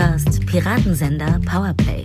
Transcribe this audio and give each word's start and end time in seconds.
hörst 0.00 0.46
Piratensender 0.46 1.38
Powerplay. 1.44 2.02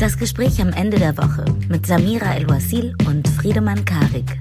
Das 0.00 0.18
Gespräch 0.18 0.60
am 0.60 0.72
Ende 0.72 0.98
der 0.98 1.16
Woche 1.16 1.44
mit 1.68 1.86
Samira 1.86 2.34
El-Wasil 2.34 2.96
und 3.06 3.28
Friedemann 3.28 3.84
Karik. 3.84 4.40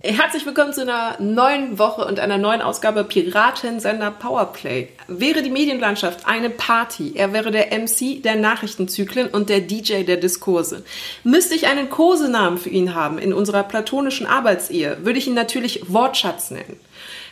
Herzlich 0.00 0.44
willkommen 0.44 0.72
zu 0.72 0.80
einer 0.80 1.20
neuen 1.20 1.78
Woche 1.78 2.04
und 2.04 2.18
einer 2.18 2.38
neuen 2.38 2.62
Ausgabe 2.62 3.04
Piratensender 3.04 4.10
Powerplay. 4.10 4.88
Wäre 5.06 5.42
die 5.42 5.50
Medienlandschaft 5.50 6.26
eine 6.26 6.50
Party, 6.50 7.12
er 7.14 7.32
wäre 7.32 7.52
der 7.52 7.66
MC 7.66 8.20
der 8.24 8.34
Nachrichtenzyklen 8.34 9.28
und 9.28 9.48
der 9.48 9.60
DJ 9.60 10.02
der 10.02 10.16
Diskurse. 10.16 10.84
Müsste 11.22 11.54
ich 11.54 11.68
einen 11.68 11.90
Kosenamen 11.90 12.58
für 12.58 12.70
ihn 12.70 12.92
haben 12.92 13.18
in 13.18 13.32
unserer 13.32 13.62
platonischen 13.62 14.26
Arbeitsehe, 14.26 14.98
würde 15.02 15.20
ich 15.20 15.28
ihn 15.28 15.34
natürlich 15.34 15.92
Wortschatz 15.92 16.50
nennen. 16.50 16.80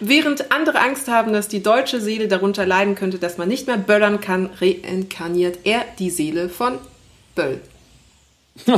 Während 0.00 0.52
andere 0.52 0.80
Angst 0.80 1.08
haben, 1.08 1.32
dass 1.32 1.48
die 1.48 1.62
deutsche 1.62 2.00
Seele 2.00 2.28
darunter 2.28 2.66
leiden 2.66 2.94
könnte, 2.94 3.18
dass 3.18 3.38
man 3.38 3.48
nicht 3.48 3.66
mehr 3.66 3.76
böllern 3.76 4.20
kann, 4.20 4.50
reinkarniert 4.60 5.60
er 5.64 5.84
die 5.98 6.10
Seele 6.10 6.48
von 6.48 6.78
Böll. 7.34 7.60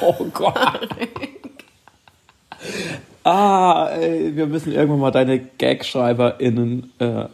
Oh, 0.00 0.26
Gott. 0.32 0.88
Ah, 3.24 3.88
ey, 3.94 4.34
wir 4.34 4.46
müssen 4.46 4.72
irgendwann 4.72 5.00
mal 5.00 5.10
deine 5.10 5.40
GagschreiberInnen 5.58 6.92
äh, 6.98 7.24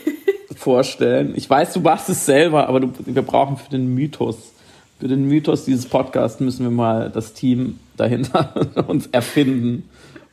vorstellen. 0.56 1.34
Ich 1.36 1.48
weiß, 1.48 1.72
du 1.72 1.80
machst 1.80 2.08
es 2.08 2.26
selber, 2.26 2.68
aber 2.68 2.80
du, 2.80 2.92
wir 3.04 3.22
brauchen 3.22 3.56
für 3.56 3.70
den 3.70 3.94
Mythos, 3.94 4.52
für 5.00 5.08
den 5.08 5.26
Mythos 5.26 5.64
dieses 5.64 5.86
Podcasts 5.86 6.38
müssen 6.40 6.64
wir 6.64 6.70
mal 6.70 7.10
das 7.10 7.32
Team 7.32 7.80
dahinter 7.96 8.54
uns 8.86 9.08
erfinden. 9.08 9.88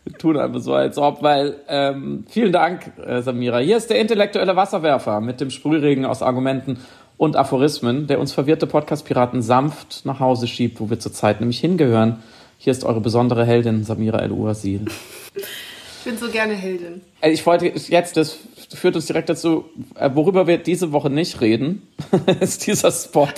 Wir 0.09 0.17
tun 0.17 0.37
einfach 0.37 0.59
so, 0.59 0.73
als 0.73 0.97
ob, 0.97 1.23
weil, 1.23 1.55
ähm, 1.67 2.25
vielen 2.29 2.51
Dank, 2.51 2.91
äh, 3.05 3.21
Samira. 3.21 3.59
Hier 3.59 3.77
ist 3.77 3.89
der 3.89 3.99
intellektuelle 3.99 4.55
Wasserwerfer 4.55 5.21
mit 5.21 5.39
dem 5.39 5.49
Sprühregen 5.49 6.05
aus 6.05 6.21
Argumenten 6.21 6.79
und 7.17 7.35
Aphorismen, 7.35 8.07
der 8.07 8.19
uns 8.19 8.33
verwirrte 8.33 8.67
Podcast-Piraten 8.67 9.41
sanft 9.41 10.05
nach 10.05 10.19
Hause 10.19 10.47
schiebt, 10.47 10.79
wo 10.79 10.89
wir 10.89 10.99
zurzeit 10.99 11.39
nämlich 11.39 11.59
hingehören 11.59 12.21
hier 12.61 12.71
ist 12.71 12.83
eure 12.83 12.99
besondere 12.99 13.45
Heldin, 13.45 13.85
Samira 13.85 14.19
El-Uasil. 14.19 14.85
Ich 15.33 16.03
bin 16.03 16.17
so 16.17 16.27
gerne 16.27 16.53
Heldin. 16.53 16.99
Äh, 17.21 17.31
ich 17.31 17.45
wollte 17.45 17.67
jetzt, 17.67 18.17
das 18.17 18.37
führt 18.73 18.97
uns 18.97 19.05
direkt 19.05 19.29
dazu, 19.29 19.63
äh, 19.95 20.09
worüber 20.13 20.45
wir 20.45 20.57
diese 20.57 20.91
Woche 20.91 21.09
nicht 21.09 21.39
reden, 21.39 21.87
ist 22.41 22.67
dieser 22.67 22.91
Spot. 22.91 23.29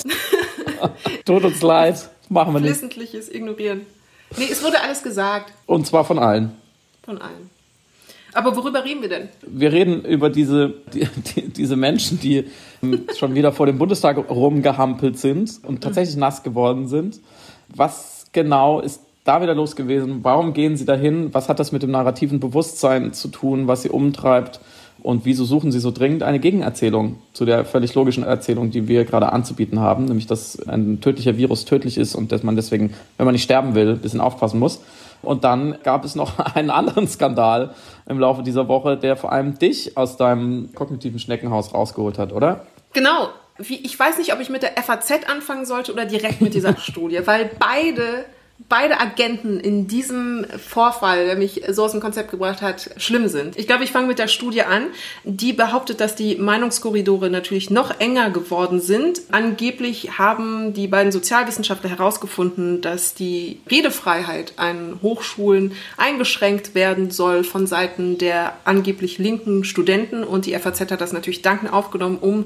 Tut 1.25 1.43
uns 1.43 1.61
leid, 1.61 2.09
machen 2.29 2.53
wir 2.53 2.61
nicht. 2.61 2.71
Wissentliches 2.71 3.31
Ignorieren. 3.31 3.85
Nee, 4.37 4.47
es 4.51 4.63
wurde 4.63 4.81
alles 4.81 5.03
gesagt. 5.03 5.53
Und 5.67 5.85
zwar 5.85 6.03
von 6.03 6.17
allen. 6.17 6.53
Von 7.11 7.21
allen. 7.21 7.49
Aber 8.31 8.55
worüber 8.55 8.85
reden 8.85 9.01
wir 9.01 9.09
denn? 9.09 9.27
Wir 9.45 9.73
reden 9.73 10.05
über 10.05 10.29
diese, 10.29 10.75
die, 10.93 11.05
die, 11.35 11.49
diese 11.49 11.75
Menschen, 11.75 12.21
die 12.21 12.45
schon 13.17 13.35
wieder 13.35 13.51
vor 13.51 13.65
dem 13.65 13.77
Bundestag 13.77 14.17
rumgehampelt 14.29 15.19
sind 15.19 15.59
und 15.67 15.81
tatsächlich 15.81 16.15
nass 16.15 16.41
geworden 16.41 16.87
sind. 16.87 17.19
Was 17.75 18.27
genau 18.31 18.79
ist 18.79 19.01
da 19.25 19.41
wieder 19.41 19.53
los 19.53 19.75
gewesen? 19.75 20.19
Warum 20.23 20.53
gehen 20.53 20.77
Sie 20.77 20.85
dahin? 20.85 21.33
Was 21.33 21.49
hat 21.49 21.59
das 21.59 21.73
mit 21.73 21.83
dem 21.83 21.91
narrativen 21.91 22.39
Bewusstsein 22.39 23.11
zu 23.11 23.27
tun, 23.27 23.67
was 23.67 23.81
Sie 23.81 23.89
umtreibt? 23.89 24.61
Und 25.03 25.25
wieso 25.25 25.43
suchen 25.43 25.73
Sie 25.73 25.81
so 25.81 25.91
dringend 25.91 26.23
eine 26.23 26.39
Gegenerzählung 26.39 27.17
zu 27.33 27.43
der 27.43 27.65
völlig 27.65 27.93
logischen 27.93 28.23
Erzählung, 28.23 28.71
die 28.71 28.87
wir 28.87 29.03
gerade 29.03 29.33
anzubieten 29.33 29.81
haben, 29.81 30.05
nämlich 30.05 30.27
dass 30.27 30.65
ein 30.65 31.01
tödlicher 31.01 31.35
Virus 31.35 31.65
tödlich 31.65 31.97
ist 31.97 32.15
und 32.15 32.31
dass 32.31 32.43
man 32.43 32.55
deswegen, 32.55 32.93
wenn 33.17 33.25
man 33.25 33.33
nicht 33.33 33.43
sterben 33.43 33.75
will, 33.75 33.89
ein 33.89 33.99
bisschen 33.99 34.21
aufpassen 34.21 34.61
muss. 34.61 34.79
Und 35.21 35.43
dann 35.43 35.77
gab 35.83 36.05
es 36.05 36.15
noch 36.15 36.39
einen 36.55 36.69
anderen 36.69 37.07
Skandal 37.07 37.73
im 38.07 38.19
Laufe 38.19 38.43
dieser 38.43 38.67
Woche, 38.67 38.97
der 38.97 39.15
vor 39.15 39.31
allem 39.31 39.57
dich 39.57 39.97
aus 39.97 40.17
deinem 40.17 40.73
kognitiven 40.73 41.19
Schneckenhaus 41.19 41.73
rausgeholt 41.73 42.17
hat, 42.17 42.33
oder? 42.33 42.65
Genau. 42.93 43.29
Ich 43.59 43.99
weiß 43.99 44.17
nicht, 44.17 44.33
ob 44.33 44.39
ich 44.39 44.49
mit 44.49 44.63
der 44.63 44.71
FAZ 44.81 45.29
anfangen 45.29 45.65
sollte 45.65 45.93
oder 45.93 46.05
direkt 46.05 46.41
mit 46.41 46.53
dieser 46.53 46.75
Studie, 46.77 47.19
weil 47.25 47.49
beide 47.59 48.25
beide 48.69 48.99
Agenten 48.99 49.59
in 49.59 49.87
diesem 49.87 50.45
Vorfall, 50.57 51.25
der 51.25 51.35
mich 51.35 51.61
so 51.69 51.83
aus 51.83 51.91
dem 51.91 52.01
Konzept 52.01 52.31
gebracht 52.31 52.61
hat, 52.61 52.91
schlimm 52.97 53.27
sind. 53.27 53.57
Ich 53.57 53.67
glaube, 53.67 53.83
ich 53.83 53.91
fange 53.91 54.07
mit 54.07 54.19
der 54.19 54.27
Studie 54.27 54.63
an. 54.63 54.87
Die 55.23 55.53
behauptet, 55.53 55.99
dass 55.99 56.15
die 56.15 56.35
Meinungskorridore 56.35 57.29
natürlich 57.29 57.69
noch 57.69 57.99
enger 57.99 58.29
geworden 58.29 58.79
sind. 58.79 59.21
Angeblich 59.31 60.17
haben 60.17 60.73
die 60.73 60.87
beiden 60.87 61.11
Sozialwissenschaftler 61.11 61.89
herausgefunden, 61.89 62.81
dass 62.81 63.13
die 63.13 63.59
Redefreiheit 63.69 64.53
an 64.57 64.99
Hochschulen 65.01 65.73
eingeschränkt 65.97 66.75
werden 66.75 67.11
soll 67.11 67.43
von 67.43 67.67
Seiten 67.67 68.17
der 68.17 68.53
angeblich 68.65 69.17
linken 69.17 69.63
Studenten. 69.63 70.23
Und 70.23 70.45
die 70.45 70.57
FAZ 70.57 70.81
hat 70.81 71.01
das 71.01 71.13
natürlich 71.13 71.41
dankend 71.41 71.73
aufgenommen, 71.73 72.17
um 72.19 72.45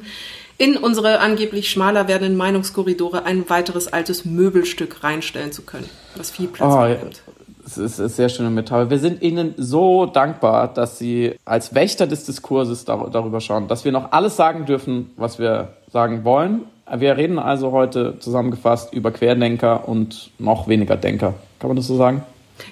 in 0.58 0.78
unsere 0.78 1.20
angeblich 1.20 1.70
schmaler 1.70 2.08
werdenden 2.08 2.38
Meinungskorridore 2.38 3.26
ein 3.26 3.50
weiteres 3.50 3.92
altes 3.92 4.26
Möbelstück 4.26 5.04
reinstellen 5.04 5.52
zu 5.52 5.64
können, 5.64 5.90
was 6.16 6.32
viel 6.32 6.48
Platz 6.48 6.74
oh, 6.74 6.78
einnimmt. 6.78 7.22
Das 7.64 7.78
ist 7.80 8.00
eine 8.00 8.10
sehr 8.10 8.30
schöne 8.30 8.52
Metapher. 8.52 8.92
Wir 8.92 9.00
sind 9.00 9.24
Ihnen 9.24 9.56
so 9.58 10.06
dankbar, 10.06 10.68
dass 10.72 11.00
Sie 11.00 11.34
als 11.46 11.74
Wächter 11.74 12.06
des 12.06 12.24
Diskurses 12.26 12.86
darüber 12.86 13.42
schauen, 13.42 13.68
dass 13.68 13.86
wir 13.86 13.92
noch 13.92 14.12
alles 14.12 14.36
sagen 14.36 14.66
dürfen, 14.66 15.10
was 15.18 15.40
wir 15.40 15.70
sagen 15.92 16.24
wollen. 16.24 16.62
Wir 16.96 17.18
reden 17.18 17.40
also 17.40 17.72
heute 17.72 18.20
zusammengefasst 18.20 18.94
über 18.94 19.10
Querdenker 19.10 19.90
und 19.90 20.30
noch 20.38 20.68
weniger 20.68 20.96
Denker. 20.96 21.34
Kann 21.60 21.70
man 21.70 21.78
das 21.78 21.88
so 21.88 21.98
sagen? 21.98 22.24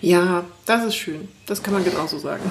Ja, 0.01 0.43
das 0.67 0.85
ist 0.85 0.95
schön. 0.95 1.27
Das 1.47 1.63
kann 1.63 1.73
man 1.73 1.83
genauso 1.83 2.19
sagen. 2.19 2.43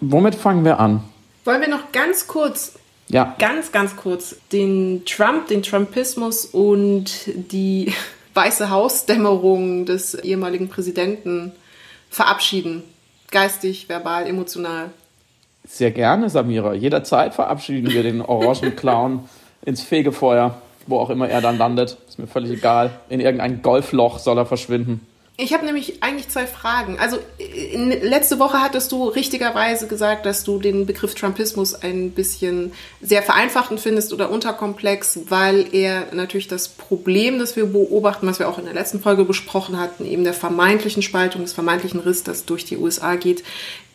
Womit 0.00 0.34
fangen 0.34 0.64
wir 0.64 0.80
an? 0.80 1.02
Wollen 1.44 1.60
wir 1.60 1.68
noch 1.68 1.92
ganz 1.92 2.26
kurz 2.26 2.78
ja. 3.08 3.36
Ganz, 3.38 3.72
ganz 3.72 3.96
kurz 3.96 4.36
den 4.52 5.04
Trump, 5.04 5.48
den 5.48 5.62
Trumpismus 5.62 6.44
und 6.44 7.10
die 7.26 7.92
Weiße 8.34 8.68
Hausdämmerung 8.68 9.86
des 9.86 10.14
ehemaligen 10.14 10.68
Präsidenten 10.68 11.52
verabschieden. 12.10 12.82
Geistig, 13.30 13.88
verbal, 13.88 14.26
emotional. 14.26 14.90
Sehr 15.66 15.90
gerne, 15.90 16.28
Samira. 16.28 16.74
Jederzeit 16.74 17.34
verabschieden 17.34 17.90
wir 17.90 18.02
den 18.02 18.20
orangen 18.20 18.76
Clown 18.76 19.28
ins 19.64 19.82
Fegefeuer, 19.82 20.60
wo 20.86 20.98
auch 20.98 21.10
immer 21.10 21.28
er 21.28 21.40
dann 21.40 21.58
landet. 21.58 21.96
Ist 22.08 22.18
mir 22.18 22.26
völlig 22.26 22.50
egal. 22.50 22.90
In 23.08 23.20
irgendein 23.20 23.62
Golfloch 23.62 24.18
soll 24.18 24.38
er 24.38 24.46
verschwinden. 24.46 25.06
Ich 25.38 25.52
habe 25.52 25.66
nämlich 25.66 26.02
eigentlich 26.02 26.30
zwei 26.30 26.46
Fragen. 26.46 26.98
Also 26.98 27.18
letzte 27.38 28.38
Woche 28.38 28.62
hattest 28.62 28.90
du 28.90 29.06
richtigerweise 29.06 29.86
gesagt, 29.86 30.24
dass 30.24 30.44
du 30.44 30.58
den 30.58 30.86
Begriff 30.86 31.14
Trumpismus 31.14 31.74
ein 31.74 32.12
bisschen 32.12 32.72
sehr 33.02 33.22
vereinfachtend 33.22 33.78
findest 33.78 34.14
oder 34.14 34.30
unterkomplex, 34.30 35.20
weil 35.28 35.66
er 35.72 36.06
natürlich 36.14 36.48
das 36.48 36.68
Problem, 36.68 37.38
das 37.38 37.54
wir 37.54 37.66
beobachten, 37.66 38.26
was 38.26 38.38
wir 38.38 38.48
auch 38.48 38.58
in 38.58 38.64
der 38.64 38.72
letzten 38.72 39.00
Folge 39.00 39.26
besprochen 39.26 39.78
hatten, 39.78 40.06
eben 40.06 40.24
der 40.24 40.32
vermeintlichen 40.32 41.02
Spaltung, 41.02 41.42
des 41.42 41.52
vermeintlichen 41.52 42.00
Riss, 42.00 42.22
das 42.22 42.46
durch 42.46 42.64
die 42.64 42.78
USA 42.78 43.16
geht, 43.16 43.44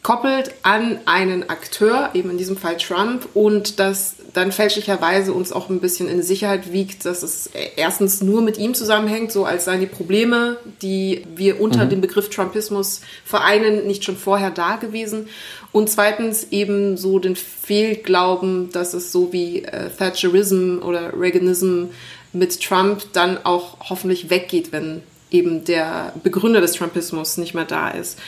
koppelt 0.04 0.54
an 0.62 1.00
einen 1.06 1.50
Akteur, 1.50 2.12
eben 2.14 2.30
in 2.30 2.38
diesem 2.38 2.58
Fall 2.58 2.78
Trump, 2.78 3.28
und 3.34 3.80
das 3.80 4.16
dann 4.34 4.52
fälschlicherweise 4.52 5.34
uns 5.34 5.52
auch 5.52 5.70
ein 5.70 5.80
bisschen 5.80 6.08
in 6.08 6.24
Sicherheit 6.24 6.72
wiegt, 6.72 7.06
dass 7.06 7.24
es 7.24 7.50
erstens 7.76 8.22
nur 8.22 8.42
mit 8.42 8.58
ihm 8.58 8.74
zusammenhängt, 8.74 9.32
so 9.32 9.46
als 9.46 9.66
seien 9.66 9.82
die 9.82 9.88
Probleme, 9.88 10.58
die 10.82 11.26
wir 11.36 11.60
unter 11.60 11.86
mhm. 11.86 11.90
dem 11.90 12.02
Begriff 12.02 12.30
Trumpismus 12.30 13.02
vereinen, 13.26 13.88
nicht 13.88 14.04
schon 14.04 14.18
vorher 14.18 14.52
da 14.52 14.78
gewesen. 14.78 15.28
Und 15.72 15.90
zweitens 15.90 16.48
eben 16.52 16.98
so 16.98 17.20
den 17.20 17.36
Fehlglauben, 17.36 18.72
dass 18.72 18.94
es 18.94 19.12
so 19.12 19.34
wie 19.34 19.64
äh, 19.64 19.90
Thatcherism 19.90 20.80
oder 20.84 21.14
Reaganism 21.20 21.86
mit 22.34 22.62
Trump 22.62 23.04
dann 23.14 23.38
auch 23.44 23.90
hoffentlich 23.90 24.30
weggeht, 24.30 24.72
wenn 24.72 25.02
eben 25.32 25.64
der 25.64 26.14
Begründer 26.24 26.62
des 26.62 26.74
Trumpismus 26.74 27.38
nicht 27.38 27.54
mehr 27.54 27.66
da 27.66 27.90
ist. 27.90 28.20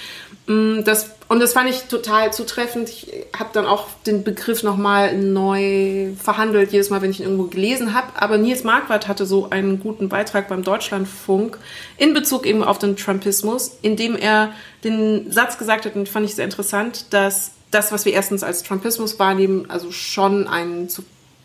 Mm, 0.48 0.84
das, 0.84 1.12
und 1.34 1.40
das 1.40 1.54
fand 1.54 1.68
ich 1.68 1.86
total 1.86 2.32
zutreffend. 2.32 2.90
Ich 2.90 3.08
habe 3.36 3.50
dann 3.54 3.66
auch 3.66 3.88
den 4.06 4.24
Begriff 4.24 4.62
nochmal 4.62 5.18
neu 5.18 6.12
verhandelt, 6.16 6.72
jedes 6.72 6.92
Mal, 6.92 7.02
wenn 7.02 7.10
ich 7.10 7.22
ihn 7.22 7.26
irgendwo 7.26 7.46
gelesen 7.46 7.96
habe. 7.96 8.06
Aber 8.14 8.38
Nils 8.38 8.64
Marquardt 8.64 9.08
hatte 9.08 9.26
so 9.26 9.50
einen 9.50 9.80
guten 9.80 10.10
Beitrag 10.10 10.48
beim 10.48 10.62
Deutschlandfunk 10.62 11.58
in 11.98 12.14
Bezug 12.14 12.46
eben 12.46 12.64
auf 12.64 12.78
den 12.78 12.98
Trumpismus, 12.98 13.76
in 13.82 13.96
dem 13.96 14.16
er 14.16 14.54
den 14.84 15.32
Satz 15.32 15.58
gesagt 15.58 15.86
hat, 15.86 15.96
und 15.96 16.08
fand 16.08 16.28
ich 16.28 16.36
sehr 16.36 16.46
interessant, 16.46 17.12
dass 17.16 17.54
das, 17.72 17.92
was 17.92 18.06
wir 18.06 18.14
erstens 18.14 18.44
als 18.44 18.62
Trumpismus 18.62 19.18
wahrnehmen, 19.18 19.72
also 19.72 19.92
schon 19.92 20.48
ein 20.48 20.88
zu 20.88 21.04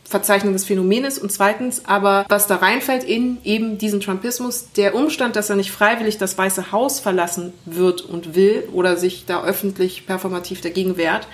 Verzeichnung 0.09 0.55
des 0.55 0.65
Phänomenes 0.65 1.19
und 1.19 1.31
zweitens 1.31 1.85
aber, 1.85 2.25
was 2.29 2.47
da 2.47 2.57
reinfällt 2.57 3.05
in 3.05 3.39
eben 3.45 3.77
diesen 3.77 4.01
Trumpismus, 4.01 4.69
der 4.77 4.95
Umstand, 4.95 5.37
dass 5.37 5.51
er 5.51 5.57
nicht 5.57 5.71
freiwillig 5.71 6.17
das 6.17 6.39
Weiße 6.39 6.73
Haus 6.73 6.99
verlassen 6.99 7.53
wird 7.67 8.01
und 8.01 8.35
will 8.35 8.69
oder 8.73 8.97
sich 8.97 9.27
da 9.27 9.45
öffentlich 9.45 10.07
performativ 10.07 10.63
dagegen 10.63 10.97
wehrt. 10.97 11.29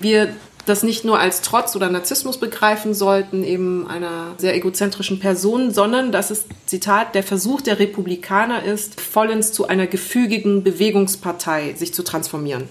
Wir 0.00 0.34
das 0.66 0.82
nicht 0.82 1.04
nur 1.04 1.18
als 1.18 1.42
Trotz 1.42 1.76
oder 1.76 1.88
Narzissmus 1.88 2.38
begreifen 2.38 2.92
sollten, 2.92 3.44
eben 3.44 3.86
einer 3.86 4.34
sehr 4.36 4.56
egozentrischen 4.56 5.20
Person, 5.20 5.72
sondern 5.72 6.10
dass 6.10 6.30
es, 6.30 6.46
Zitat, 6.66 7.14
der 7.14 7.22
Versuch 7.22 7.60
der 7.60 7.78
Republikaner 7.78 8.64
ist, 8.64 9.00
vollends 9.00 9.52
zu 9.52 9.68
einer 9.68 9.86
gefügigen 9.86 10.64
Bewegungspartei 10.64 11.74
sich 11.74 11.94
zu 11.94 12.02
transformieren. 12.02 12.68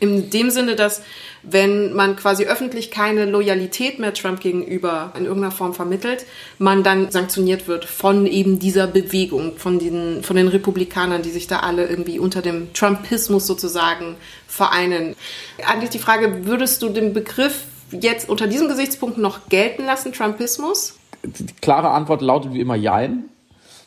In 0.00 0.28
dem 0.30 0.50
Sinne, 0.50 0.76
dass 0.76 1.00
wenn 1.48 1.92
man 1.92 2.16
quasi 2.16 2.44
öffentlich 2.44 2.90
keine 2.90 3.24
Loyalität 3.24 3.98
mehr 3.98 4.12
Trump 4.12 4.40
gegenüber 4.40 5.12
in 5.16 5.24
irgendeiner 5.24 5.52
Form 5.52 5.74
vermittelt, 5.74 6.26
man 6.58 6.82
dann 6.82 7.10
sanktioniert 7.10 7.68
wird 7.68 7.84
von 7.84 8.26
eben 8.26 8.58
dieser 8.58 8.86
Bewegung, 8.88 9.56
von 9.56 9.78
den, 9.78 10.22
von 10.24 10.36
den 10.36 10.48
Republikanern, 10.48 11.22
die 11.22 11.30
sich 11.30 11.46
da 11.46 11.60
alle 11.60 11.86
irgendwie 11.86 12.18
unter 12.18 12.42
dem 12.42 12.72
Trumpismus 12.72 13.46
sozusagen 13.46 14.16
vereinen. 14.48 15.14
Eigentlich 15.64 15.90
die 15.90 16.00
Frage, 16.00 16.46
würdest 16.46 16.82
du 16.82 16.88
den 16.88 17.12
Begriff 17.12 17.62
jetzt 17.92 18.28
unter 18.28 18.48
diesem 18.48 18.68
Gesichtspunkt 18.68 19.16
noch 19.16 19.48
gelten 19.48 19.84
lassen, 19.84 20.12
Trumpismus? 20.12 20.98
Die 21.22 21.46
klare 21.60 21.90
Antwort 21.90 22.22
lautet 22.22 22.54
wie 22.54 22.60
immer 22.60 22.74
Jein. 22.74 23.26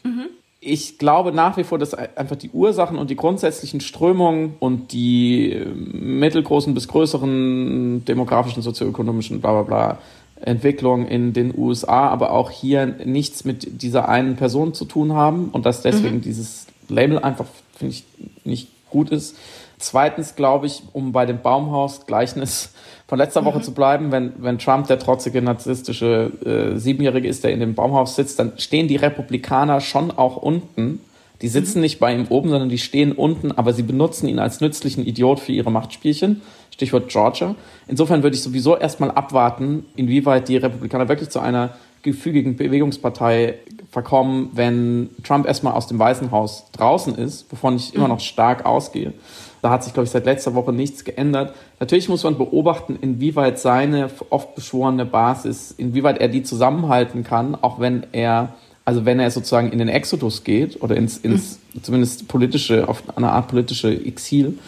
Mhm 0.03 0.29
ich 0.61 0.97
glaube 0.97 1.31
nach 1.31 1.57
wie 1.57 1.63
vor, 1.63 1.77
dass 1.77 1.94
einfach 1.94 2.35
die 2.35 2.50
Ursachen 2.50 2.97
und 2.97 3.09
die 3.09 3.15
grundsätzlichen 3.15 3.79
Strömungen 3.79 4.56
und 4.59 4.91
die 4.91 5.53
äh, 5.53 5.65
mittelgroßen 5.65 6.73
bis 6.73 6.88
größeren 6.88 8.03
demografischen, 8.06 8.61
sozioökonomischen, 8.61 9.39
bla 9.39 9.61
bla 9.61 9.63
bla 9.63 9.97
Entwicklungen 10.41 11.07
in 11.07 11.33
den 11.33 11.53
USA, 11.57 12.07
aber 12.07 12.31
auch 12.31 12.50
hier 12.50 12.85
nichts 12.85 13.44
mit 13.44 13.81
dieser 13.81 14.07
einen 14.07 14.38
Person 14.38 14.73
zu 14.73 14.85
tun 14.85 15.13
haben 15.13 15.50
und 15.50 15.65
dass 15.65 15.81
deswegen 15.81 16.17
mhm. 16.17 16.21
dieses 16.21 16.67
Label 16.88 17.19
einfach, 17.19 17.45
finde 17.75 17.95
ich, 17.95 18.03
nicht 18.45 18.69
gut 18.89 19.09
ist. 19.09 19.35
Zweitens 19.77 20.35
glaube 20.35 20.67
ich, 20.67 20.83
um 20.94 21.12
bei 21.12 21.25
dem 21.25 21.41
Baumhaus-Gleichnis 21.41 22.73
von 23.09 23.17
letzter 23.17 23.44
Woche 23.44 23.57
mhm. 23.57 23.63
zu 23.63 23.73
bleiben, 23.73 24.11
wenn, 24.11 24.33
wenn 24.38 24.59
Trump 24.59 24.85
der 24.85 25.00
trotzige 25.00 25.41
narzisstische 25.41 26.31
äh, 26.45 26.77
Siebenjährige 26.77 27.27
ist, 27.27 27.44
der 27.44 27.51
in 27.51 27.59
dem 27.59 27.73
Baumhaus 27.73 28.15
sitzt, 28.15 28.38
dann 28.38 28.53
stehen 28.57 28.88
die 28.88 28.97
Republikaner 28.97 29.81
schon 29.81 30.11
auch 30.11 30.38
unten. 30.38 31.01
Die 31.41 31.47
sitzen 31.47 31.79
mhm. 31.79 31.81
nicht 31.81 32.00
bei 32.00 32.13
ihm 32.13 32.27
oben, 32.29 32.50
sondern 32.50 32.69
die 32.69 32.77
stehen 32.77 33.11
unten, 33.11 33.51
aber 33.51 33.73
sie 33.73 33.81
benutzen 33.81 34.27
ihn 34.27 34.38
als 34.38 34.61
nützlichen 34.61 35.03
Idiot 35.07 35.39
für 35.39 35.51
ihre 35.51 35.71
Machtspielchen. 35.71 36.44
Stichwort 36.69 37.09
Georgia. 37.09 37.56
Insofern 37.88 38.21
würde 38.21 38.35
ich 38.35 38.44
sowieso 38.44 38.77
erstmal 38.77 39.09
abwarten, 39.09 39.85
inwieweit 39.95 40.47
die 40.47 40.57
Republikaner 40.57 41.09
wirklich 41.09 41.29
zu 41.29 41.39
einer 41.39 41.71
gefügigen 42.03 42.57
Bewegungspartei 42.57 43.55
verkommen, 43.89 44.51
wenn 44.53 45.09
Trump 45.23 45.47
erstmal 45.47 45.73
aus 45.73 45.88
dem 45.88 45.97
Weißen 45.97 46.29
Haus 46.29 46.65
draußen 46.73 47.15
ist, 47.15 47.51
wovon 47.51 47.75
ich 47.75 47.95
immer 47.95 48.05
mhm. 48.05 48.13
noch 48.13 48.19
stark 48.19 48.67
ausgehe. 48.67 49.13
Da 49.61 49.69
hat 49.69 49.83
sich, 49.83 49.94
glaube 49.94 50.06
ich, 50.06 50.11
seit 50.11 50.25
letzter 50.25 50.56
Woche 50.56 50.71
nichts 50.71 51.03
geändert. 51.03 51.53
Natürlich 51.79 52.09
muss 52.09 52.23
man 52.23 52.38
beobachten, 52.38 52.97
inwieweit 53.00 53.59
seine 53.59 54.09
oft 54.29 54.56
beschworene 54.56 55.06
Basis, 55.06 55.71
inwieweit 55.71 56.19
er 56.19 56.27
die 56.27 56.44
zusammenhalten 56.44 57.23
kann, 57.23 57.56
auch 57.56 57.79
wenn 57.79 58.06
er, 58.11 58.53
also 58.85 59.06
wenn 59.06 59.19
er 59.19 59.31
sozusagen 59.31 59.71
in 59.71 59.79
den 59.79 59.89
Exodus 59.89 60.44
geht 60.44 60.81
oder 60.81 60.95
ins, 60.95 61.17
ins 61.17 61.59
mhm. 61.73 61.83
zumindest 61.83 62.27
politische, 62.27 62.88
auf 62.88 63.03
eine 63.15 63.31
Art 63.31 63.47
politische 63.50 63.91
Exil. 63.91 64.59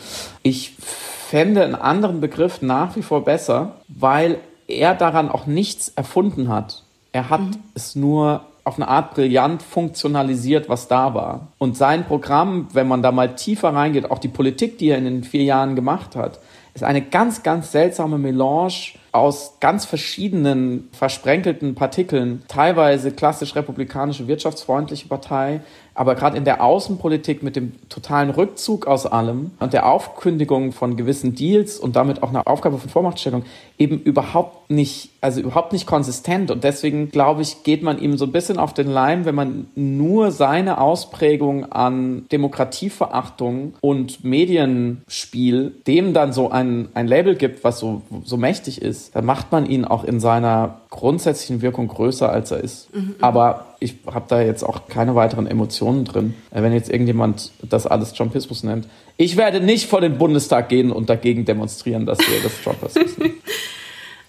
Ich 0.44 0.76
fände 0.78 1.64
einen 1.64 1.76
anderen 1.76 2.20
Begriff 2.20 2.62
nach 2.62 2.96
wie 2.96 3.02
vor 3.02 3.24
besser, 3.24 3.78
weil 3.88 4.38
er 4.68 4.96
daran 4.96 5.30
auch 5.30 5.48
nichts 5.48 5.90
erfunden 5.96 6.50
hat. 6.50 6.84
Er 7.14 7.30
hat 7.30 7.42
mhm. 7.42 7.64
es 7.74 7.96
nur 7.96 8.42
auf 8.64 8.76
eine 8.78 8.88
Art 8.88 9.16
brillant 9.16 9.64
funktionalisiert, 9.64 10.70
was 10.70 10.88
da 10.88 11.14
war. 11.14 11.48
Und 11.58 11.78
sein 11.78 12.06
Programm, 12.06 12.68
wenn 12.74 12.88
man 12.88 13.02
da 13.02 13.12
mal 13.12 13.36
tiefer 13.36 13.74
reingeht, 13.74 14.12
auch 14.12 14.20
die 14.20 14.28
Politik, 14.28 14.78
die 14.78 14.90
er 14.90 14.98
in 14.98 15.06
den 15.06 15.24
vier 15.24 15.44
Jahren 15.44 15.76
gemacht 15.76 16.16
hat, 16.16 16.40
ist 16.74 16.84
eine 16.84 17.02
ganz, 17.02 17.44
ganz 17.44 17.72
seltsame 17.72 18.18
Melange 18.18 18.94
aus 19.12 19.58
ganz 19.60 19.86
verschiedenen 19.86 20.90
versprenkelten 20.94 21.76
Partikeln, 21.76 22.44
teilweise 22.48 23.12
klassisch 23.12 23.56
republikanische 23.56 24.28
wirtschaftsfreundliche 24.28 25.08
Partei, 25.10 25.62
aber 26.02 26.16
gerade 26.16 26.36
in 26.36 26.46
der 26.46 26.64
Außenpolitik 26.64 27.44
mit 27.44 27.56
dem 27.56 27.74
totalen 27.88 28.32
Rückzug 28.32 28.88
aus 28.88 29.06
allem 29.06 29.52
und 29.60 29.72
der 29.72 29.86
Aufkündigung 29.86 30.72
von 30.72 30.98
gewissen 30.98 31.36
Deals 31.36 31.78
und 31.78 31.96
damit 31.96 32.24
auch 32.24 32.30
eine 32.30 32.48
Aufgabe 32.48 32.80
von 32.80 32.90
Vormachtstellung 32.90 33.44
eben 33.78 34.00
überhaupt 34.00 34.72
nicht, 34.72 35.12
also 35.22 35.42
überhaupt 35.42 35.74
nicht 35.74 35.86
konsistent. 35.86 36.50
Und 36.50 36.64
deswegen, 36.64 37.12
glaube 37.12 37.44
ich, 37.44 37.62
geht 37.62 37.84
man 37.84 38.00
ihm 38.00 38.18
so 38.18 38.26
ein 38.26 38.32
bisschen 38.32 38.58
auf 38.58 38.74
den 38.74 38.88
Leim, 38.88 39.26
wenn 39.26 39.36
man 39.36 39.68
nur 39.76 40.32
seine 40.32 40.82
Ausprägung 40.82 41.72
an 41.72 42.26
Demokratieverachtung 42.32 43.76
und 43.82 44.24
Medienspiel 44.24 45.72
dem 45.86 46.16
dann 46.16 46.34
so 46.34 46.50
ein, 46.50 46.90
ein 46.96 47.08
Label 47.08 47.36
gibt, 47.36 47.64
was 47.64 47.78
so, 47.78 48.02
so 48.24 48.38
mächtig 48.38 48.82
ist, 48.82 49.16
dann 49.16 49.26
macht 49.26 49.52
man 49.52 49.68
ihn 49.68 49.86
auch 49.86 50.04
in 50.04 50.20
seiner 50.20 50.80
grundsätzlichen 50.90 51.62
Wirkung 51.62 51.88
größer, 51.90 52.28
als 52.28 52.50
er 52.50 52.64
ist. 52.64 52.92
Mhm, 52.96 53.18
Aber 53.22 53.68
ich 53.82 53.96
habe 54.06 54.26
da 54.30 54.42
jetzt 54.42 54.64
auch 54.64 54.88
keine 54.88 55.16
weiteren 55.16 55.48
Emotionen 55.48 56.06
drin. 56.06 56.36
Äh, 56.52 56.62
wenn 56.62 56.72
jetzt 56.72 56.90
irgendjemand 56.90 57.52
das 57.62 57.88
alles 57.88 58.14
Trumpismus 58.14 58.64
nennt. 58.64 58.88
Ich 59.18 59.36
werde 59.38 59.60
nicht 59.60 59.90
vor 59.90 60.02
den 60.02 60.18
Bundestag 60.18 60.70
gehen 60.70 60.92
und 60.92 61.10
dagegen 61.10 61.46
demonstrieren, 61.46 62.06
dass 62.06 62.20
wir 62.20 62.42
das 62.42 62.54
Trumpismus 62.64 63.16
sind. 63.16 63.34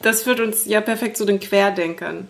Das 0.00 0.24
führt 0.24 0.40
uns 0.40 0.66
ja 0.66 0.80
perfekt 0.80 1.16
zu 1.16 1.24
den 1.24 1.38
Querdenkern. 1.38 2.26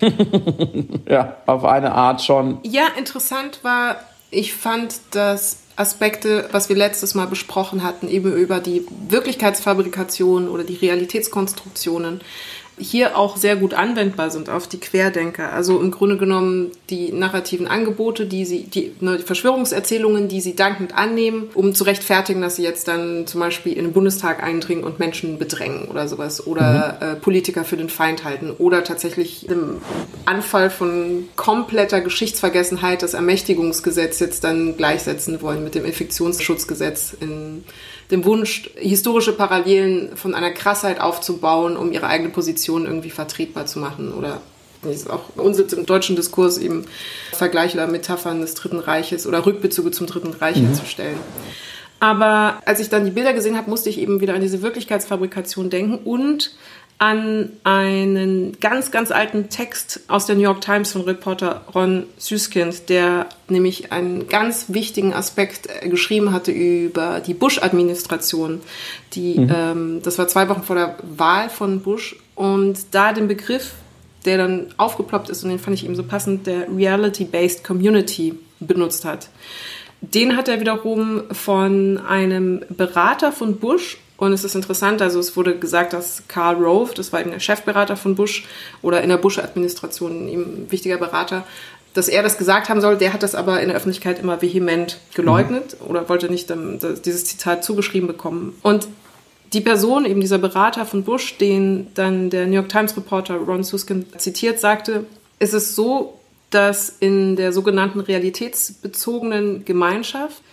ja, 1.09 1.39
auf 1.47 1.65
eine 1.65 1.93
Art 1.93 2.21
schon. 2.21 2.59
Ja, 2.65 2.83
interessant 2.99 3.61
war, 3.63 3.97
ich 4.31 4.53
fand, 4.53 5.01
dass 5.13 5.61
Aspekte, 5.77 6.51
was 6.53 6.69
wir 6.69 6.77
letztes 6.77 7.15
Mal 7.15 7.29
besprochen 7.29 7.83
hatten, 7.83 8.09
eben 8.09 8.31
über 8.35 8.61
die 8.61 8.87
Wirklichkeitsfabrikation 9.09 10.51
oder 10.51 10.65
die 10.65 10.75
Realitätskonstruktionen, 10.75 12.21
hier 12.83 13.17
auch 13.17 13.37
sehr 13.37 13.57
gut 13.57 13.75
anwendbar 13.75 14.31
sind 14.31 14.51
auf 14.51 14.67
die 14.67 14.81
Querdenker. 14.81 15.53
Also 15.53 15.81
im 15.81 15.91
Grunde 15.91 16.17
genommen 16.17 16.73
die 16.91 17.13
narrativen 17.13 17.67
Angebote, 17.67 18.27
die 18.27 18.45
sie, 18.45 18.65
die, 18.65 18.93
ne, 19.01 19.19
die 19.19 19.23
Verschwörungserzählungen, 19.23 20.29
die 20.29 20.41
sie 20.41 20.57
dankend 20.57 20.97
annehmen, 20.97 21.49
um 21.55 21.75
zu 21.75 21.85
rechtfertigen, 21.85 22.43
dass 22.43 22.57
sie 22.57 22.63
jetzt 22.63 22.89
dann 22.89 23.27
zum 23.27 23.41
Beispiel 23.41 23.73
in 23.73 23.85
den 23.85 23.93
Bundestag 23.93 24.43
eindringen 24.43 24.85
und 24.85 24.99
Menschen 24.99 25.39
bedrängen 25.39 25.89
oder 25.89 26.09
sowas 26.09 26.47
oder 26.47 26.99
mhm. 27.01 27.07
äh, 27.07 27.15
Politiker 27.17 27.65
für 27.65 27.77
den 27.77 27.89
Feind 27.89 28.25
halten 28.25 28.51
oder 28.51 28.85
tatsächlich 28.85 29.49
im 29.49 29.81
Anfall 30.27 30.71
von 30.71 31.29
kompletter 31.37 32.01
Geschichtsvergessenheit 32.01 33.03
das 33.03 33.15
Ermächtigungsgesetz 33.15 34.21
jetzt 34.21 34.45
dann 34.45 34.77
gleichsetzen 34.77 35.41
wollen 35.43 35.65
mit 35.65 35.75
dem 35.75 35.85
Infektionsschutzgesetz 35.85 37.15
in 37.21 37.65
dem 38.13 38.25
Wunsch, 38.25 38.71
historische 38.77 39.33
Parallelen 39.33 40.17
von 40.17 40.35
einer 40.35 40.51
Krassheit 40.51 41.01
aufzubauen, 41.01 41.77
um 41.77 41.91
ihre 41.91 42.07
eigene 42.07 42.29
Position 42.29 42.85
irgendwie 42.85 43.11
vertretbar 43.11 43.67
zu 43.67 43.79
machen 43.79 44.13
oder 44.13 44.41
das 44.83 44.97
ist 44.97 45.11
auch 45.11 45.23
Unsitz 45.37 45.73
im 45.73 45.87
deutschen 45.87 46.17
Diskurs 46.17 46.59
eben 46.59 46.85
Vergleiche 47.33 47.77
oder 47.79 47.87
Metaphern 47.87 48.41
des 48.41 48.55
Dritten 48.55 48.81
Reiches 48.81 49.27
oder 49.29 49.47
Rückbezüge 49.47 49.93
zum 49.93 50.09
Dritten 50.09 50.33
Reich 50.33 50.57
mhm. 50.57 50.67
herzustellen. 50.67 51.19
Aber 52.01 52.61
als 52.65 52.81
ich 52.81 52.89
dann 52.89 53.05
die 53.05 53.13
Bilder 53.13 53.33
gesehen 53.33 53.57
habe, 53.57 53.71
musste 53.71 53.89
ich 53.89 53.99
eben 54.01 54.21
wieder 54.21 54.35
an 54.35 54.41
diese 54.41 54.61
Wirklichkeitsfabrikation 54.61 55.71
denken 55.71 56.01
und 56.05 56.57
an 57.03 57.51
einen 57.65 58.61
ganz, 58.61 58.93
ganz 58.93 59.11
alten 59.11 59.49
Text 59.49 60.03
aus 60.07 60.27
der 60.27 60.37
New 60.37 60.43
York 60.43 60.61
Times 60.61 60.93
von 60.93 61.03
Reporter 61.03 61.63
Ron 61.75 62.05
Süskind, 62.17 62.89
der 62.89 63.27
nämlich 63.49 63.91
einen 63.91 64.29
ganz 64.29 64.67
wichtigen 64.69 65.13
Aspekt 65.13 65.69
äh, 65.69 65.89
geschrieben 65.89 66.33
hatte 66.33 66.53
über 66.53 67.19
die 67.19 67.35
Bush-Administration. 67.35 68.61
Die, 69.15 69.41
mhm. 69.41 69.53
ähm, 69.53 70.01
das 70.05 70.17
war 70.17 70.29
zwei 70.29 70.49
Wochen 70.49 70.63
vor 70.63 70.77
der 70.77 70.97
Wahl 71.03 71.51
von 71.51 71.81
Bush 71.81 72.15
und 72.37 72.79
da 72.93 73.13
den 73.13 73.27
Begriff, 73.27 73.73
der 74.25 74.39
dann 74.39 74.67
aufgeploppt 74.77 75.29
ist 75.29 75.43
und 75.43 75.51
den 75.51 75.59
fand 75.59 75.77
ich 75.77 75.85
eben 75.85 75.97
so 75.97 76.05
passend, 76.05 76.47
der 76.47 76.69
Reality-Based 76.73 77.65
Community 77.65 78.39
benutzt 78.61 79.05
hat. 79.05 79.29
Den 80.03 80.37
hat 80.37 80.47
er 80.47 80.61
wiederum 80.61 81.23
von 81.33 81.99
einem 81.99 82.63
Berater 82.69 83.33
von 83.33 83.57
Bush 83.57 83.99
und 84.23 84.33
es 84.33 84.45
ist 84.45 84.55
interessant, 84.55 85.03
also 85.03 85.19
es 85.19 85.37
wurde 85.37 85.59
gesagt, 85.59 85.93
dass 85.93 86.23
Karl 86.29 86.55
Rove, 86.55 86.95
das 86.95 87.13
war 87.13 87.21
eben 87.21 87.33
der 87.33 87.41
Chefberater 87.41 87.97
von 87.97 88.15
Bush 88.15 88.47
oder 88.81 89.03
in 89.03 89.09
der 89.09 89.17
Bush-Administration 89.17 90.29
ein 90.29 90.71
wichtiger 90.71 90.97
Berater, 90.97 91.45
dass 91.93 92.07
er 92.07 92.23
das 92.23 92.39
gesagt 92.39 92.69
haben 92.69 92.81
soll. 92.81 92.97
Der 92.97 93.13
hat 93.13 93.25
das 93.25 93.35
aber 93.35 93.61
in 93.61 93.67
der 93.67 93.77
Öffentlichkeit 93.77 94.21
immer 94.21 94.41
vehement 94.41 95.01
geleugnet 95.13 95.77
mhm. 95.81 95.87
oder 95.89 96.09
wollte 96.09 96.31
nicht 96.31 96.49
dieses 97.05 97.25
Zitat 97.25 97.65
zugeschrieben 97.65 98.07
bekommen. 98.07 98.57
Und 98.63 98.87
die 99.53 99.61
Person, 99.61 100.05
eben 100.05 100.21
dieser 100.21 100.39
Berater 100.39 100.87
von 100.87 101.03
Bush, 101.03 101.37
den 101.39 101.89
dann 101.95 102.31
der 102.31 102.47
New 102.47 102.55
York 102.55 102.69
Times 102.69 102.97
Reporter 102.97 103.35
Ron 103.35 103.65
Suskin 103.65 104.07
zitiert, 104.19 104.61
sagte, 104.61 105.05
es 105.41 105.53
ist 105.53 105.75
so, 105.75 106.21
dass 106.51 106.95
in 107.01 107.35
der 107.35 107.53
sogenannten 107.53 107.99
realitätsbezogenen 107.99 109.65
Gemeinschaft 109.65 110.45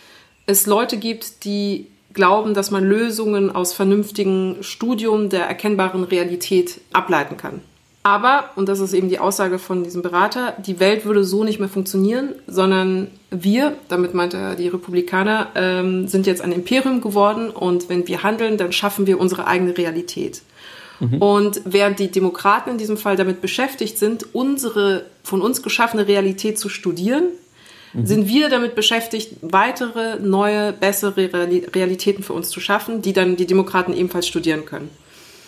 es 0.48 0.66
Leute 0.66 0.98
gibt, 0.98 1.44
die 1.44 1.86
glauben, 2.14 2.54
dass 2.54 2.72
man 2.72 2.84
Lösungen 2.84 3.54
aus 3.54 3.74
vernünftigem 3.74 4.58
Studium 4.62 5.30
der 5.30 5.46
erkennbaren 5.46 6.04
Realität 6.04 6.82
ableiten 6.92 7.38
kann. 7.38 7.62
Aber, 8.02 8.52
und 8.56 8.70
das 8.70 8.80
ist 8.80 8.94
eben 8.94 9.10
die 9.10 9.20
Aussage 9.20 9.60
von 9.60 9.84
diesem 9.84 10.02
Berater, 10.02 10.54
die 10.66 10.80
Welt 10.80 11.06
würde 11.06 11.24
so 11.26 11.44
nicht 11.44 11.60
mehr 11.60 11.68
funktionieren, 11.70 12.34
sondern 12.48 13.08
wir, 13.30 13.76
damit 13.90 14.14
meint 14.14 14.34
er 14.34 14.56
die 14.56 14.70
Republikaner, 14.70 15.50
ähm, 15.56 16.08
sind 16.08 16.26
jetzt 16.26 16.42
ein 16.42 16.54
Imperium 16.54 17.02
geworden 17.02 17.50
und 17.50 17.90
wenn 17.90 18.08
wir 18.08 18.24
handeln, 18.24 18.58
dann 18.58 18.72
schaffen 18.72 19.06
wir 19.06 19.20
unsere 19.20 19.48
eigene 19.48 19.78
Realität. 19.78 20.42
Mhm. 21.02 21.22
Und 21.22 21.62
während 21.66 22.00
die 22.00 22.10
Demokraten 22.10 22.72
in 22.72 22.78
diesem 22.78 22.98
Fall 22.98 23.18
damit 23.18 23.42
beschäftigt 23.42 23.98
sind, 23.98 24.34
unsere 24.34 25.06
von 25.24 25.42
uns 25.42 25.62
geschaffene 25.62 26.08
Realität 26.08 26.58
zu 26.58 26.70
studieren, 26.70 27.26
mhm. 27.94 28.06
sind 28.06 28.28
wir 28.28 28.50
damit 28.50 28.76
beschäftigt, 28.76 29.36
weitere, 29.42 30.20
neue, 30.20 30.74
bessere 30.74 31.30
Realitäten 31.34 32.24
für 32.24 32.34
uns 32.34 32.50
zu 32.50 32.60
schaffen, 32.60 33.02
die 33.02 33.14
dann 33.14 33.36
die 33.36 33.48
Demokraten 33.48 33.94
ebenfalls 33.94 34.28
studieren 34.28 34.66
können. 34.66 34.90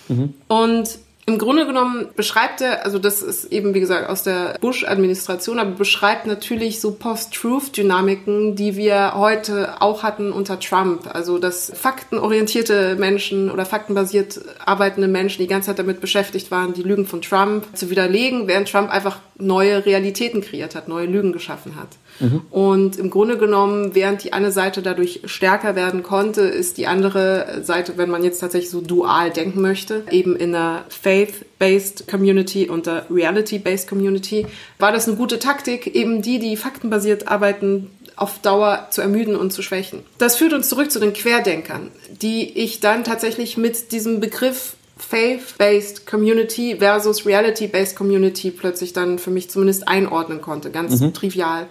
Mhm. 0.08 0.34
Und 0.48 1.00
im 1.28 1.38
Grunde 1.38 1.68
genommen 1.68 2.10
beschreibt 2.16 2.62
er, 2.62 2.84
also 2.84 2.98
das 2.98 3.22
ist 3.22 3.46
eben 3.46 3.76
wie 3.76 3.80
gesagt 3.80 4.10
aus 4.10 4.24
der 4.24 4.58
Bush-Administration, 4.60 5.60
aber 5.60 5.72
beschreibt 5.72 6.26
natürlich 6.26 6.82
so 6.82 6.92
Post-Truth-Dynamiken, 6.92 8.56
die 8.56 8.76
wir 8.76 9.14
heute 9.16 9.82
auch 9.82 10.02
hatten 10.02 10.32
unter 10.32 10.60
Trump. 10.60 11.08
Also 11.14 11.38
dass 11.38 11.72
faktenorientierte 11.76 12.96
Menschen 12.96 13.52
oder 13.52 13.66
faktenbasiert 13.66 14.42
arbeitende 14.66 15.08
Menschen 15.08 15.42
die 15.42 15.48
ganze 15.48 15.68
Zeit 15.68 15.80
damit 15.80 16.02
beschäftigt 16.02 16.50
waren, 16.50 16.74
die 16.74 16.84
Lügen 16.84 17.06
von 17.06 17.22
Trump 17.22 17.66
zu 17.78 17.92
widerlegen, 17.92 18.48
während 18.48 18.70
Trump 18.70 18.90
einfach 18.90 19.20
neue 19.38 19.86
Realitäten 19.86 20.42
kreiert 20.42 20.74
hat, 20.74 20.88
neue 20.88 21.06
Lügen 21.06 21.34
geschaffen 21.34 21.76
hat. 21.76 21.90
Mhm. 22.22 22.42
Und 22.50 22.98
im 22.98 23.10
Grunde 23.10 23.38
genommen, 23.38 23.94
während 23.94 24.24
die 24.24 24.34
eine 24.34 24.52
Seite 24.52 24.82
dadurch 24.82 25.22
stärker 25.26 25.76
werden 25.76 26.04
konnte, 26.04 26.42
ist 26.42 26.78
die 26.78 26.88
andere 26.88 27.62
Seite, 27.64 27.98
wenn 27.98 28.10
man 28.10 28.24
jetzt 28.24 28.40
tatsächlich 28.40 28.70
so 28.70 28.82
dual 28.82 29.32
denken 29.32 29.62
möchte, 29.62 30.04
eben 30.12 30.36
in 30.36 30.56
einer 30.56 30.86
Faith-based 30.90 32.08
Community 32.08 32.70
und 32.70 32.86
der 32.86 33.06
Reality-based 33.10 33.88
Community, 33.88 34.46
war 34.80 34.92
das 34.92 35.08
eine 35.08 35.18
gute 35.18 35.40
Taktik, 35.40 35.88
eben 35.88 36.22
die, 36.22 36.40
die 36.40 36.56
faktenbasiert 36.56 37.28
arbeiten, 37.28 37.90
auf 38.16 38.40
Dauer 38.40 38.88
zu 38.92 39.02
ermüden 39.02 39.36
und 39.36 39.52
zu 39.52 39.62
schwächen. 39.64 40.04
Das 40.20 40.36
führt 40.36 40.54
uns 40.54 40.70
zurück 40.70 40.92
zu 40.92 41.00
den 41.00 41.14
Querdenkern, 41.14 41.90
die 42.22 42.58
ich 42.60 42.80
dann 42.80 43.04
tatsächlich 43.04 43.58
mit 43.58 43.92
diesem 43.92 44.20
Begriff 44.20 44.76
Faith-based 45.02 46.06
Community 46.06 46.78
versus 46.78 47.26
Reality-based 47.26 47.96
Community 47.96 48.52
plötzlich 48.52 48.94
dann 48.94 49.18
für 49.18 49.32
mich 49.32 49.50
zumindest 49.50 49.88
einordnen 49.88 50.42
konnte, 50.42 50.70
ganz 50.70 51.00
mhm. 51.00 51.14
trivial. 51.14 51.68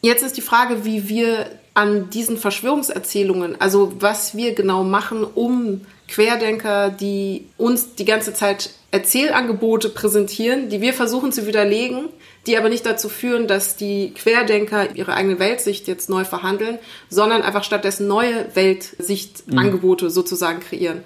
Jetzt 0.00 0.22
ist 0.22 0.36
die 0.36 0.42
Frage, 0.42 0.84
wie 0.84 1.08
wir 1.08 1.50
an 1.74 2.10
diesen 2.10 2.38
Verschwörungserzählungen, 2.38 3.60
also 3.60 3.92
was 3.98 4.36
wir 4.36 4.54
genau 4.54 4.82
machen, 4.82 5.24
um 5.24 5.82
Querdenker, 6.08 6.90
die 6.90 7.46
uns 7.58 7.94
die 7.96 8.04
ganze 8.04 8.32
Zeit 8.32 8.70
Erzählangebote 8.92 9.90
präsentieren, 9.90 10.68
die 10.68 10.80
wir 10.80 10.94
versuchen 10.94 11.32
zu 11.32 11.46
widerlegen, 11.46 12.08
die 12.46 12.56
aber 12.56 12.68
nicht 12.68 12.86
dazu 12.86 13.08
führen, 13.08 13.46
dass 13.46 13.76
die 13.76 14.14
Querdenker 14.14 14.94
ihre 14.94 15.14
eigene 15.14 15.38
Weltsicht 15.38 15.88
jetzt 15.88 16.08
neu 16.08 16.24
verhandeln, 16.24 16.78
sondern 17.10 17.42
einfach 17.42 17.64
stattdessen 17.64 18.06
neue 18.06 18.46
Weltsichtangebote 18.54 20.06
mhm. 20.06 20.10
sozusagen 20.10 20.60
kreieren. 20.60 21.02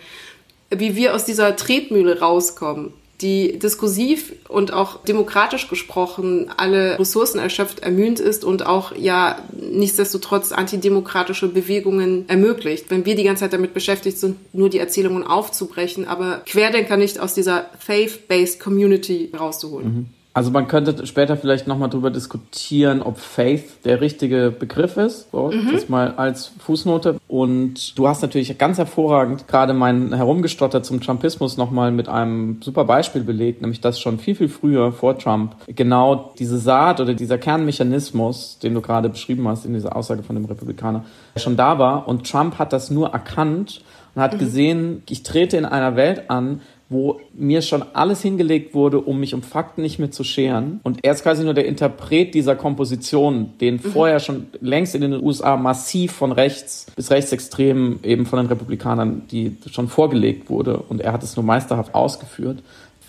Wie 0.68 0.94
wir 0.94 1.14
aus 1.14 1.24
dieser 1.24 1.56
Tretmühle 1.56 2.20
rauskommen 2.20 2.92
die 3.20 3.58
diskursiv 3.58 4.32
und 4.48 4.72
auch 4.72 5.02
demokratisch 5.04 5.68
gesprochen 5.68 6.50
alle 6.56 6.98
Ressourcen 6.98 7.38
erschöpft, 7.38 7.80
ermüht 7.80 8.20
ist 8.20 8.44
und 8.44 8.66
auch 8.66 8.96
ja 8.96 9.38
nichtsdestotrotz 9.52 10.52
antidemokratische 10.52 11.48
Bewegungen 11.48 12.28
ermöglicht. 12.28 12.86
Wenn 12.90 13.04
wir 13.04 13.14
die 13.14 13.24
ganze 13.24 13.44
Zeit 13.44 13.52
damit 13.52 13.74
beschäftigt 13.74 14.18
sind, 14.18 14.36
nur 14.54 14.70
die 14.70 14.78
Erzählungen 14.78 15.24
aufzubrechen, 15.24 16.06
aber 16.06 16.42
Querdenker 16.46 16.96
nicht 16.96 17.20
aus 17.20 17.34
dieser 17.34 17.66
faith-based 17.78 18.60
Community 18.60 19.30
rauszuholen. 19.38 19.88
Mhm. 19.88 20.06
Also 20.32 20.52
man 20.52 20.68
könnte 20.68 21.06
später 21.08 21.36
vielleicht 21.36 21.66
nochmal 21.66 21.88
darüber 21.88 22.10
diskutieren, 22.10 23.02
ob 23.02 23.18
Faith 23.18 23.84
der 23.84 24.00
richtige 24.00 24.54
Begriff 24.56 24.96
ist. 24.96 25.30
So, 25.32 25.50
mhm. 25.50 25.70
Das 25.72 25.88
mal 25.88 26.14
als 26.16 26.52
Fußnote. 26.58 27.18
Und 27.26 27.98
du 27.98 28.06
hast 28.06 28.22
natürlich 28.22 28.56
ganz 28.56 28.78
hervorragend 28.78 29.48
gerade 29.48 29.74
mein 29.74 30.12
Herumgestotter 30.12 30.84
zum 30.84 31.00
Trumpismus 31.00 31.56
nochmal 31.56 31.90
mit 31.90 32.08
einem 32.08 32.62
super 32.62 32.84
Beispiel 32.84 33.22
belegt, 33.22 33.60
nämlich 33.60 33.80
dass 33.80 33.98
schon 33.98 34.20
viel, 34.20 34.36
viel 34.36 34.48
früher 34.48 34.92
vor 34.92 35.18
Trump 35.18 35.56
genau 35.66 36.32
diese 36.38 36.58
Saat 36.58 37.00
oder 37.00 37.14
dieser 37.14 37.38
Kernmechanismus, 37.38 38.60
den 38.62 38.74
du 38.74 38.80
gerade 38.80 39.08
beschrieben 39.08 39.48
hast 39.48 39.66
in 39.66 39.74
dieser 39.74 39.96
Aussage 39.96 40.22
von 40.22 40.36
dem 40.36 40.44
Republikaner, 40.44 41.04
schon 41.36 41.56
da 41.56 41.80
war. 41.80 42.06
Und 42.06 42.30
Trump 42.30 42.58
hat 42.58 42.72
das 42.72 42.90
nur 42.90 43.10
erkannt 43.10 43.82
und 44.14 44.22
hat 44.22 44.34
mhm. 44.34 44.38
gesehen, 44.38 45.02
ich 45.08 45.24
trete 45.24 45.56
in 45.56 45.64
einer 45.64 45.96
Welt 45.96 46.30
an, 46.30 46.60
wo 46.90 47.20
mir 47.32 47.62
schon 47.62 47.84
alles 47.92 48.20
hingelegt 48.20 48.74
wurde, 48.74 49.00
um 49.00 49.20
mich 49.20 49.32
um 49.32 49.42
Fakten 49.42 49.80
nicht 49.80 50.00
mehr 50.00 50.10
zu 50.10 50.24
scheren. 50.24 50.80
Und 50.82 50.98
er 51.04 51.12
ist 51.12 51.22
quasi 51.22 51.44
nur 51.44 51.54
der 51.54 51.66
Interpret 51.66 52.34
dieser 52.34 52.56
Komposition, 52.56 53.52
den 53.60 53.74
mhm. 53.74 53.78
vorher 53.78 54.18
schon 54.18 54.48
längst 54.60 54.96
in 54.96 55.00
den 55.00 55.22
USA 55.22 55.56
massiv 55.56 56.12
von 56.12 56.32
rechts 56.32 56.86
bis 56.96 57.12
rechtsextrem 57.12 58.00
eben 58.02 58.26
von 58.26 58.40
den 58.40 58.46
Republikanern, 58.46 59.22
die 59.30 59.56
schon 59.70 59.88
vorgelegt 59.88 60.50
wurde. 60.50 60.78
Und 60.78 61.00
er 61.00 61.12
hat 61.12 61.22
es 61.22 61.36
nur 61.36 61.44
meisterhaft 61.44 61.94
ausgeführt 61.94 62.58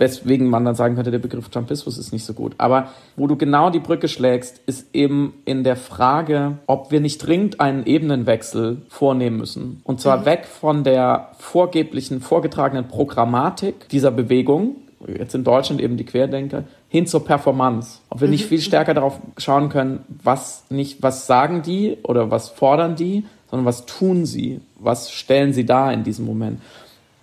weswegen 0.01 0.47
man 0.47 0.65
dann 0.65 0.73
sagen 0.73 0.95
könnte, 0.95 1.11
der 1.11 1.19
Begriff 1.19 1.47
Trumpismus 1.49 1.99
ist 1.99 2.11
nicht 2.11 2.25
so 2.25 2.33
gut. 2.33 2.55
Aber 2.57 2.89
wo 3.15 3.27
du 3.27 3.35
genau 3.35 3.69
die 3.69 3.79
Brücke 3.79 4.07
schlägst, 4.07 4.59
ist 4.65 4.87
eben 4.93 5.35
in 5.45 5.63
der 5.63 5.75
Frage, 5.75 6.57
ob 6.65 6.91
wir 6.91 6.99
nicht 6.99 7.19
dringend 7.19 7.61
einen 7.61 7.85
Ebenenwechsel 7.85 8.81
vornehmen 8.89 9.37
müssen. 9.37 9.81
Und 9.83 10.01
zwar 10.01 10.21
mhm. 10.21 10.25
weg 10.25 10.45
von 10.45 10.83
der 10.83 11.29
vorgeblichen, 11.37 12.19
vorgetragenen 12.19 12.87
Programmatik 12.87 13.87
dieser 13.89 14.09
Bewegung, 14.09 14.77
jetzt 15.07 15.35
in 15.35 15.43
Deutschland 15.43 15.79
eben 15.79 15.97
die 15.97 16.05
Querdenker, 16.05 16.63
hin 16.89 17.05
zur 17.05 17.23
Performance. 17.23 17.99
Ob 18.09 18.21
wir 18.21 18.27
nicht 18.27 18.45
mhm. 18.45 18.49
viel 18.49 18.61
stärker 18.61 18.95
darauf 18.95 19.19
schauen 19.37 19.69
können, 19.69 19.99
was 20.23 20.65
nicht, 20.71 21.03
was 21.03 21.27
sagen 21.27 21.61
die 21.61 21.97
oder 22.01 22.31
was 22.31 22.49
fordern 22.49 22.95
die, 22.95 23.23
sondern 23.51 23.67
was 23.67 23.85
tun 23.85 24.25
sie, 24.25 24.61
was 24.79 25.11
stellen 25.11 25.53
sie 25.53 25.65
da 25.65 25.91
in 25.91 26.03
diesem 26.03 26.25
Moment. 26.25 26.59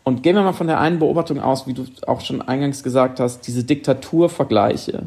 Und 0.09 0.23
gehen 0.23 0.35
wir 0.35 0.43
mal 0.43 0.55
von 0.55 0.67
der 0.67 0.81
einen 0.81 0.99
Beobachtung 0.99 1.39
aus, 1.39 1.67
wie 1.67 1.75
du 1.75 1.85
auch 2.07 2.23
schon 2.23 2.41
eingangs 2.41 2.83
gesagt 2.83 3.21
hast, 3.21 3.47
diese 3.47 3.63
Diktaturvergleiche. 3.63 5.03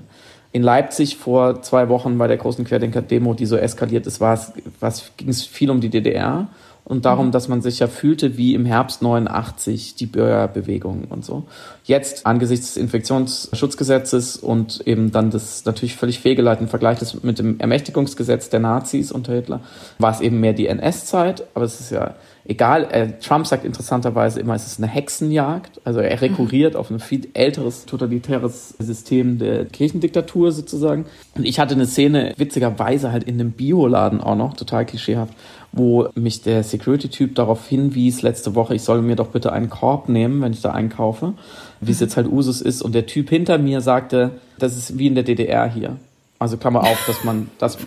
In 0.52 0.62
Leipzig 0.62 1.18
vor 1.18 1.64
zwei 1.64 1.90
Wochen 1.90 2.20
bei 2.20 2.28
der 2.28 2.38
großen 2.38 2.66
Querdenker-Demo, 2.66 3.34
die 3.34 3.48
so 3.48 3.58
eskaliert 3.58 4.06
ist, 4.06 4.22
war 4.22 4.36
es, 4.36 5.12
ging 5.18 5.30
es 5.30 5.44
viel 5.44 5.72
um 5.72 5.82
die 5.82 5.90
DDR 5.90 6.50
und 6.92 7.06
darum, 7.06 7.28
mhm. 7.28 7.32
dass 7.32 7.48
man 7.48 7.62
sich 7.62 7.80
ja 7.80 7.88
fühlte 7.88 8.36
wie 8.36 8.54
im 8.54 8.66
Herbst 8.66 9.02
89 9.02 9.96
die 9.96 10.08
Bürgerbewegung 10.08 11.06
und 11.06 11.24
so. 11.24 11.44
Jetzt 11.86 12.26
angesichts 12.26 12.74
des 12.74 12.78
Infektionsschutzgesetzes 12.78 14.36
und 14.36 14.86
eben 14.86 15.10
dann 15.10 15.32
das 15.32 15.64
natürlich 15.64 15.96
völlig 15.96 16.20
fehlgeleiteten 16.20 16.68
Vergleich 16.68 17.00
mit 17.24 17.40
dem 17.40 17.62
Ermächtigungsgesetz 17.62 18.50
der 18.50 18.60
Nazis 18.60 19.14
unter 19.14 19.34
Hitler, 19.34 19.62
war 20.00 20.12
es 20.12 20.20
eben 20.20 20.42
mehr 20.42 20.52
die 20.52 20.68
NS-Zeit, 20.68 21.48
aber 21.54 21.64
es 21.64 21.80
ist 21.80 21.92
ja 21.92 22.16
egal, 22.46 22.88
äh, 22.92 23.20
Trump 23.20 23.48
sagt 23.48 23.66
interessanterweise 23.66 24.40
immer, 24.40 24.56
es 24.56 24.68
ist 24.68 24.80
eine 24.80 24.88
Hexenjagd. 24.88 25.82
Also 25.84 26.00
er 26.00 26.22
rekurriert 26.22 26.74
mhm. 26.74 26.80
auf 26.80 26.90
ein 26.90 27.00
viel 27.00 27.30
älteres 27.34 27.86
totalitäres 27.86 28.70
System 28.80 29.38
der 29.38 29.66
Kirchendiktatur 29.66 30.52
sozusagen. 30.52 31.06
Und 31.36 31.46
ich 31.46 31.60
hatte 31.60 31.76
eine 31.76 31.86
Szene, 31.86 32.34
witzigerweise 32.38 33.12
halt 33.12 33.24
in 33.24 33.40
einem 33.40 33.52
Bioladen 33.52 34.22
auch 34.22 34.36
noch, 34.36 34.56
total 34.56 34.86
klischeehaft, 34.86 35.34
wo 35.72 36.10
mich 36.16 36.42
der 36.42 36.64
Security-Typ 36.64 37.36
darauf 37.36 37.68
hinwies 37.68 38.22
letzte 38.22 38.56
Woche, 38.56 38.76
ich 38.76 38.84
soll 38.84 39.02
mir 39.02 39.16
doch 39.16 39.28
bitte 39.28 39.52
einen 39.54 39.70
Korb 39.70 40.10
nehmen, 40.10 40.42
wenn 40.42 40.52
ich 40.52 40.62
da 40.62 40.72
einkaufe, 40.72 41.34
wie 41.80 41.92
es 41.92 42.00
jetzt 42.00 42.18
halt 42.18 42.28
Usus 42.28 42.62
ist. 42.62 42.82
Und 42.82 42.94
der 42.94 43.06
Typ 43.06 43.30
hinter 43.30 43.58
mir 43.58 43.82
sagte, 43.82 44.32
das 44.60 44.76
ist 44.76 44.98
wie 44.98 45.08
in 45.08 45.16
der 45.16 45.24
DDR 45.24 45.68
hier. 45.68 45.98
Also 46.40 46.58
Klammer 46.58 46.82
auf, 46.82 47.06
dass 47.06 47.24
man 47.24 47.50
das 47.58 47.78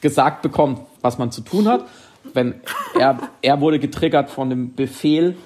gesagt 0.00 0.42
bekommt, 0.42 0.80
was 1.00 1.18
man 1.18 1.30
zu 1.30 1.42
tun 1.42 1.68
hat 1.68 1.84
wenn 2.34 2.54
er, 2.98 3.18
er 3.40 3.60
wurde 3.60 3.78
getriggert 3.78 4.30
von 4.30 4.50
dem 4.50 4.74
Befehl, 4.74 5.36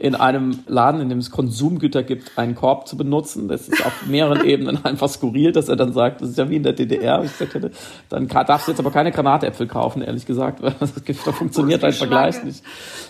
in 0.00 0.14
einem 0.14 0.60
Laden, 0.66 1.02
in 1.02 1.10
dem 1.10 1.18
es 1.18 1.30
Konsumgüter 1.30 2.02
gibt, 2.02 2.38
einen 2.38 2.54
Korb 2.54 2.88
zu 2.88 2.96
benutzen. 2.96 3.48
Das 3.48 3.68
ist 3.68 3.84
auf 3.84 4.06
mehreren 4.06 4.42
Ebenen 4.46 4.82
einfach 4.82 5.10
skurril, 5.10 5.52
dass 5.52 5.68
er 5.68 5.76
dann 5.76 5.92
sagt, 5.92 6.22
das 6.22 6.30
ist 6.30 6.38
ja 6.38 6.48
wie 6.48 6.56
in 6.56 6.62
der 6.62 6.72
DDR. 6.72 7.22
Ich 7.22 7.32
gesagt 7.32 7.54
hätte, 7.54 7.70
dann 8.08 8.26
darfst 8.26 8.66
du 8.66 8.72
jetzt 8.72 8.78
aber 8.78 8.90
keine 8.90 9.12
Granatäpfel 9.12 9.66
kaufen, 9.66 10.00
ehrlich 10.00 10.24
gesagt, 10.24 10.62
weil 10.62 10.74
das 10.80 10.92
funktioniert 11.36 11.84
ein 11.84 11.92
Vergleich 11.92 12.42
nicht. 12.42 12.64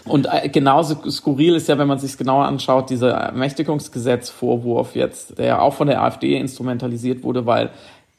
Und 0.04 0.26
äh, 0.26 0.48
genauso 0.48 1.08
skurril 1.08 1.54
ist 1.54 1.68
ja, 1.68 1.78
wenn 1.78 1.86
man 1.86 2.00
sich 2.00 2.18
genauer 2.18 2.46
anschaut, 2.46 2.90
dieser 2.90 3.12
Ermächtigungsgesetzvorwurf 3.12 4.96
jetzt, 4.96 5.38
der 5.38 5.46
ja 5.46 5.58
auch 5.60 5.74
von 5.74 5.86
der 5.86 6.02
AfD 6.02 6.36
instrumentalisiert 6.36 7.22
wurde, 7.22 7.46
weil 7.46 7.70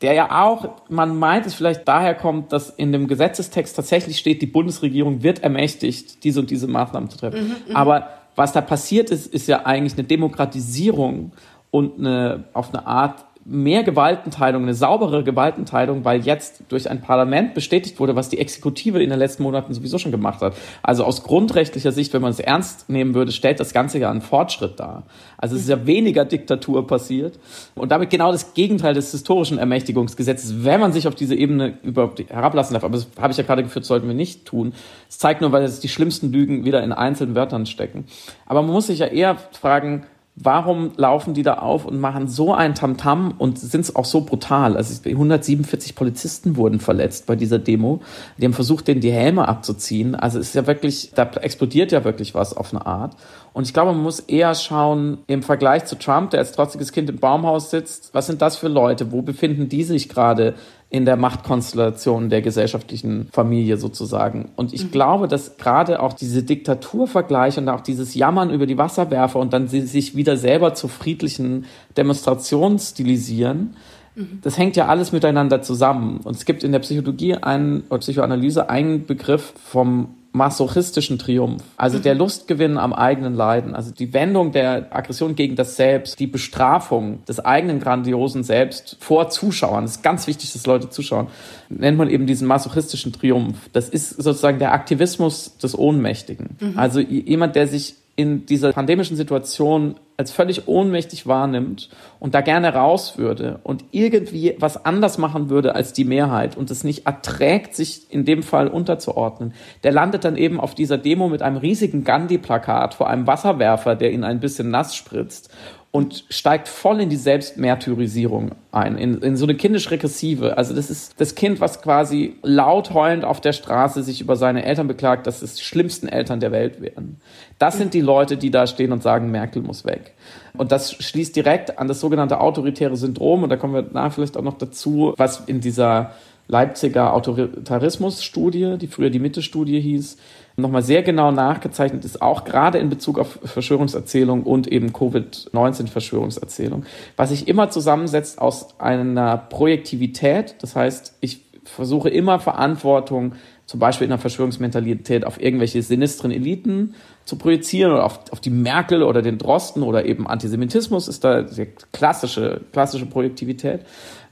der 0.02 0.14
ja 0.14 0.44
auch, 0.44 0.70
man 0.90 1.18
meint 1.20 1.46
es 1.46 1.54
vielleicht 1.54 1.88
daher 1.88 2.16
kommt, 2.16 2.54
dass 2.54 2.70
in 2.70 2.92
dem 2.92 3.08
Gesetzestext 3.08 3.76
tatsächlich 3.76 4.18
steht, 4.18 4.42
die 4.42 4.48
Bundesregierung 4.48 5.24
wird 5.24 5.44
ermächtigt, 5.44 6.24
diese 6.24 6.40
und 6.40 6.50
diese 6.50 6.68
Maßnahmen 6.68 7.10
zu 7.10 7.18
treffen. 7.18 7.50
Mhm, 7.50 7.56
mhm. 7.70 7.76
Aber 7.76 8.21
was 8.36 8.54
da 8.54 8.62
passiert 8.62 9.10
ist, 9.10 9.28
ist 9.28 9.48
ja 9.48 9.66
eigentlich 9.66 9.94
eine 9.94 10.04
Demokratisierung 10.04 11.32
und 11.70 12.00
eine, 12.00 12.46
auf 12.54 12.74
eine 12.74 12.86
Art 12.86 13.26
mehr 13.44 13.84
Gewaltenteilung, 13.84 14.64
eine 14.64 14.74
saubere 14.74 15.24
Gewaltenteilung, 15.24 16.06
weil 16.06 16.22
jetzt 16.22 16.64
durch 16.70 16.90
ein 16.90 17.02
Parlament 17.02 17.54
bestätigt 17.54 18.00
wurde, 18.00 18.16
was 18.16 18.30
die 18.30 18.38
Exekutive 18.38 19.02
in 19.02 19.10
den 19.10 19.18
letzten 19.18 19.44
Monaten 19.44 19.74
sowieso 19.74 19.98
schon 19.98 20.12
gemacht 20.12 20.42
hat. 20.42 20.56
Also 20.84 21.04
aus 21.04 21.24
grundrechtlicher 21.24 21.92
Sicht, 21.92 22.14
wenn 22.14 22.22
man 22.22 22.32
es 22.32 22.40
ernst 22.40 22.90
nehmen 22.90 23.16
würde, 23.16 23.32
stellt 23.32 23.60
das 23.60 23.74
Ganze 23.74 23.98
ja 23.98 24.12
einen 24.12 24.22
Fortschritt 24.22 24.80
dar. 24.80 25.04
Also 25.38 25.56
es 25.56 25.64
ist 25.64 25.70
ja 25.70 25.88
weniger 25.88 26.24
Diktatur 26.24 26.86
passiert 26.86 27.40
und 27.74 27.92
damit 27.92 28.12
genau 28.12 28.32
das 28.32 28.54
Gegenteil 28.54 28.94
des 28.94 29.12
historischen 29.12 29.58
Ermächtigungsgesetzes, 29.58 30.64
wenn 30.64 30.80
man 30.80 30.94
sich 30.94 31.08
auf 31.08 31.16
diese 31.16 31.36
Ebene 31.36 31.80
überhaupt 31.82 32.20
herablassen 32.30 32.74
darf. 32.74 32.84
Aber 32.84 32.94
das 32.94 33.08
habe 33.20 33.32
ich 33.32 33.38
ja 33.38 33.44
gerade 33.44 33.64
geführt, 33.64 33.86
sollten 33.86 34.08
wir 34.08 34.16
nicht 34.16 34.46
tun. 34.46 34.74
Es 35.10 35.18
zeigt 35.18 35.42
nur, 35.42 35.52
weil 35.52 35.64
es 35.64 35.80
die 35.80 35.90
schlimmsten 35.90 36.32
Lügen 36.32 36.64
wieder 36.64 36.84
in 36.84 36.92
einzelnen 36.92 37.36
Wörtern 37.36 37.66
stecken. 37.66 38.06
Aber 38.46 38.62
man 38.62 38.72
muss 38.72 38.88
sich 38.88 39.00
ja 39.00 39.08
eher 39.08 39.38
fragen, 39.52 40.04
warum 40.36 40.92
laufen 40.96 41.34
die 41.34 41.44
da 41.44 41.56
auf 41.56 41.86
und 41.86 42.00
machen 42.00 42.28
so 42.28 42.54
ein 42.54 42.74
Tamtam 42.74 43.34
und 43.38 43.60
sind 43.60 43.82
es 43.82 43.96
auch 43.96 44.06
so 44.06 44.22
brutal? 44.22 44.78
Also 44.78 45.08
147 45.08 45.96
Polizisten 45.96 46.56
wurden 46.56 46.80
verletzt 46.80 47.26
bei 47.28 47.36
dieser 47.36 47.60
Demo. 47.60 48.02
Die 48.38 48.46
haben 48.46 48.54
versucht, 48.54 48.88
denen 48.88 49.02
die 49.02 49.12
Helme 49.12 49.48
abzuziehen. 49.48 50.16
Also 50.16 50.40
es 50.40 50.50
ist 50.50 50.56
ja 50.56 50.68
wirklich, 50.68 51.12
da 51.14 51.24
explodiert 51.24 51.92
ja 51.92 52.04
wirklich 52.04 52.34
was 52.34 52.56
auf 52.56 52.74
eine 52.74 52.86
Art. 52.86 53.16
Und 53.54 53.68
ich 53.68 53.74
glaube, 53.74 53.92
man 53.92 54.02
muss 54.02 54.22
eher 54.22 54.56
schauen, 54.56 55.20
im 55.28 55.44
Vergleich 55.44 55.86
zu 55.86 55.98
Trump, 55.98 56.32
der 56.32 56.40
als 56.40 56.54
trotziges 56.54 56.94
Kind 56.94 57.10
im 57.10 57.18
Baumhaus 57.18 57.70
sitzt, 57.70 58.14
was 58.14 58.28
sind 58.28 58.42
das 58.42 58.56
für 58.56 58.70
Leute? 58.70 59.12
Wo 59.12 59.22
befinden 59.22 59.68
die 59.68 59.84
sich 59.84 60.08
gerade 60.08 60.56
in 60.92 61.06
der 61.06 61.16
Machtkonstellation 61.16 62.30
der 62.30 62.42
gesellschaftlichen 62.42 63.30
Familie 63.32 63.78
sozusagen? 63.78 64.50
Und 64.58 64.74
ich 64.74 64.86
mhm. 64.86 64.92
glaube, 64.92 65.28
dass 65.28 65.58
gerade 65.58 66.02
auch 66.02 66.14
diese 66.14 66.44
Diktaturvergleiche 66.44 67.62
und 67.62 67.70
auch 67.70 67.82
dieses 67.82 68.14
Jammern 68.14 68.52
über 68.52 68.68
die 68.68 68.78
Wasserwerfer 68.78 69.40
und 69.40 69.54
dann 69.54 69.68
sie 69.68 69.82
sich 69.82 70.16
wieder 70.16 70.38
selber 70.38 70.74
zu 70.74 70.90
friedlichen 70.90 71.66
Demonstrationen 71.96 72.78
stilisieren, 72.78 73.76
mhm. 74.16 74.40
das 74.44 74.58
hängt 74.58 74.76
ja 74.76 74.88
alles 74.88 75.14
miteinander 75.14 75.62
zusammen. 75.62 76.20
Und 76.24 76.36
es 76.36 76.44
gibt 76.44 76.64
in 76.64 76.74
der 76.74 76.80
Psychologie 76.80 77.36
einen, 77.36 77.84
oder 77.90 78.00
Psychoanalyse 78.00 78.70
einen 78.70 79.06
Begriff 79.06 79.54
vom 79.64 80.10
masochistischen 80.34 81.20
Triumph, 81.20 81.62
also 81.76 82.00
der 82.00 82.14
mhm. 82.14 82.20
Lustgewinn 82.20 82.78
am 82.78 82.94
eigenen 82.94 83.36
Leiden, 83.36 83.76
also 83.76 83.92
die 83.92 84.14
Wendung 84.14 84.54
der 84.54 84.88
Aggression 84.96 85.36
gegen 85.36 85.56
das 85.56 85.76
Selbst, 85.76 86.20
die 86.20 86.28
Bestrafung 86.28 87.24
des 87.26 87.40
eigenen 87.42 87.82
grandiosen 87.82 88.44
Selbst 88.44 88.96
vor 89.02 89.30
Zuschauern, 89.30 89.84
das 89.84 89.98
ist 89.98 90.04
ganz 90.04 90.28
wichtig, 90.28 90.54
dass 90.54 90.66
Leute 90.66 90.90
zuschauen, 90.90 91.28
nennt 91.70 91.98
man 91.98 92.10
eben 92.10 92.28
diesen 92.28 92.48
masochistischen 92.48 93.12
Triumph. 93.12 93.70
Das 93.74 93.90
ist 93.90 94.10
sozusagen 94.10 94.60
der 94.60 94.72
Aktivismus 94.72 95.58
des 95.58 95.78
Ohnmächtigen. 95.78 96.56
Mhm. 96.60 96.80
Also 96.80 97.00
jemand, 97.00 97.56
der 97.56 97.68
sich 97.68 97.96
in 98.16 98.46
dieser 98.46 98.74
pandemischen 98.74 99.16
Situation 99.16 99.96
als 100.18 100.32
völlig 100.32 100.68
ohnmächtig 100.68 101.26
wahrnimmt 101.26 101.90
und 102.20 102.36
da 102.36 102.42
gerne 102.42 102.74
raus 102.74 103.18
würde 103.18 103.60
und 103.64 103.86
irgendwie 103.92 104.56
was 104.60 104.86
anders 104.86 105.18
machen 105.18 105.50
würde 105.50 105.74
als 105.74 105.94
die 105.94 106.04
Mehrheit 106.04 106.58
und 106.58 106.70
es 106.70 106.84
nicht 106.84 107.08
erträgt, 107.08 107.74
sich 107.74 108.12
in 108.12 108.26
dem 108.26 108.44
Fall 108.44 108.68
unterzuordnen, 108.68 109.54
der 109.84 109.94
landet 109.94 110.26
dann 110.26 110.36
eben 110.36 110.60
auf 110.60 110.76
dieser 110.76 110.98
Demo 110.98 111.30
mit 111.30 111.42
einem 111.42 111.58
riesigen 111.58 112.04
Gandhi-Plakat 112.04 112.94
vor 112.94 113.10
einem 113.10 113.26
Wasserwerfer, 113.26 113.96
der 113.96 114.12
ihn 114.12 114.24
ein 114.24 114.40
bisschen 114.40 114.70
nass 114.70 114.96
spritzt 114.96 115.50
und 115.92 116.24
steigt 116.30 116.70
voll 116.70 117.02
in 117.02 117.10
die 117.10 117.18
Selbstmärtyrisierung 117.18 118.52
ein, 118.72 118.98
in, 118.98 119.22
in 119.22 119.36
so 119.36 119.46
eine 119.46 119.56
kindisch-regressive. 119.56 120.58
Also 120.58 120.74
das 120.74 120.90
ist 120.90 121.20
das 121.20 121.36
Kind, 121.36 121.60
was 121.60 121.82
quasi 121.82 122.36
laut 122.44 122.94
heulend 122.94 123.26
auf 123.26 123.42
der 123.42 123.52
Straße 123.52 124.02
sich 124.02 124.22
über 124.22 124.38
seine 124.38 124.64
Eltern 124.64 124.88
beklagt, 124.88 125.28
dass 125.28 125.42
es 125.42 125.56
die 125.56 125.64
schlimmsten 125.64 126.08
Eltern 126.08 126.40
der 126.40 126.54
Welt 126.54 126.82
wären. 126.82 127.18
Das 127.60 127.78
sind 127.78 127.94
die 127.94 128.00
Leute, 128.00 128.38
die 128.38 128.52
da 128.52 128.68
stehen 128.68 128.94
und 128.94 129.04
sagen, 129.04 129.32
Merkel 129.32 129.62
muss 129.62 129.84
weg. 129.84 130.14
Und 130.58 130.72
das 130.72 130.94
schließt 130.94 131.36
direkt 131.36 131.78
an 131.78 131.90
das 131.90 132.00
sogenannte 132.00 132.40
autoritäre 132.40 132.96
Syndrom, 132.96 133.44
und 133.44 133.50
da 133.50 133.58
kommen 133.58 133.74
wir 133.74 133.86
nachher 133.92 134.12
vielleicht 134.12 134.38
auch 134.38 134.44
noch 134.44 134.58
dazu, 134.58 135.14
was 135.18 135.42
in 135.42 135.60
dieser 135.60 136.12
Leipziger 136.48 137.14
Autoritarismus-Studie, 137.14 138.78
die 138.78 138.88
früher 138.88 139.10
die 139.10 139.20
Mitte-Studie 139.20 139.80
hieß, 139.80 140.18
nochmal 140.56 140.84
sehr 140.84 141.04
genau 141.04 141.32
nachgezeichnet 141.32 142.06
ist, 142.06 142.22
auch 142.22 142.44
gerade 142.44 142.78
in 142.78 142.90
Bezug 142.90 143.18
auf 143.20 143.40
Verschwörungserzählung 143.44 144.44
und 144.44 144.68
eben 144.68 144.94
Covid-19-Verschwörungserzählung, 144.94 146.86
was 147.16 147.30
sich 147.30 147.48
immer 147.48 147.70
zusammensetzt 147.70 148.40
aus 148.40 148.80
einer 148.80 149.38
Projektivität. 149.38 150.56
Das 150.60 150.76
heißt, 150.76 151.16
ich 151.22 151.42
versuche 151.64 152.10
immer 152.10 152.40
Verantwortung, 152.40 153.34
zum 153.66 153.80
Beispiel 153.80 154.06
in 154.06 154.10
der 154.10 154.20
Verschwörungsmentalität, 154.20 155.26
auf 155.26 155.42
irgendwelche 155.42 155.82
sinistren 155.82 156.32
Eliten 156.32 156.96
zu 157.24 157.38
projizieren 157.38 157.94
oder 157.94 158.04
auf, 158.04 158.20
auf 158.32 158.42
die 158.42 158.50
Merkel 158.50 159.04
oder 159.04 159.22
den 159.22 159.38
Drosten 159.38 159.84
oder 159.84 160.06
eben 160.06 160.28
Antisemitismus 160.28 161.08
ist 161.08 161.24
da 161.24 161.46
klassische, 161.94 162.62
klassische 162.74 163.06
Projektivität. 163.06 163.82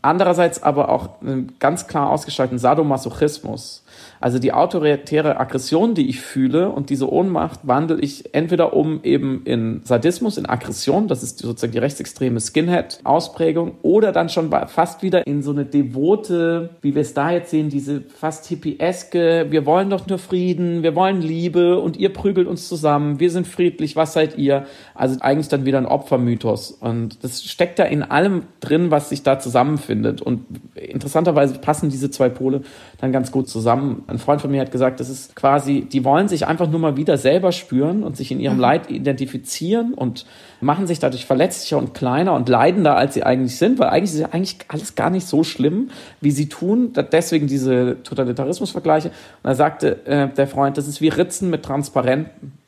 Andererseits 0.02 0.62
aber 0.64 0.90
auch 0.90 1.22
einen 1.22 1.54
ganz 1.60 1.88
klar 1.88 2.10
ausgestalteten 2.10 2.60
Sadomasochismus. 2.60 3.84
Also 4.20 4.40
die 4.40 4.54
autoritäre 4.54 5.40
Aggression, 5.40 5.94
die 5.94 6.10
ich 6.10 6.22
fühle 6.22 6.70
und 6.70 6.90
diese 6.90 7.12
Ohnmacht 7.12 7.62
wandle 7.64 8.00
ich 8.00 8.34
entweder 8.34 8.74
um 8.74 9.02
eben 9.04 9.44
in 9.46 9.82
Sadismus, 9.84 10.38
in 10.38 10.46
Aggression, 10.46 11.08
das 11.08 11.24
ist 11.24 11.40
sozusagen 11.40 11.74
die 11.74 11.80
rechtsextreme 11.80 12.40
Skinhead-Ausprägung, 12.40 13.76
oder 13.82 14.12
dann 14.12 14.30
schon 14.30 14.52
fast 14.68 15.04
wieder 15.04 15.26
in 15.28 15.42
so 15.42 15.52
eine 15.52 15.66
devote, 15.66 16.72
wie 16.82 16.96
wir 16.96 17.02
es 17.02 17.14
da 17.14 17.32
jetzt 17.32 17.52
sehen, 17.52 17.70
diese 17.70 18.02
fast 18.02 18.46
hippieske, 18.48 19.48
wir 19.50 19.66
wollen 19.66 19.90
doch 19.90 20.08
nur 20.08 20.20
Frieden, 20.20 20.84
wir 20.84 20.96
wollen 20.96 21.22
Liebe 21.22 21.80
und 21.80 21.98
ihr 21.98 22.14
prügelt 22.14 22.48
uns 22.48 22.68
zusammen, 22.68 23.20
wir 23.20 23.32
sind 23.32 23.48
friedlich, 23.48 23.96
was 23.96 24.14
seid 24.14 24.38
ihr? 24.38 24.66
Also 24.96 25.18
eigentlich 25.22 25.48
dann 25.48 25.66
wieder 25.66 25.78
ein 25.78 25.86
Opfermythos. 25.86 26.72
Und 26.72 27.24
das 27.24 27.44
steckt 27.44 27.80
da 27.80 27.84
in 27.84 28.04
allem 28.04 28.44
drin, 28.60 28.92
was 28.92 29.10
sich 29.10 29.24
da 29.24 29.40
zusammenfindet. 29.40 30.22
Und 30.22 30.46
interessanterweise 30.76 31.60
passen 31.60 31.90
diese 31.90 32.12
zwei 32.12 32.30
Pole 32.30 32.62
dann 33.00 33.12
ganz 33.12 33.32
gut 33.32 33.48
zusammen 33.48 34.04
ein 34.08 34.20
Freund 34.20 34.42
von 34.42 34.52
mir 34.52 34.62
hat 34.62 34.72
gesagt, 34.72 35.00
das 35.00 35.10
ist 35.10 35.36
quasi, 35.36 35.82
die 35.82 36.04
wollen 36.04 36.28
sich 36.28 36.48
einfach 36.48 36.70
nur 36.70 36.80
mal 36.80 36.98
wieder 36.98 37.18
selber 37.18 37.52
spüren 37.52 38.04
und 38.04 38.18
sich 38.18 38.32
in 38.32 38.40
ihrem 38.40 38.56
mhm. 38.56 38.62
Leid 38.62 38.92
identifizieren 38.92 39.94
und 39.94 40.26
machen 40.62 40.88
sich 40.88 41.00
dadurch 41.00 41.26
verletzlicher 41.26 41.78
und 41.78 41.94
kleiner 41.94 42.34
und 42.34 42.50
leidender, 42.50 42.98
als 42.98 43.14
sie 43.14 43.24
eigentlich 43.24 43.58
sind, 43.58 43.80
weil 43.80 43.90
eigentlich 43.90 44.14
ist 44.14 44.20
ja 44.20 44.30
eigentlich 44.32 44.58
alles 44.68 44.96
gar 44.96 45.10
nicht 45.10 45.28
so 45.28 45.44
schlimm, 45.44 45.90
wie 46.22 46.32
sie 46.32 46.50
tun. 46.50 46.94
Deswegen 47.12 47.48
diese 47.48 47.98
Totalitarismusvergleiche. 48.04 49.10
Und 49.44 49.50
er 49.50 49.56
sagte 49.56 50.06
äh, 50.06 50.28
der 50.30 50.48
Freund, 50.48 50.78
das 50.78 50.88
ist 50.88 51.02
wie 51.02 51.10
Ritzen 51.10 51.50
mit 51.50 51.64
Transparenten. 51.64 52.59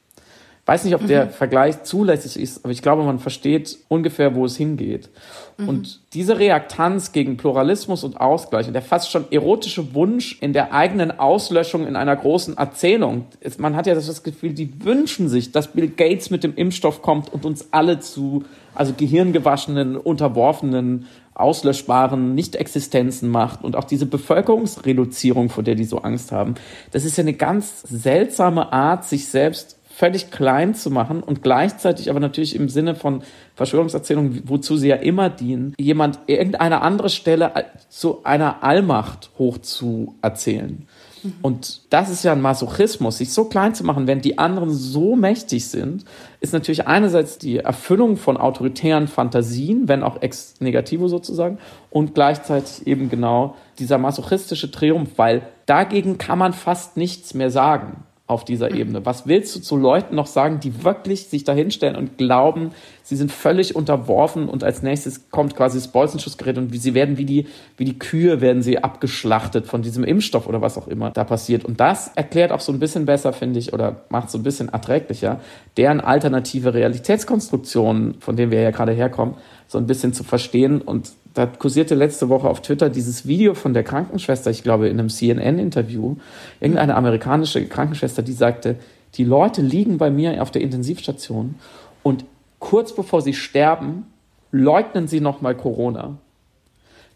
Weiß 0.71 0.85
nicht, 0.85 0.95
ob 0.95 1.05
der 1.05 1.25
mhm. 1.25 1.29
Vergleich 1.31 1.83
zulässig 1.83 2.41
ist, 2.41 2.63
aber 2.63 2.71
ich 2.71 2.81
glaube, 2.81 3.03
man 3.03 3.19
versteht 3.19 3.77
ungefähr, 3.89 4.35
wo 4.35 4.45
es 4.45 4.55
hingeht. 4.55 5.09
Mhm. 5.57 5.67
Und 5.67 5.99
diese 6.13 6.39
Reaktanz 6.39 7.11
gegen 7.11 7.35
Pluralismus 7.35 8.05
und 8.05 8.21
Ausgleich 8.21 8.67
und 8.67 8.73
der 8.73 8.81
fast 8.81 9.11
schon 9.11 9.25
erotische 9.31 9.93
Wunsch 9.93 10.37
in 10.39 10.53
der 10.53 10.73
eigenen 10.73 11.11
Auslöschung 11.19 11.85
in 11.85 11.97
einer 11.97 12.15
großen 12.15 12.55
Erzählung. 12.55 13.25
Man 13.57 13.75
hat 13.75 13.85
ja 13.85 13.95
das 13.95 14.23
Gefühl, 14.23 14.53
die 14.53 14.85
wünschen 14.85 15.27
sich, 15.27 15.51
dass 15.51 15.73
Bill 15.73 15.89
Gates 15.89 16.29
mit 16.29 16.41
dem 16.41 16.55
Impfstoff 16.55 17.01
kommt 17.01 17.33
und 17.33 17.43
uns 17.43 17.67
alle 17.71 17.99
zu, 17.99 18.45
also 18.73 18.93
gehirngewaschenen, 18.95 19.97
unterworfenen, 19.97 21.05
auslöschbaren 21.33 22.33
Nichtexistenzen 22.33 23.29
macht 23.29 23.65
und 23.65 23.75
auch 23.75 23.83
diese 23.83 24.05
Bevölkerungsreduzierung, 24.05 25.49
vor 25.49 25.63
der 25.63 25.75
die 25.75 25.83
so 25.83 25.97
Angst 25.97 26.31
haben. 26.31 26.55
Das 26.91 27.03
ist 27.03 27.17
ja 27.17 27.23
eine 27.23 27.33
ganz 27.33 27.81
seltsame 27.81 28.71
Art, 28.71 29.03
sich 29.03 29.27
selbst 29.27 29.80
völlig 30.01 30.31
klein 30.31 30.73
zu 30.73 30.89
machen 30.89 31.21
und 31.21 31.43
gleichzeitig 31.43 32.09
aber 32.09 32.19
natürlich 32.19 32.55
im 32.55 32.69
Sinne 32.69 32.95
von 32.95 33.21
Verschwörungserzählungen, 33.53 34.41
wozu 34.47 34.75
sie 34.75 34.87
ja 34.87 34.95
immer 34.95 35.29
dienen, 35.29 35.75
jemand 35.77 36.17
irgendeine 36.25 36.81
andere 36.81 37.09
Stelle 37.09 37.51
zu 37.87 38.23
einer 38.23 38.63
Allmacht 38.63 39.29
hoch 39.37 39.59
zu 39.59 40.15
erzählen. 40.23 40.87
Mhm. 41.21 41.33
Und 41.43 41.81
das 41.91 42.09
ist 42.09 42.23
ja 42.23 42.31
ein 42.31 42.41
Masochismus, 42.41 43.19
sich 43.19 43.31
so 43.31 43.45
klein 43.45 43.75
zu 43.75 43.83
machen, 43.83 44.07
wenn 44.07 44.21
die 44.21 44.39
anderen 44.39 44.71
so 44.71 45.15
mächtig 45.15 45.67
sind, 45.67 46.03
ist 46.39 46.53
natürlich 46.53 46.87
einerseits 46.87 47.37
die 47.37 47.57
Erfüllung 47.57 48.17
von 48.17 48.37
autoritären 48.37 49.07
Fantasien, 49.07 49.87
wenn 49.87 50.01
auch 50.01 50.19
ex 50.23 50.55
negativo 50.61 51.09
sozusagen, 51.09 51.59
und 51.91 52.15
gleichzeitig 52.15 52.87
eben 52.87 53.11
genau 53.11 53.55
dieser 53.77 53.99
masochistische 53.99 54.71
Triumph, 54.71 55.11
weil 55.17 55.43
dagegen 55.67 56.17
kann 56.17 56.39
man 56.39 56.53
fast 56.53 56.97
nichts 56.97 57.35
mehr 57.35 57.51
sagen 57.51 58.03
auf 58.31 58.45
dieser. 58.45 58.71
Ebene. 58.71 59.05
Was 59.05 59.27
willst 59.27 59.55
du 59.55 59.59
zu 59.59 59.75
Leuten 59.75 60.15
noch 60.15 60.27
sagen, 60.27 60.59
die 60.59 60.83
wirklich 60.83 61.27
sich 61.27 61.43
dahinstellen 61.43 61.95
und 61.95 62.17
glauben, 62.17 62.71
sie 63.03 63.15
sind 63.15 63.31
völlig 63.31 63.75
unterworfen 63.75 64.47
und 64.47 64.63
als 64.63 64.81
nächstes 64.81 65.29
kommt 65.29 65.55
quasi 65.55 65.77
das 65.77 65.89
Bolzenschussgerät 65.89 66.57
und 66.57 66.73
sie 66.73 66.93
werden 66.93 67.17
wie 67.17 67.25
die, 67.25 67.47
wie 67.77 67.85
die 67.85 67.99
Kühe 67.99 68.39
werden 68.39 68.61
sie 68.61 68.83
abgeschlachtet 68.83 69.67
von 69.67 69.81
diesem 69.81 70.03
Impfstoff 70.03 70.47
oder 70.47 70.61
was 70.61 70.77
auch 70.77 70.87
immer 70.87 71.11
da 71.11 71.23
passiert. 71.23 71.65
Und 71.65 71.79
das 71.79 72.11
erklärt 72.15 72.51
auch 72.51 72.61
so 72.61 72.71
ein 72.71 72.79
bisschen 72.79 73.05
besser, 73.05 73.33
finde 73.33 73.59
ich, 73.59 73.73
oder 73.73 74.05
macht 74.09 74.31
so 74.31 74.37
ein 74.37 74.43
bisschen 74.43 74.69
erträglicher, 74.69 75.41
deren 75.77 75.99
alternative 75.99 76.73
Realitätskonstruktionen, 76.73 78.21
von 78.21 78.35
denen 78.35 78.51
wir 78.51 78.61
ja 78.61 78.71
gerade 78.71 78.93
herkommen, 78.93 79.35
so 79.67 79.77
ein 79.77 79.87
bisschen 79.87 80.13
zu 80.13 80.23
verstehen 80.23 80.81
und 80.81 81.11
da 81.33 81.45
kursierte 81.45 81.95
letzte 81.95 82.29
Woche 82.29 82.49
auf 82.49 82.61
Twitter 82.61 82.89
dieses 82.89 83.25
Video 83.25 83.53
von 83.53 83.73
der 83.73 83.83
Krankenschwester, 83.83 84.51
ich 84.51 84.63
glaube 84.63 84.89
in 84.89 84.99
einem 84.99 85.09
CNN-Interview, 85.09 86.17
irgendeine 86.59 86.95
amerikanische 86.95 87.65
Krankenschwester, 87.65 88.21
die 88.21 88.33
sagte, 88.33 88.77
die 89.15 89.23
Leute 89.23 89.61
liegen 89.61 89.97
bei 89.97 90.09
mir 90.09 90.41
auf 90.41 90.51
der 90.51 90.61
Intensivstation 90.61 91.55
und 92.03 92.25
kurz 92.59 92.93
bevor 92.95 93.21
sie 93.21 93.33
sterben, 93.33 94.05
leugnen 94.51 95.07
sie 95.07 95.21
nochmal 95.21 95.55
Corona. 95.55 96.17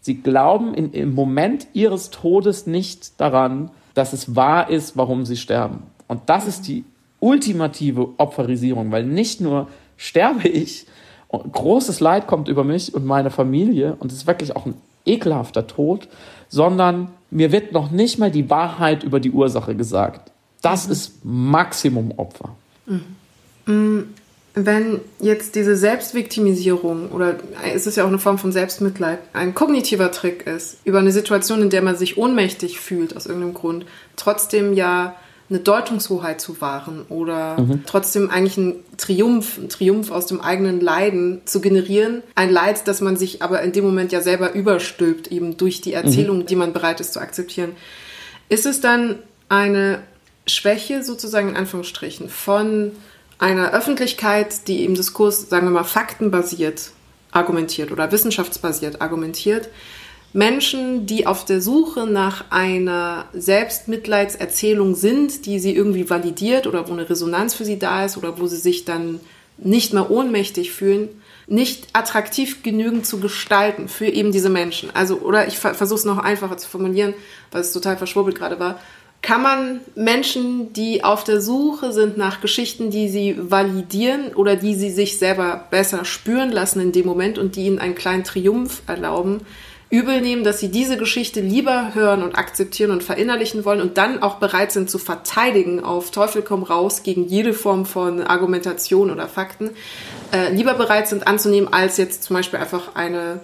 Sie 0.00 0.22
glauben 0.22 0.74
in, 0.74 0.92
im 0.92 1.14
Moment 1.14 1.66
ihres 1.72 2.10
Todes 2.10 2.66
nicht 2.66 3.20
daran, 3.20 3.70
dass 3.94 4.12
es 4.12 4.36
wahr 4.36 4.70
ist, 4.70 4.96
warum 4.96 5.24
sie 5.26 5.36
sterben. 5.36 5.82
Und 6.06 6.22
das 6.26 6.46
ist 6.46 6.68
die 6.68 6.84
ultimative 7.20 8.10
Opferisierung, 8.18 8.92
weil 8.92 9.04
nicht 9.04 9.40
nur 9.40 9.68
sterbe 9.96 10.48
ich, 10.48 10.86
großes 11.30 12.00
Leid 12.00 12.26
kommt 12.26 12.48
über 12.48 12.64
mich 12.64 12.94
und 12.94 13.04
meine 13.04 13.30
Familie 13.30 13.96
und 13.98 14.12
es 14.12 14.18
ist 14.18 14.26
wirklich 14.26 14.54
auch 14.56 14.66
ein 14.66 14.74
ekelhafter 15.04 15.66
Tod, 15.66 16.08
sondern 16.48 17.08
mir 17.30 17.52
wird 17.52 17.72
noch 17.72 17.90
nicht 17.90 18.18
mal 18.18 18.30
die 18.30 18.48
Wahrheit 18.50 19.02
über 19.02 19.20
die 19.20 19.30
Ursache 19.30 19.74
gesagt. 19.74 20.30
Das 20.62 20.86
mhm. 20.86 20.92
ist 20.92 21.12
Maximum 21.24 22.12
Opfer. 22.16 22.50
Mhm. 22.86 23.02
Mm, 23.66 24.14
wenn 24.54 25.00
jetzt 25.20 25.54
diese 25.54 25.76
Selbstviktimisierung 25.76 27.10
oder 27.10 27.36
es 27.74 27.86
ist 27.86 27.96
ja 27.96 28.04
auch 28.04 28.08
eine 28.08 28.18
Form 28.18 28.38
von 28.38 28.52
Selbstmitleid 28.52 29.18
ein 29.34 29.54
kognitiver 29.54 30.10
Trick 30.10 30.46
ist, 30.46 30.78
über 30.84 30.98
eine 30.98 31.12
Situation, 31.12 31.60
in 31.60 31.68
der 31.68 31.82
man 31.82 31.96
sich 31.96 32.16
ohnmächtig 32.16 32.80
fühlt 32.80 33.14
aus 33.14 33.26
irgendeinem 33.26 33.52
Grund, 33.52 33.84
trotzdem 34.16 34.72
ja 34.72 35.14
eine 35.48 35.60
Deutungshoheit 35.60 36.40
zu 36.40 36.60
wahren 36.60 37.04
oder 37.08 37.60
mhm. 37.60 37.84
trotzdem 37.86 38.30
eigentlich 38.30 38.58
einen 38.58 38.84
Triumph, 38.96 39.58
einen 39.58 39.68
Triumph 39.68 40.10
aus 40.10 40.26
dem 40.26 40.40
eigenen 40.40 40.80
Leiden 40.80 41.42
zu 41.44 41.60
generieren. 41.60 42.22
Ein 42.34 42.50
Leid, 42.50 42.88
das 42.88 43.00
man 43.00 43.16
sich 43.16 43.42
aber 43.42 43.62
in 43.62 43.72
dem 43.72 43.84
Moment 43.84 44.10
ja 44.10 44.20
selber 44.20 44.54
überstülpt, 44.54 45.28
eben 45.28 45.56
durch 45.56 45.80
die 45.80 45.92
Erzählung, 45.92 46.38
mhm. 46.38 46.46
die 46.46 46.56
man 46.56 46.72
bereit 46.72 47.00
ist 47.00 47.12
zu 47.12 47.20
akzeptieren. 47.20 47.72
Ist 48.48 48.66
es 48.66 48.80
dann 48.80 49.20
eine 49.48 50.00
Schwäche 50.46 51.02
sozusagen 51.02 51.50
in 51.50 51.56
Anführungsstrichen 51.56 52.28
von 52.28 52.92
einer 53.38 53.72
Öffentlichkeit, 53.72 54.66
die 54.66 54.84
im 54.84 54.94
Diskurs, 54.94 55.48
sagen 55.48 55.66
wir 55.66 55.70
mal, 55.72 55.84
faktenbasiert 55.84 56.90
argumentiert 57.32 57.92
oder 57.92 58.10
wissenschaftsbasiert 58.10 59.00
argumentiert, 59.00 59.68
Menschen, 60.36 61.06
die 61.06 61.26
auf 61.26 61.46
der 61.46 61.62
Suche 61.62 62.06
nach 62.06 62.50
einer 62.50 63.24
Selbstmitleidserzählung 63.32 64.94
sind, 64.94 65.46
die 65.46 65.58
sie 65.58 65.74
irgendwie 65.74 66.10
validiert 66.10 66.66
oder 66.66 66.86
wo 66.88 66.92
eine 66.92 67.08
Resonanz 67.08 67.54
für 67.54 67.64
sie 67.64 67.78
da 67.78 68.04
ist 68.04 68.18
oder 68.18 68.38
wo 68.38 68.46
sie 68.46 68.58
sich 68.58 68.84
dann 68.84 69.18
nicht 69.56 69.94
mehr 69.94 70.10
ohnmächtig 70.10 70.72
fühlen, 70.72 71.08
nicht 71.46 71.86
attraktiv 71.94 72.62
genügend 72.62 73.06
zu 73.06 73.18
gestalten 73.18 73.88
für 73.88 74.08
eben 74.08 74.30
diese 74.30 74.50
Menschen. 74.50 74.90
Also, 74.94 75.20
oder 75.20 75.48
ich 75.48 75.56
versuche 75.56 76.00
es 76.00 76.04
noch 76.04 76.18
einfacher 76.18 76.58
zu 76.58 76.68
formulieren, 76.68 77.14
weil 77.50 77.62
es 77.62 77.72
total 77.72 77.96
verschwurbelt 77.96 78.36
gerade 78.36 78.60
war. 78.60 78.78
Kann 79.22 79.42
man 79.42 79.80
Menschen, 79.94 80.74
die 80.74 81.02
auf 81.02 81.24
der 81.24 81.40
Suche 81.40 81.92
sind 81.94 82.18
nach 82.18 82.42
Geschichten, 82.42 82.90
die 82.90 83.08
sie 83.08 83.36
validieren 83.38 84.34
oder 84.34 84.56
die 84.56 84.74
sie 84.74 84.90
sich 84.90 85.18
selber 85.18 85.64
besser 85.70 86.04
spüren 86.04 86.52
lassen 86.52 86.80
in 86.80 86.92
dem 86.92 87.06
Moment 87.06 87.38
und 87.38 87.56
die 87.56 87.64
ihnen 87.64 87.78
einen 87.78 87.94
kleinen 87.94 88.24
Triumph 88.24 88.82
erlauben, 88.86 89.40
übel 89.88 90.20
nehmen, 90.20 90.42
dass 90.42 90.58
sie 90.58 90.70
diese 90.70 90.96
Geschichte 90.96 91.40
lieber 91.40 91.94
hören 91.94 92.22
und 92.22 92.36
akzeptieren 92.36 92.90
und 92.90 93.04
verinnerlichen 93.04 93.64
wollen 93.64 93.80
und 93.80 93.98
dann 93.98 94.22
auch 94.22 94.36
bereit 94.36 94.72
sind 94.72 94.90
zu 94.90 94.98
verteidigen 94.98 95.82
auf 95.82 96.10
Teufel 96.10 96.42
komm 96.42 96.64
raus 96.64 97.04
gegen 97.04 97.26
jede 97.26 97.52
Form 97.52 97.86
von 97.86 98.22
Argumentation 98.22 99.10
oder 99.10 99.28
Fakten, 99.28 99.70
äh, 100.32 100.52
lieber 100.52 100.74
bereit 100.74 101.06
sind 101.06 101.26
anzunehmen, 101.26 101.72
als 101.72 101.98
jetzt 101.98 102.24
zum 102.24 102.34
Beispiel 102.34 102.58
einfach 102.58 102.96
eine 102.96 103.40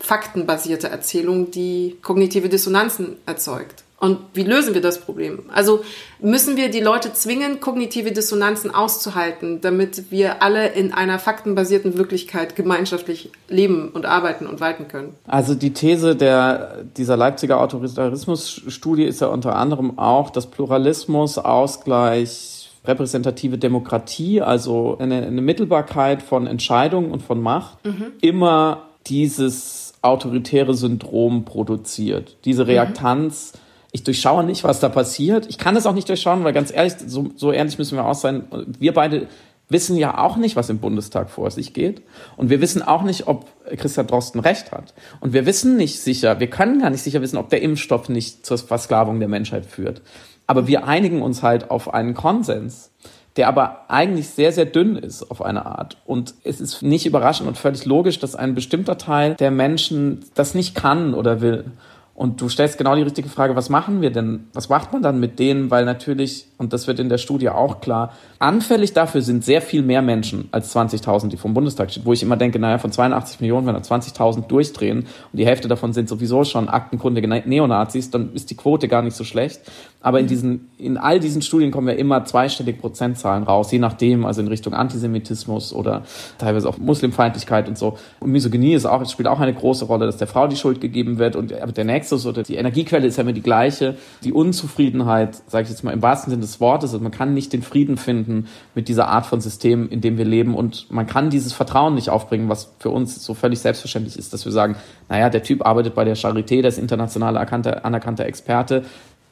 faktenbasierte 0.00 0.88
Erzählung, 0.88 1.50
die 1.50 1.96
kognitive 2.02 2.48
Dissonanzen 2.48 3.16
erzeugt. 3.24 3.83
Und 4.04 4.18
wie 4.34 4.42
lösen 4.42 4.74
wir 4.74 4.82
das 4.82 5.00
Problem? 5.00 5.44
Also 5.50 5.80
müssen 6.20 6.58
wir 6.58 6.70
die 6.70 6.80
Leute 6.80 7.14
zwingen, 7.14 7.60
kognitive 7.60 8.12
Dissonanzen 8.12 8.70
auszuhalten, 8.70 9.62
damit 9.62 10.10
wir 10.10 10.42
alle 10.42 10.68
in 10.68 10.92
einer 10.92 11.18
faktenbasierten 11.18 11.96
Wirklichkeit 11.96 12.54
gemeinschaftlich 12.54 13.30
leben 13.48 13.88
und 13.88 14.04
arbeiten 14.04 14.46
und 14.46 14.60
walten 14.60 14.88
können? 14.88 15.14
Also 15.26 15.54
die 15.54 15.72
These 15.72 16.16
der, 16.16 16.84
dieser 16.98 17.16
Leipziger 17.16 17.58
Autoritarismusstudie 17.62 19.04
ist 19.04 19.22
ja 19.22 19.28
unter 19.28 19.56
anderem 19.56 19.98
auch, 19.98 20.28
dass 20.28 20.48
Pluralismus, 20.48 21.38
Ausgleich, 21.38 22.72
repräsentative 22.84 23.56
Demokratie, 23.56 24.42
also 24.42 24.98
eine, 24.98 25.24
eine 25.24 25.40
Mittelbarkeit 25.40 26.20
von 26.22 26.46
Entscheidungen 26.46 27.10
und 27.10 27.22
von 27.22 27.40
Macht, 27.40 27.82
mhm. 27.86 28.12
immer 28.20 28.82
dieses 29.06 29.94
autoritäre 30.02 30.74
Syndrom 30.74 31.46
produziert. 31.46 32.36
Diese 32.44 32.66
Reaktanz. 32.66 33.54
Mhm 33.54 33.63
ich 33.94 34.02
durchschaue 34.02 34.42
nicht, 34.42 34.64
was 34.64 34.80
da 34.80 34.88
passiert. 34.88 35.46
Ich 35.48 35.56
kann 35.56 35.76
es 35.76 35.86
auch 35.86 35.92
nicht 35.94 36.08
durchschauen, 36.08 36.42
weil 36.42 36.52
ganz 36.52 36.72
ehrlich, 36.72 36.94
so, 37.06 37.28
so 37.36 37.52
ehrlich 37.52 37.78
müssen 37.78 37.96
wir 37.96 38.04
auch 38.04 38.16
sein. 38.16 38.42
Wir 38.80 38.92
beide 38.92 39.28
wissen 39.68 39.96
ja 39.96 40.18
auch 40.18 40.36
nicht, 40.36 40.56
was 40.56 40.68
im 40.68 40.78
Bundestag 40.78 41.30
vor 41.30 41.48
sich 41.52 41.72
geht. 41.72 42.02
Und 42.36 42.50
wir 42.50 42.60
wissen 42.60 42.82
auch 42.82 43.04
nicht, 43.04 43.28
ob 43.28 43.46
Christian 43.76 44.08
Drosten 44.08 44.40
recht 44.40 44.72
hat. 44.72 44.94
Und 45.20 45.32
wir 45.32 45.46
wissen 45.46 45.76
nicht 45.76 46.00
sicher, 46.00 46.40
wir 46.40 46.50
können 46.50 46.80
gar 46.80 46.90
nicht 46.90 47.02
sicher 47.02 47.22
wissen, 47.22 47.36
ob 47.36 47.50
der 47.50 47.62
Impfstoff 47.62 48.08
nicht 48.08 48.44
zur 48.44 48.58
Versklavung 48.58 49.20
der 49.20 49.28
Menschheit 49.28 49.64
führt. 49.64 50.02
Aber 50.48 50.66
wir 50.66 50.88
einigen 50.88 51.22
uns 51.22 51.44
halt 51.44 51.70
auf 51.70 51.94
einen 51.94 52.14
Konsens, 52.14 52.90
der 53.36 53.46
aber 53.46 53.84
eigentlich 53.88 54.28
sehr, 54.28 54.50
sehr 54.50 54.66
dünn 54.66 54.96
ist 54.96 55.22
auf 55.30 55.40
eine 55.40 55.66
Art. 55.66 55.98
Und 56.04 56.34
es 56.42 56.60
ist 56.60 56.82
nicht 56.82 57.06
überraschend 57.06 57.46
und 57.46 57.56
völlig 57.56 57.84
logisch, 57.84 58.18
dass 58.18 58.34
ein 58.34 58.56
bestimmter 58.56 58.98
Teil 58.98 59.36
der 59.36 59.52
Menschen 59.52 60.24
das 60.34 60.54
nicht 60.54 60.74
kann 60.74 61.14
oder 61.14 61.40
will. 61.40 61.66
Und 62.14 62.40
du 62.40 62.48
stellst 62.48 62.78
genau 62.78 62.94
die 62.94 63.02
richtige 63.02 63.28
Frage, 63.28 63.56
was 63.56 63.70
machen 63.70 64.00
wir 64.00 64.10
denn? 64.10 64.46
Was 64.52 64.68
macht 64.68 64.92
man 64.92 65.02
dann 65.02 65.18
mit 65.18 65.40
denen? 65.40 65.72
Weil 65.72 65.84
natürlich, 65.84 66.46
und 66.58 66.72
das 66.72 66.86
wird 66.86 67.00
in 67.00 67.08
der 67.08 67.18
Studie 67.18 67.48
auch 67.48 67.80
klar, 67.80 68.12
anfällig 68.38 68.92
dafür 68.92 69.20
sind 69.20 69.44
sehr 69.44 69.60
viel 69.60 69.82
mehr 69.82 70.00
Menschen 70.00 70.48
als 70.52 70.74
20.000, 70.76 71.28
die 71.28 71.36
vom 71.36 71.54
Bundestag 71.54 71.90
stehen. 71.90 72.04
Wo 72.04 72.12
ich 72.12 72.22
immer 72.22 72.36
denke, 72.36 72.60
naja, 72.60 72.78
von 72.78 72.92
82 72.92 73.40
Millionen, 73.40 73.66
wenn 73.66 73.74
da 73.74 73.80
20.000 73.80 74.46
durchdrehen 74.46 74.98
und 74.98 75.38
die 75.38 75.44
Hälfte 75.44 75.66
davon 75.66 75.92
sind 75.92 76.08
sowieso 76.08 76.44
schon 76.44 76.68
aktenkundige 76.68 77.26
Neonazis, 77.26 78.10
dann 78.10 78.32
ist 78.32 78.48
die 78.48 78.56
Quote 78.56 78.86
gar 78.86 79.02
nicht 79.02 79.16
so 79.16 79.24
schlecht. 79.24 79.62
Aber 80.04 80.20
in 80.20 80.26
diesen, 80.26 80.68
in 80.76 80.98
all 80.98 81.18
diesen 81.18 81.40
Studien 81.40 81.70
kommen 81.70 81.88
ja 81.88 81.94
immer 81.94 82.26
zweistellige 82.26 82.78
Prozentzahlen 82.78 83.42
raus, 83.42 83.72
je 83.72 83.78
nachdem, 83.78 84.26
also 84.26 84.42
in 84.42 84.48
Richtung 84.48 84.74
Antisemitismus 84.74 85.72
oder 85.72 86.02
teilweise 86.36 86.68
auch 86.68 86.76
Muslimfeindlichkeit 86.76 87.68
und 87.68 87.78
so. 87.78 87.96
Und 88.20 88.30
Misogynie 88.30 88.74
ist 88.74 88.84
auch, 88.84 89.08
spielt 89.08 89.28
auch 89.28 89.40
eine 89.40 89.54
große 89.54 89.86
Rolle, 89.86 90.04
dass 90.04 90.18
der 90.18 90.26
Frau 90.26 90.46
die 90.46 90.56
Schuld 90.56 90.82
gegeben 90.82 91.16
wird 91.16 91.36
und 91.36 91.54
aber 91.54 91.72
der 91.72 91.86
Nexus 91.86 92.26
oder 92.26 92.42
die 92.42 92.56
Energiequelle 92.56 93.06
ist 93.06 93.16
ja 93.16 93.22
immer 93.22 93.32
die 93.32 93.40
gleiche. 93.40 93.96
Die 94.24 94.34
Unzufriedenheit, 94.34 95.36
sage 95.46 95.64
ich 95.64 95.70
jetzt 95.70 95.84
mal 95.84 95.92
im 95.92 96.02
wahrsten 96.02 96.30
Sinne 96.30 96.42
des 96.42 96.60
Wortes, 96.60 96.92
also 96.92 97.02
man 97.02 97.10
kann 97.10 97.32
nicht 97.32 97.54
den 97.54 97.62
Frieden 97.62 97.96
finden 97.96 98.48
mit 98.74 98.88
dieser 98.88 99.08
Art 99.08 99.24
von 99.24 99.40
System, 99.40 99.88
in 99.88 100.02
dem 100.02 100.18
wir 100.18 100.26
leben 100.26 100.54
und 100.54 100.90
man 100.90 101.06
kann 101.06 101.30
dieses 101.30 101.54
Vertrauen 101.54 101.94
nicht 101.94 102.10
aufbringen, 102.10 102.50
was 102.50 102.74
für 102.78 102.90
uns 102.90 103.24
so 103.24 103.32
völlig 103.32 103.60
selbstverständlich 103.60 104.18
ist, 104.18 104.34
dass 104.34 104.44
wir 104.44 104.52
sagen, 104.52 104.76
naja, 105.08 105.30
der 105.30 105.42
Typ 105.42 105.64
arbeitet 105.64 105.94
bei 105.94 106.04
der 106.04 106.14
Charité, 106.14 106.60
der 106.60 106.68
ist 106.68 106.78
international 106.78 107.38
anerkannter 107.38 108.26
Experte, 108.26 108.82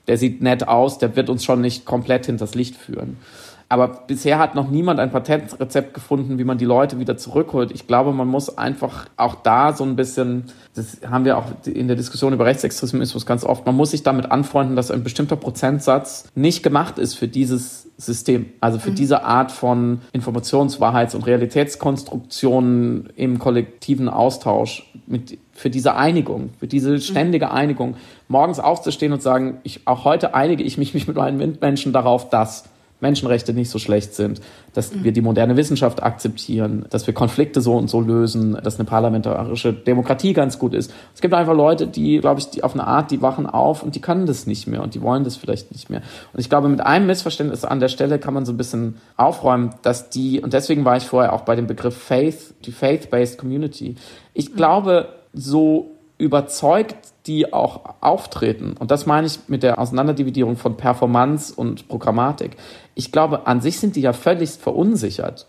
der 0.09 0.19
sieht 0.19 0.43
nett 0.43 0.69
aus, 0.69 0.99
der 0.99 1.17
wird 1.17 1.31
uns 1.31 1.45
schon 1.45 1.61
nicht 1.61 1.85
komplett 1.85 2.27
hinters 2.27 2.55
Licht 2.55 2.77
führen. 2.77 3.17
Aber 3.73 3.89
bisher 3.89 4.39
hat 4.39 4.55
noch 4.55 4.69
niemand 4.69 5.01
ein 5.01 5.11
Patentrezept 5.11 5.95
gefunden, 5.95 6.37
wie 6.37 6.45
man 6.45 6.59
die 6.59 6.67
Leute 6.67 6.99
wieder 6.99 7.17
zurückholt. 7.17 7.71
Ich 7.73 7.87
glaube, 7.87 8.13
man 8.13 8.29
muss 8.29 8.59
einfach 8.59 9.07
auch 9.17 9.35
da 9.35 9.73
so 9.73 9.83
ein 9.83 9.97
bisschen, 9.97 10.45
das 10.75 10.99
haben 11.09 11.25
wir 11.25 11.39
auch 11.39 11.47
in 11.65 11.87
der 11.87 11.97
Diskussion 11.97 12.35
über 12.35 12.45
Rechtsextremismus 12.45 13.25
ganz 13.25 13.45
oft, 13.45 13.65
man 13.65 13.75
muss 13.75 13.93
sich 13.93 14.03
damit 14.03 14.31
anfreunden, 14.31 14.77
dass 14.77 14.91
ein 14.91 15.03
bestimmter 15.03 15.37
Prozentsatz 15.37 16.29
nicht 16.35 16.63
gemacht 16.63 16.99
ist 16.99 17.15
für 17.15 17.29
dieses 17.29 17.89
System, 17.97 18.53
also 18.61 18.79
für 18.79 18.91
mhm. 18.91 18.97
diese 18.97 19.25
Art 19.25 19.51
von 19.51 20.03
Informationswahrheits- 20.15 21.15
und 21.15 21.27
Realitätskonstruktionen 21.27 23.09
im 23.17 23.39
kollektiven 23.39 24.11
Austausch, 24.11 24.87
mit, 25.07 25.39
für 25.63 25.71
diese 25.71 25.95
Einigung, 25.95 26.51
für 26.59 26.67
diese 26.67 26.91
mhm. 26.91 27.01
ständige 27.01 27.53
Einigung, 27.53 27.95
morgens 28.27 28.59
aufzustehen 28.59 29.13
und 29.13 29.23
sagen, 29.23 29.59
ich, 29.63 29.87
auch 29.87 30.05
heute 30.05 30.35
einige 30.35 30.65
ich 30.65 30.77
mich, 30.77 30.93
mich 30.93 31.07
mit 31.09 31.17
meinen 31.17 31.39
Mitmenschen 31.39 31.93
darauf, 31.93 32.29
dass 32.29 32.65
Menschenrechte 33.03 33.53
nicht 33.53 33.69
so 33.69 33.79
schlecht 33.79 34.15
sind, 34.15 34.41
dass 34.75 34.95
mhm. 34.95 35.05
wir 35.05 35.13
die 35.13 35.21
moderne 35.21 35.57
Wissenschaft 35.57 36.03
akzeptieren, 36.03 36.87
dass 36.89 37.07
wir 37.07 37.13
Konflikte 37.13 37.61
so 37.61 37.77
und 37.77 37.91
so 37.91 38.01
lösen, 38.01 38.57
dass 38.63 38.77
eine 38.77 38.85
parlamentarische 38.85 39.73
Demokratie 39.73 40.33
ganz 40.33 40.59
gut 40.59 40.73
ist. 40.73 40.93
Es 41.15 41.21
gibt 41.21 41.35
einfach 41.35 41.55
Leute, 41.55 41.89
die, 41.89 42.19
glaube 42.19 42.41
ich, 42.41 42.49
die 42.51 42.63
auf 42.63 42.75
eine 42.75 42.87
Art, 42.87 43.11
die 43.11 43.21
wachen 43.21 43.47
auf 43.47 43.83
und 43.83 43.97
die 43.97 44.01
können 44.01 44.27
das 44.27 44.47
nicht 44.47 44.69
mehr 44.69 44.83
und 44.83 44.95
die 44.95 45.03
wollen 45.03 45.25
das 45.25 45.37
vielleicht 45.37 45.73
nicht 45.73 45.91
mehr. 45.91 46.01
Und 46.33 46.41
ich 46.41 46.49
glaube, 46.49 46.69
mit 46.69 46.81
einem 46.81 47.07
Missverständnis 47.07 47.65
an 47.65 47.81
der 47.81 47.89
Stelle 47.89 48.19
kann 48.19 48.35
man 48.35 48.47
so 48.47 48.53
ein 48.53 48.57
bisschen 48.57 48.97
aufräumen, 49.17 49.75
dass 49.83 50.09
die, 50.09 50.41
und 50.41 50.53
deswegen 50.53 50.85
war 50.85 50.97
ich 50.97 51.05
vorher 51.05 51.33
auch 51.33 51.43
bei 51.43 51.57
dem 51.57 51.67
Begriff 51.67 51.97
Faith, 51.97 52.55
die 52.65 52.73
Faith-Based 52.73 53.37
Community. 53.37 53.97
Ich 54.33 54.51
mhm. 54.51 54.57
glaube, 54.57 55.09
so 55.33 55.91
überzeugt 56.19 56.97
die 57.27 57.53
auch 57.53 57.95
auftreten. 58.01 58.75
Und 58.79 58.91
das 58.91 59.07
meine 59.07 59.27
ich 59.27 59.41
mit 59.49 59.63
der 59.63 59.79
Auseinanderdividierung 59.79 60.57
von 60.57 60.77
Performance 60.77 61.55
und 61.55 61.89
Programmatik. 61.89 62.57
Ich 62.95 63.13
glaube, 63.13 63.47
an 63.47 63.61
sich 63.61 63.79
sind 63.79 63.97
die 63.97 64.01
ja 64.01 64.13
völlig 64.13 64.51
verunsichert. 64.51 65.47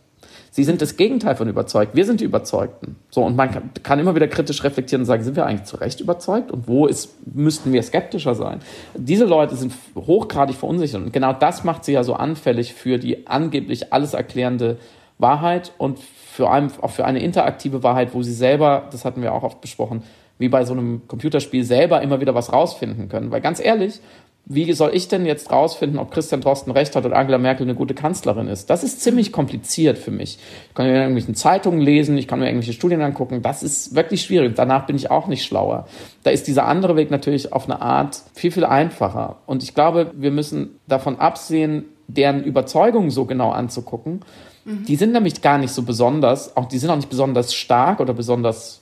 Sie 0.52 0.63
sind 0.63 0.84
das 0.84 0.98
Gegenteil 0.98 1.36
von 1.36 1.50
überzeugt. 1.50 1.96
Wir 1.96 2.06
sind 2.06 2.22
die 2.22 2.26
Überzeugten. 2.26 2.96
So, 3.10 3.24
und 3.24 3.36
man 3.36 3.72
kann, 3.82 4.00
immer 4.00 4.13
wieder 4.13 4.28
kritisch 4.28 4.63
reflektieren 4.63 5.02
und 5.02 5.08
sagen, 5.08 5.24
sind 5.24 5.36
wir 5.36 5.48
eigentlich 5.48 5.63
zu 5.63 5.78
Recht 5.78 6.00
überzeugt? 6.00 6.52
Und 6.52 6.67
wo 6.67 6.86
ist, 6.86 7.15
müssten 7.34 7.74
wir 7.74 7.82
skeptischer 7.82 8.36
sein? 8.36 8.60
Diese 8.93 9.26
Leute 9.26 9.56
sind 9.56 9.74
hochgradig 9.96 10.56
verunsichert. 10.56 11.02
Und 11.02 11.12
genau 11.12 11.34
das 11.34 11.63
macht 11.63 11.86
sie 11.86 11.93
ja 11.93 12.04
so 12.04 12.13
anfällig 12.13 12.76
für 12.76 13.00
die 13.00 13.26
angeblich 13.26 13.93
alles 13.93 14.13
erklärende 14.13 14.78
Wahrheit 15.17 15.72
und 15.80 16.00
vor 16.34 16.52
allem 16.52 16.69
auch 16.82 16.89
für 16.89 17.06
eine 17.06 17.19
interaktive 17.19 17.84
Wahrheit, 17.84 18.13
wo 18.13 18.24
sie 18.24 18.34
selber, 18.34 18.88
das 18.91 19.06
hatten 19.06 19.22
wir 19.22 19.34
auch 19.34 19.43
oft 19.43 19.62
besprochen, 19.62 20.04
wie 20.39 20.50
bei 20.50 20.65
so 20.65 20.74
einem 20.74 21.08
Computerspiel 21.08 21.63
selber 21.63 22.02
immer 22.02 22.22
wieder 22.22 22.34
was 22.34 22.52
rausfinden 22.52 23.08
können. 23.08 23.30
Weil 23.32 23.39
ganz 23.39 23.63
ehrlich, 23.63 24.00
wie 24.46 24.74
soll 24.74 24.91
ich 24.93 25.08
denn 25.08 25.28
jetzt 25.28 25.52
rausfinden, 25.52 26.00
ob 26.00 26.12
Christian 26.12 26.41
Drosten 26.41 26.74
recht 26.74 26.96
hat 26.96 27.06
und 27.06 27.13
Angela 27.13 27.38
Merkel 27.38 27.65
eine 27.65 27.76
gute 27.76 27.93
Kanzlerin 27.93 28.48
ist? 28.48 28.69
Das 28.69 28.84
ist 28.84 29.02
ziemlich 29.02 29.32
kompliziert 29.32 29.98
für 30.00 30.10
mich. 30.10 30.39
Ich 30.69 30.74
kann 30.74 30.88
mir 30.88 31.02
irgendwelche 31.02 31.34
Zeitungen 31.34 31.80
lesen, 31.80 32.17
ich 32.17 32.28
kann 32.28 32.39
mir 32.39 32.48
irgendwelche 32.48 32.74
Studien 32.74 33.02
angucken. 33.02 33.43
Das 33.43 33.62
ist 33.62 33.96
wirklich 33.96 34.24
schwierig. 34.24 34.56
Danach 34.56 34.88
bin 34.88 34.96
ich 34.96 35.12
auch 35.12 35.28
nicht 35.28 35.46
schlauer. 35.46 35.88
Da 36.24 36.32
ist 36.32 36.48
dieser 36.48 36.65
andere 36.65 36.96
Weg 36.96 37.12
natürlich 37.12 37.54
auf 37.54 37.69
eine 37.69 37.80
Art 37.80 38.22
viel, 38.34 38.52
viel 38.52 38.65
einfacher. 38.65 39.38
Und 39.46 39.62
ich 39.62 39.76
glaube, 39.76 40.12
wir 40.15 40.32
müssen 40.32 40.80
davon 40.88 41.19
absehen, 41.19 41.86
deren 42.08 42.43
Überzeugungen 42.43 43.12
so 43.12 43.26
genau 43.26 43.52
anzugucken, 43.52 44.22
die 44.65 44.95
sind 44.95 45.12
nämlich 45.12 45.41
gar 45.41 45.58
nicht 45.58 45.71
so 45.71 45.84
besonders, 45.84 46.56
auch 46.56 46.65
die 46.65 46.78
sind 46.78 46.89
auch 46.89 46.95
nicht 46.95 47.10
besonders 47.10 47.54
stark 47.54 47.99
oder 47.99 48.13
besonders, 48.13 48.82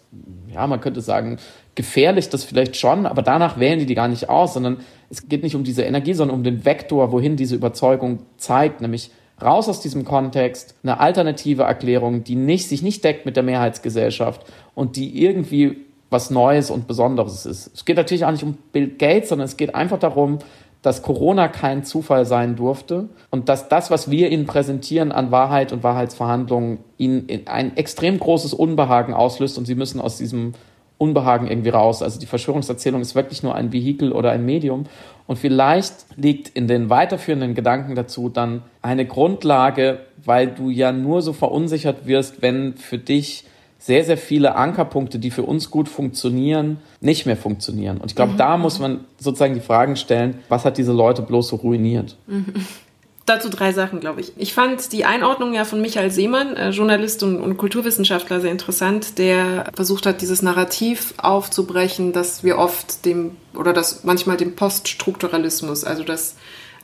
ja, 0.53 0.67
man 0.67 0.79
könnte 0.79 1.01
sagen, 1.01 1.37
gefährlich, 1.75 2.29
das 2.29 2.43
vielleicht 2.43 2.75
schon, 2.75 3.05
aber 3.05 3.21
danach 3.21 3.59
wählen 3.59 3.79
die 3.79 3.85
die 3.85 3.95
gar 3.95 4.07
nicht 4.07 4.29
aus, 4.29 4.53
sondern 4.53 4.77
es 5.09 5.27
geht 5.27 5.43
nicht 5.43 5.55
um 5.55 5.63
diese 5.63 5.83
Energie, 5.83 6.13
sondern 6.13 6.37
um 6.37 6.43
den 6.43 6.65
Vektor, 6.65 7.11
wohin 7.11 7.35
diese 7.35 7.55
Überzeugung 7.55 8.19
zeigt, 8.37 8.81
nämlich 8.81 9.11
raus 9.41 9.67
aus 9.69 9.81
diesem 9.81 10.05
Kontext, 10.05 10.75
eine 10.83 10.99
alternative 10.99 11.63
Erklärung, 11.63 12.23
die 12.23 12.35
nicht, 12.35 12.67
sich 12.67 12.83
nicht 12.83 13.03
deckt 13.03 13.25
mit 13.25 13.35
der 13.35 13.43
Mehrheitsgesellschaft 13.43 14.45
und 14.75 14.95
die 14.95 15.23
irgendwie 15.23 15.77
was 16.11 16.29
Neues 16.29 16.69
und 16.69 16.87
Besonderes 16.87 17.45
ist. 17.45 17.71
Es 17.73 17.85
geht 17.85 17.95
natürlich 17.95 18.25
auch 18.25 18.31
nicht 18.31 18.43
um 18.43 18.57
Bill 18.71 18.87
Gates, 18.87 19.29
sondern 19.29 19.45
es 19.45 19.57
geht 19.57 19.73
einfach 19.73 19.97
darum, 19.97 20.39
dass 20.81 21.03
Corona 21.03 21.47
kein 21.47 21.83
Zufall 21.83 22.25
sein 22.25 22.55
durfte 22.55 23.09
und 23.29 23.49
dass 23.49 23.69
das, 23.69 23.91
was 23.91 24.09
wir 24.09 24.29
ihnen 24.31 24.47
präsentieren 24.47 25.11
an 25.11 25.31
Wahrheit 25.31 25.71
und 25.71 25.83
Wahrheitsverhandlungen, 25.83 26.79
ihnen 26.97 27.27
ein 27.45 27.77
extrem 27.77 28.19
großes 28.19 28.53
Unbehagen 28.53 29.13
auslöst 29.13 29.57
und 29.57 29.65
sie 29.65 29.75
müssen 29.75 30.01
aus 30.01 30.17
diesem 30.17 30.53
Unbehagen 30.97 31.47
irgendwie 31.47 31.69
raus. 31.69 32.03
Also 32.03 32.19
die 32.19 32.27
Verschwörungserzählung 32.27 33.01
ist 33.01 33.15
wirklich 33.15 33.41
nur 33.41 33.55
ein 33.55 33.73
Vehikel 33.73 34.11
oder 34.11 34.31
ein 34.31 34.45
Medium. 34.45 34.85
Und 35.25 35.37
vielleicht 35.37 36.05
liegt 36.15 36.49
in 36.49 36.67
den 36.67 36.91
weiterführenden 36.91 37.55
Gedanken 37.55 37.95
dazu 37.95 38.29
dann 38.29 38.61
eine 38.83 39.05
Grundlage, 39.05 39.99
weil 40.23 40.47
du 40.47 40.69
ja 40.69 40.91
nur 40.91 41.23
so 41.23 41.33
verunsichert 41.33 42.05
wirst, 42.05 42.43
wenn 42.43 42.75
für 42.75 42.99
dich 42.99 43.45
sehr, 43.81 44.03
sehr 44.03 44.17
viele 44.17 44.55
Ankerpunkte, 44.55 45.17
die 45.17 45.31
für 45.31 45.41
uns 45.41 45.71
gut 45.71 45.89
funktionieren, 45.89 46.77
nicht 47.01 47.25
mehr 47.25 47.35
funktionieren. 47.35 47.97
Und 47.97 48.11
ich 48.11 48.15
glaube, 48.15 48.33
mhm. 48.33 48.37
da 48.37 48.57
muss 48.57 48.79
man 48.79 49.05
sozusagen 49.19 49.55
die 49.55 49.59
Fragen 49.59 49.95
stellen, 49.95 50.39
was 50.49 50.65
hat 50.65 50.77
diese 50.77 50.93
Leute 50.93 51.23
bloß 51.23 51.47
so 51.47 51.55
ruiniert? 51.55 52.15
Mhm. 52.27 52.53
Dazu 53.25 53.49
drei 53.49 53.71
Sachen, 53.71 53.99
glaube 53.99 54.21
ich. 54.21 54.33
Ich 54.35 54.53
fand 54.53 54.91
die 54.93 55.05
Einordnung 55.05 55.53
ja 55.53 55.63
von 55.63 55.79
Michael 55.79 56.11
Seemann, 56.11 56.55
äh, 56.55 56.69
Journalist 56.69 57.23
und, 57.23 57.39
und, 57.39 57.57
Kulturwissenschaftler, 57.57 58.41
sehr 58.41 58.51
interessant, 58.51 59.17
der 59.17 59.65
versucht 59.75 60.05
hat, 60.05 60.21
dieses 60.21 60.41
Narrativ 60.41 61.13
aufzubrechen, 61.17 62.13
dass 62.13 62.43
wir 62.43 62.57
oft 62.57 63.05
dem, 63.05 63.37
oder 63.55 63.73
dass 63.73 64.03
manchmal 64.03 64.37
dem 64.37 64.55
Poststrukturalismus, 64.55 65.83
also 65.83 66.03
dass 66.03 66.35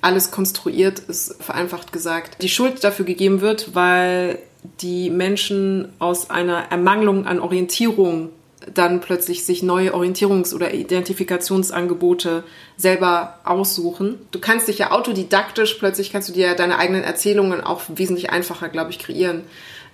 alles 0.02 0.32
konstruiert 0.32 1.00
ist, 1.00 1.44
vereinfacht 1.44 1.92
gesagt, 1.92 2.42
die 2.42 2.50
Schuld 2.50 2.84
dafür 2.84 3.06
gegeben 3.06 3.42
wird, 3.42 3.76
weil 3.76 4.40
die 4.82 5.10
Menschen 5.10 5.90
aus 6.00 6.30
einer 6.30 6.72
Ermangelung 6.72 7.26
an 7.26 7.40
Orientierung 7.40 8.30
dann 8.74 9.02
plötzlich 9.02 9.46
sich 9.46 9.64
neue 9.64 9.94
Orientierungs- 9.94 10.54
oder 10.54 10.74
Identifikationsangebote 10.74 12.44
selber 12.76 13.40
aussuchen. 13.44 14.20
Du 14.32 14.40
kannst 14.40 14.68
dich 14.68 14.80
ja 14.80 14.92
autodidaktisch, 14.92 15.76
plötzlich 15.76 16.12
kannst 16.12 16.30
du 16.30 16.34
dir 16.34 16.56
deine 16.56 16.78
eigenen 16.78 17.04
Erzählungen 17.04 17.62
auch 17.62 17.84
wesentlich 17.88 18.30
einfacher, 18.30 18.70
glaube 18.70 18.92
ich, 18.92 19.00
kreieren, 19.00 19.44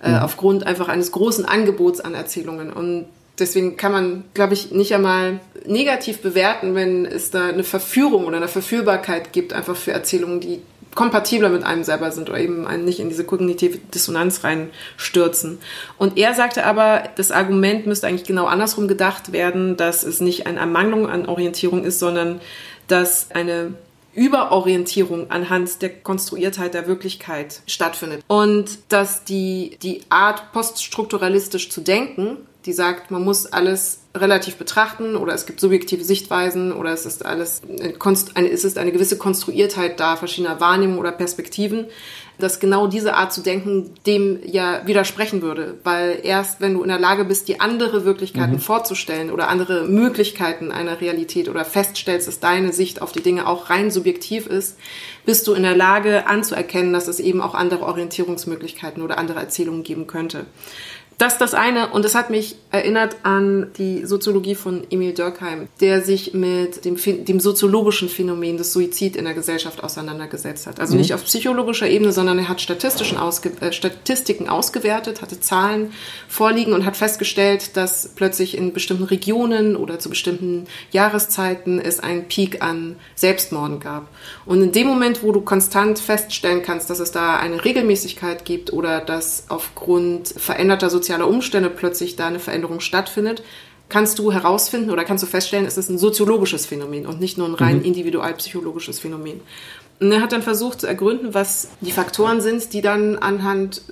äh, 0.02 0.10
mhm. 0.10 0.14
äh, 0.14 0.18
aufgrund 0.20 0.66
einfach 0.66 0.88
eines 0.88 1.12
großen 1.12 1.44
Angebots 1.44 2.00
an 2.00 2.14
Erzählungen. 2.14 2.72
Und 2.72 3.06
deswegen 3.38 3.76
kann 3.76 3.92
man, 3.92 4.24
glaube 4.34 4.54
ich, 4.54 4.72
nicht 4.72 4.94
einmal 4.94 5.40
negativ 5.66 6.20
bewerten, 6.20 6.74
wenn 6.74 7.04
es 7.06 7.30
da 7.30 7.48
eine 7.48 7.64
Verführung 7.64 8.24
oder 8.24 8.38
eine 8.38 8.48
Verführbarkeit 8.48 9.32
gibt, 9.32 9.52
einfach 9.52 9.76
für 9.76 9.92
Erzählungen, 9.92 10.40
die 10.40 10.60
kompatibler 10.94 11.48
mit 11.48 11.64
einem 11.64 11.84
selber 11.84 12.10
sind 12.12 12.28
oder 12.30 12.38
eben 12.38 12.66
einen 12.66 12.84
nicht 12.84 13.00
in 13.00 13.08
diese 13.08 13.24
kognitive 13.24 13.78
Dissonanz 13.78 14.44
reinstürzen. 14.44 15.58
Und 15.98 16.18
er 16.18 16.34
sagte 16.34 16.64
aber, 16.64 17.04
das 17.16 17.30
Argument 17.30 17.86
müsste 17.86 18.06
eigentlich 18.06 18.26
genau 18.26 18.46
andersrum 18.46 18.88
gedacht 18.88 19.32
werden, 19.32 19.76
dass 19.76 20.02
es 20.02 20.20
nicht 20.20 20.46
eine 20.46 20.60
Ermangelung 20.60 21.08
an 21.08 21.26
Orientierung 21.26 21.84
ist, 21.84 21.98
sondern 21.98 22.40
dass 22.88 23.30
eine 23.32 23.74
Überorientierung 24.14 25.30
anhand 25.30 25.82
der 25.82 25.90
Konstruiertheit 25.90 26.74
der 26.74 26.86
Wirklichkeit 26.86 27.60
stattfindet. 27.66 28.22
Und 28.28 28.78
dass 28.88 29.24
die, 29.24 29.76
die 29.82 30.02
Art, 30.08 30.52
poststrukturalistisch 30.52 31.70
zu 31.70 31.80
denken, 31.80 32.38
die 32.66 32.72
sagt, 32.72 33.10
man 33.10 33.22
muss 33.22 33.46
alles 33.46 34.00
relativ 34.16 34.56
betrachten 34.56 35.16
oder 35.16 35.34
es 35.34 35.44
gibt 35.44 35.60
subjektive 35.60 36.04
Sichtweisen 36.04 36.72
oder 36.72 36.92
es 36.92 37.04
ist 37.04 37.26
alles 37.26 37.62
eine, 38.34 38.48
es 38.48 38.64
ist 38.64 38.78
eine 38.78 38.92
gewisse 38.92 39.18
Konstruiertheit 39.18 39.98
da 39.98 40.16
verschiedener 40.16 40.60
Wahrnehmungen 40.60 41.00
oder 41.00 41.10
Perspektiven, 41.12 41.86
dass 42.38 42.60
genau 42.60 42.86
diese 42.86 43.14
Art 43.14 43.32
zu 43.32 43.42
denken 43.42 43.90
dem 44.06 44.40
ja 44.44 44.86
widersprechen 44.86 45.42
würde, 45.42 45.78
weil 45.84 46.20
erst 46.22 46.60
wenn 46.60 46.74
du 46.74 46.82
in 46.82 46.88
der 46.88 46.98
Lage 46.98 47.24
bist, 47.24 47.48
die 47.48 47.60
andere 47.60 48.04
Wirklichkeiten 48.04 48.54
mhm. 48.54 48.60
vorzustellen 48.60 49.30
oder 49.30 49.48
andere 49.48 49.84
Möglichkeiten 49.84 50.72
einer 50.72 51.00
Realität 51.00 51.48
oder 51.48 51.64
feststellst, 51.64 52.26
dass 52.26 52.40
deine 52.40 52.72
Sicht 52.72 53.02
auf 53.02 53.12
die 53.12 53.22
Dinge 53.22 53.46
auch 53.46 53.68
rein 53.68 53.90
subjektiv 53.90 54.46
ist, 54.46 54.78
bist 55.26 55.46
du 55.46 55.54
in 55.54 55.62
der 55.62 55.76
Lage 55.76 56.26
anzuerkennen, 56.26 56.92
dass 56.92 57.08
es 57.08 57.20
eben 57.20 57.40
auch 57.40 57.54
andere 57.54 57.84
Orientierungsmöglichkeiten 57.84 59.02
oder 59.02 59.18
andere 59.18 59.40
Erzählungen 59.40 59.82
geben 59.82 60.06
könnte. 60.06 60.46
Das 61.18 61.34
ist 61.34 61.40
das 61.40 61.54
eine. 61.54 61.90
Und 61.90 62.04
es 62.04 62.14
hat 62.14 62.30
mich 62.30 62.56
erinnert 62.70 63.16
an 63.22 63.68
die 63.78 64.04
Soziologie 64.04 64.54
von 64.54 64.82
Emil 64.90 65.14
Durkheim, 65.14 65.68
der 65.80 66.02
sich 66.02 66.34
mit 66.34 66.84
dem, 66.84 66.96
dem 67.24 67.40
soziologischen 67.40 68.08
Phänomen 68.08 68.56
des 68.56 68.72
Suizid 68.72 69.14
in 69.14 69.24
der 69.24 69.34
Gesellschaft 69.34 69.82
auseinandergesetzt 69.84 70.66
hat. 70.66 70.80
Also 70.80 70.94
mhm. 70.94 71.00
nicht 71.00 71.14
auf 71.14 71.24
psychologischer 71.24 71.88
Ebene, 71.88 72.12
sondern 72.12 72.38
er 72.38 72.48
hat 72.48 72.60
statistischen 72.60 73.16
Ausge 73.16 73.52
äh, 73.60 73.72
Statistiken 73.72 74.48
ausgewertet, 74.48 75.22
hatte 75.22 75.40
Zahlen 75.40 75.92
vorliegen 76.28 76.72
und 76.72 76.84
hat 76.84 76.96
festgestellt, 76.96 77.76
dass 77.76 78.10
plötzlich 78.14 78.56
in 78.58 78.72
bestimmten 78.72 79.04
Regionen 79.04 79.76
oder 79.76 80.00
zu 80.00 80.10
bestimmten 80.10 80.66
Jahreszeiten 80.90 81.78
es 81.78 82.00
einen 82.00 82.24
Peak 82.26 82.60
an 82.62 82.96
Selbstmorden 83.14 83.78
gab. 83.78 84.08
Und 84.46 84.62
in 84.62 84.72
dem 84.72 84.88
Moment, 84.88 85.22
wo 85.22 85.30
du 85.30 85.42
konstant 85.42 86.00
feststellen 86.00 86.62
kannst, 86.62 86.90
dass 86.90 86.98
es 86.98 87.12
da 87.12 87.36
eine 87.36 87.64
Regelmäßigkeit 87.64 88.44
gibt 88.44 88.72
oder 88.72 89.00
dass 89.00 89.44
aufgrund 89.48 90.28
veränderter 90.28 90.90
Sozialisierung 90.90 91.03
sozialer 91.04 91.28
Umstände 91.28 91.68
plötzlich 91.68 92.16
da 92.16 92.28
eine 92.28 92.38
Veränderung 92.38 92.80
stattfindet, 92.80 93.42
kannst 93.90 94.18
du 94.18 94.32
herausfinden 94.32 94.90
oder 94.90 95.04
kannst 95.04 95.22
du 95.22 95.26
feststellen, 95.26 95.66
es 95.66 95.76
ist 95.76 95.90
ein 95.90 95.98
soziologisches 95.98 96.64
Phänomen 96.64 97.04
und 97.04 97.20
nicht 97.20 97.36
nur 97.36 97.46
ein 97.46 97.54
rein 97.54 97.78
mhm. 97.78 97.84
individualpsychologisches 97.84 98.98
Phänomen. 98.98 99.42
Und 100.00 100.10
er 100.10 100.22
hat 100.22 100.32
dann 100.32 100.42
versucht 100.42 100.80
zu 100.80 100.86
ergründen, 100.86 101.34
was 101.34 101.68
die 101.82 101.92
Faktoren 101.92 102.40
sind, 102.40 102.72
die 102.72 102.80
dann 102.80 103.16
anhand 103.16 103.82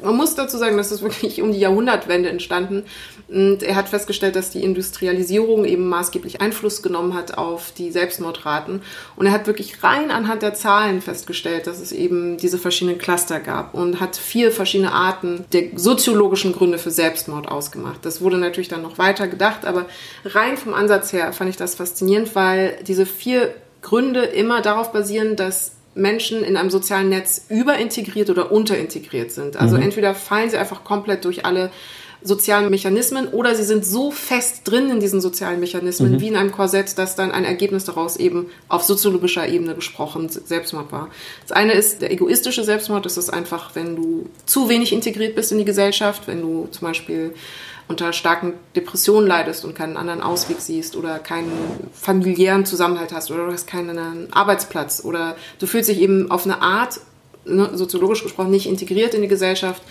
man 0.00 0.16
muss 0.16 0.36
dazu 0.36 0.56
sagen, 0.58 0.76
dass 0.76 0.90
das 0.90 1.02
wirklich 1.02 1.42
um 1.42 1.52
die 1.52 1.58
Jahrhundertwende 1.58 2.28
entstanden. 2.28 2.84
Und 3.28 3.62
er 3.62 3.76
hat 3.76 3.90
festgestellt, 3.90 4.36
dass 4.36 4.50
die 4.50 4.62
Industrialisierung 4.62 5.66
eben 5.66 5.86
maßgeblich 5.88 6.40
Einfluss 6.40 6.82
genommen 6.82 7.12
hat 7.12 7.36
auf 7.36 7.72
die 7.76 7.90
Selbstmordraten. 7.90 8.80
Und 9.16 9.26
er 9.26 9.32
hat 9.32 9.46
wirklich 9.46 9.82
rein 9.82 10.10
anhand 10.10 10.42
der 10.42 10.54
Zahlen 10.54 11.02
festgestellt, 11.02 11.66
dass 11.66 11.78
es 11.78 11.92
eben 11.92 12.38
diese 12.38 12.58
verschiedenen 12.58 12.96
Cluster 12.96 13.38
gab 13.38 13.74
und 13.74 14.00
hat 14.00 14.16
vier 14.16 14.50
verschiedene 14.50 14.92
Arten 14.92 15.44
der 15.52 15.64
soziologischen 15.76 16.52
Gründe 16.52 16.78
für 16.78 16.90
Selbstmord 16.90 17.48
ausgemacht. 17.48 18.04
Das 18.04 18.22
wurde 18.22 18.38
natürlich 18.38 18.68
dann 18.68 18.82
noch 18.82 18.96
weiter 18.96 19.28
gedacht, 19.28 19.66
aber 19.66 19.86
rein 20.24 20.56
vom 20.56 20.72
Ansatz 20.72 21.12
her 21.12 21.32
fand 21.34 21.50
ich 21.50 21.56
das 21.56 21.74
faszinierend, 21.74 22.34
weil 22.34 22.78
diese 22.86 23.04
vier 23.04 23.54
Gründe 23.82 24.22
immer 24.22 24.62
darauf 24.62 24.90
basieren, 24.90 25.36
dass 25.36 25.72
Menschen 25.94 26.42
in 26.44 26.56
einem 26.56 26.70
sozialen 26.70 27.08
Netz 27.08 27.46
überintegriert 27.48 28.30
oder 28.30 28.52
unterintegriert 28.52 29.32
sind. 29.32 29.56
Also 29.56 29.76
mhm. 29.76 29.82
entweder 29.82 30.14
fallen 30.14 30.48
sie 30.48 30.56
einfach 30.56 30.84
komplett 30.84 31.24
durch 31.24 31.44
alle 31.44 31.70
sozialen 32.22 32.70
Mechanismen 32.70 33.28
oder 33.28 33.54
sie 33.54 33.64
sind 33.64 33.84
so 33.84 34.10
fest 34.10 34.62
drin 34.64 34.90
in 34.90 35.00
diesen 35.00 35.20
sozialen 35.20 35.60
Mechanismen 35.60 36.12
mhm. 36.12 36.20
wie 36.20 36.28
in 36.28 36.36
einem 36.36 36.52
Korsett, 36.52 36.98
dass 36.98 37.14
dann 37.14 37.30
ein 37.30 37.44
Ergebnis 37.44 37.84
daraus 37.84 38.16
eben 38.16 38.46
auf 38.68 38.82
soziologischer 38.82 39.48
Ebene 39.48 39.74
gesprochen 39.74 40.28
Selbstmord 40.28 40.90
war. 40.90 41.08
Das 41.46 41.52
eine 41.52 41.72
ist 41.72 42.02
der 42.02 42.10
egoistische 42.10 42.64
Selbstmord. 42.64 43.06
Das 43.06 43.16
ist 43.16 43.30
einfach, 43.30 43.74
wenn 43.74 43.94
du 43.94 44.28
zu 44.46 44.68
wenig 44.68 44.92
integriert 44.92 45.36
bist 45.36 45.52
in 45.52 45.58
die 45.58 45.64
Gesellschaft, 45.64 46.26
wenn 46.26 46.40
du 46.40 46.68
zum 46.70 46.88
Beispiel 46.88 47.34
unter 47.88 48.12
starken 48.12 48.54
Depressionen 48.76 49.26
leidest 49.26 49.64
und 49.64 49.74
keinen 49.74 49.96
anderen 49.96 50.20
Ausweg 50.20 50.60
siehst 50.60 50.94
oder 50.94 51.18
keinen 51.18 51.52
familiären 51.92 52.66
Zusammenhalt 52.66 53.12
hast 53.12 53.30
oder 53.30 53.46
du 53.46 53.52
hast 53.52 53.66
keinen 53.66 54.32
Arbeitsplatz 54.32 55.02
oder 55.04 55.36
du 55.58 55.66
fühlst 55.66 55.88
dich 55.88 56.00
eben 56.00 56.30
auf 56.30 56.44
eine 56.44 56.60
Art, 56.60 57.00
ne, 57.46 57.70
soziologisch 57.72 58.22
gesprochen, 58.22 58.50
nicht 58.50 58.66
integriert 58.66 59.14
in 59.14 59.22
die 59.22 59.28
Gesellschaft, 59.28 59.82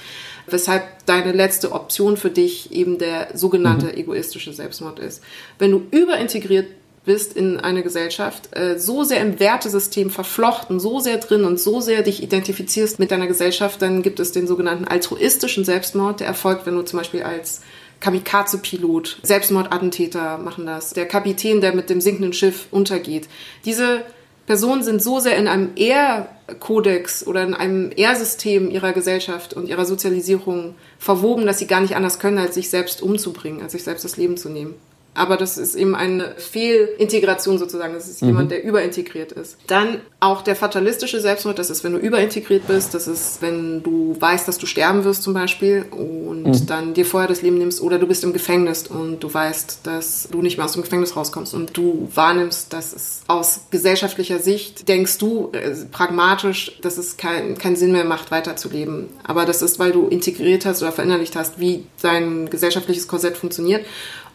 weshalb 0.47 1.05
deine 1.05 1.31
letzte 1.31 1.71
Option 1.71 2.17
für 2.17 2.29
dich 2.29 2.71
eben 2.71 2.97
der 2.97 3.29
sogenannte 3.33 3.88
mhm. 3.88 3.97
egoistische 3.97 4.53
Selbstmord 4.53 4.99
ist. 4.99 5.21
Wenn 5.60 5.71
du 5.71 5.83
überintegriert 5.91 6.67
bist 7.05 7.36
in 7.36 7.60
eine 7.60 7.83
Gesellschaft, 7.83 8.55
äh, 8.55 8.77
so 8.77 9.03
sehr 9.03 9.21
im 9.21 9.39
Wertesystem 9.39 10.12
verflochten, 10.12 10.79
so 10.79 10.99
sehr 10.99 11.17
drin 11.17 11.45
und 11.45 11.60
so 11.60 11.81
sehr 11.81 12.03
dich 12.03 12.21
identifizierst 12.21 12.99
mit 12.99 13.12
deiner 13.12 13.27
Gesellschaft, 13.27 13.81
dann 13.81 14.03
gibt 14.03 14.19
es 14.19 14.31
den 14.31 14.45
sogenannten 14.45 14.86
altruistischen 14.86 15.65
Selbstmord, 15.65 16.19
der 16.19 16.27
erfolgt, 16.27 16.65
wenn 16.65 16.75
du 16.75 16.83
zum 16.83 16.99
Beispiel 16.99 17.23
als 17.23 17.62
Kamikaze-Pilot, 17.99 19.19
Selbstmordattentäter 19.23 20.38
machen 20.38 20.67
das, 20.67 20.91
der 20.91 21.07
Kapitän, 21.07 21.62
der 21.62 21.73
mit 21.73 21.89
dem 21.89 22.01
sinkenden 22.01 22.33
Schiff 22.33 22.67
untergeht. 22.69 23.27
Diese 23.65 24.03
Personen 24.47 24.81
sind 24.81 25.03
so 25.03 25.19
sehr 25.19 25.38
in 25.38 25.49
einem 25.49 25.71
Ehrkodex 25.75 27.27
oder 27.27 27.43
in 27.43 27.53
einem 27.53 27.91
Ehrsystem 27.93 28.71
ihrer 28.71 28.93
Gesellschaft 28.93 29.53
und 29.53 29.67
ihrer 29.67 29.86
Sozialisierung 29.86 30.75
verwoben, 30.97 31.45
dass 31.45 31.60
sie 31.60 31.67
gar 31.67 31.81
nicht 31.81 31.97
anders 31.97 32.17
können, 32.17 32.38
als 32.38 32.55
sich 32.55 32.69
selbst 32.69 33.01
umzubringen, 33.01 33.62
als 33.62 33.73
sich 33.73 33.83
selbst 33.83 34.05
das 34.05 34.15
Leben 34.15 34.38
zu 34.38 34.47
nehmen. 34.47 34.73
Aber 35.17 35.36
das 35.36 35.58
ist 35.58 35.75
eben 35.75 35.95
eine 35.95 36.36
Fehlintegration 36.38 37.58
sozusagen. 37.58 37.95
Das 37.95 38.08
ist 38.08 38.21
mhm. 38.21 38.27
jemand, 38.30 38.51
der 38.51 38.63
überintegriert 38.63 39.32
ist. 39.32 39.58
Dann 39.65 40.01
auch 40.19 40.43
der 40.43 40.56
fatalistische 40.56 41.19
Selbstmord, 41.19 41.58
das 41.58 41.71
ist, 41.71 41.84
wenn 41.84 41.93
du 41.93 41.97
überintegriert 41.97 42.67
bist, 42.67 42.93
das 42.93 43.08
ist, 43.08 43.41
wenn 43.41 43.82
du 43.82 44.15
weißt, 44.19 44.47
dass 44.47 44.60
du 44.60 44.67
sterben 44.67 45.03
wirst 45.03 45.23
zum 45.23 45.34
Beispiel 45.34 45.86
und 45.89 46.43
mhm. 46.43 46.65
dann 46.67 46.93
dir 46.93 47.06
vorher 47.06 47.27
das 47.27 47.41
Leben 47.41 47.58
nimmst 47.58 47.82
oder 47.82 47.97
du 47.97 48.06
bist 48.06 48.23
im 48.23 48.32
Gefängnis 48.32 48.88
und 48.88 49.21
du 49.21 49.34
weißt, 49.34 49.80
dass 49.84 50.30
du 50.32 50.41
nicht 50.43 50.58
mehr 50.58 50.65
aus 50.65 50.73
dem 50.73 50.84
Gefängnis 50.84 51.15
rauskommst 51.15 51.56
und 51.56 51.75
du 51.75 52.10
wahrnimmst, 52.13 52.71
dass 52.71 52.93
es 52.93 53.21
aus 53.27 53.62
gesellschaftlicher 53.71 54.38
Sicht, 54.38 54.88
denkst 54.88 55.17
du 55.17 55.49
äh, 55.53 55.73
pragmatisch, 55.91 56.80
dass 56.82 56.97
es 56.99 57.17
keinen 57.17 57.58
kein 57.58 57.75
Sinn 57.75 57.91
mehr 57.91 58.06
macht, 58.06 58.30
weiterzuleben. 58.30 59.10
Aber 59.23 59.45
das 59.45 59.63
ist, 59.63 59.80
weil 59.80 59.91
du 59.91 60.08
integriert 60.08 60.65
hast 60.65 60.84
oder 60.84 60.91
verinnerlicht 60.91 61.36
hast, 61.36 61.60
wie 61.60 61.86
dein 62.03 62.49
gesellschaftliches 62.51 63.08
Korsett 63.08 63.36
funktioniert 63.36 63.84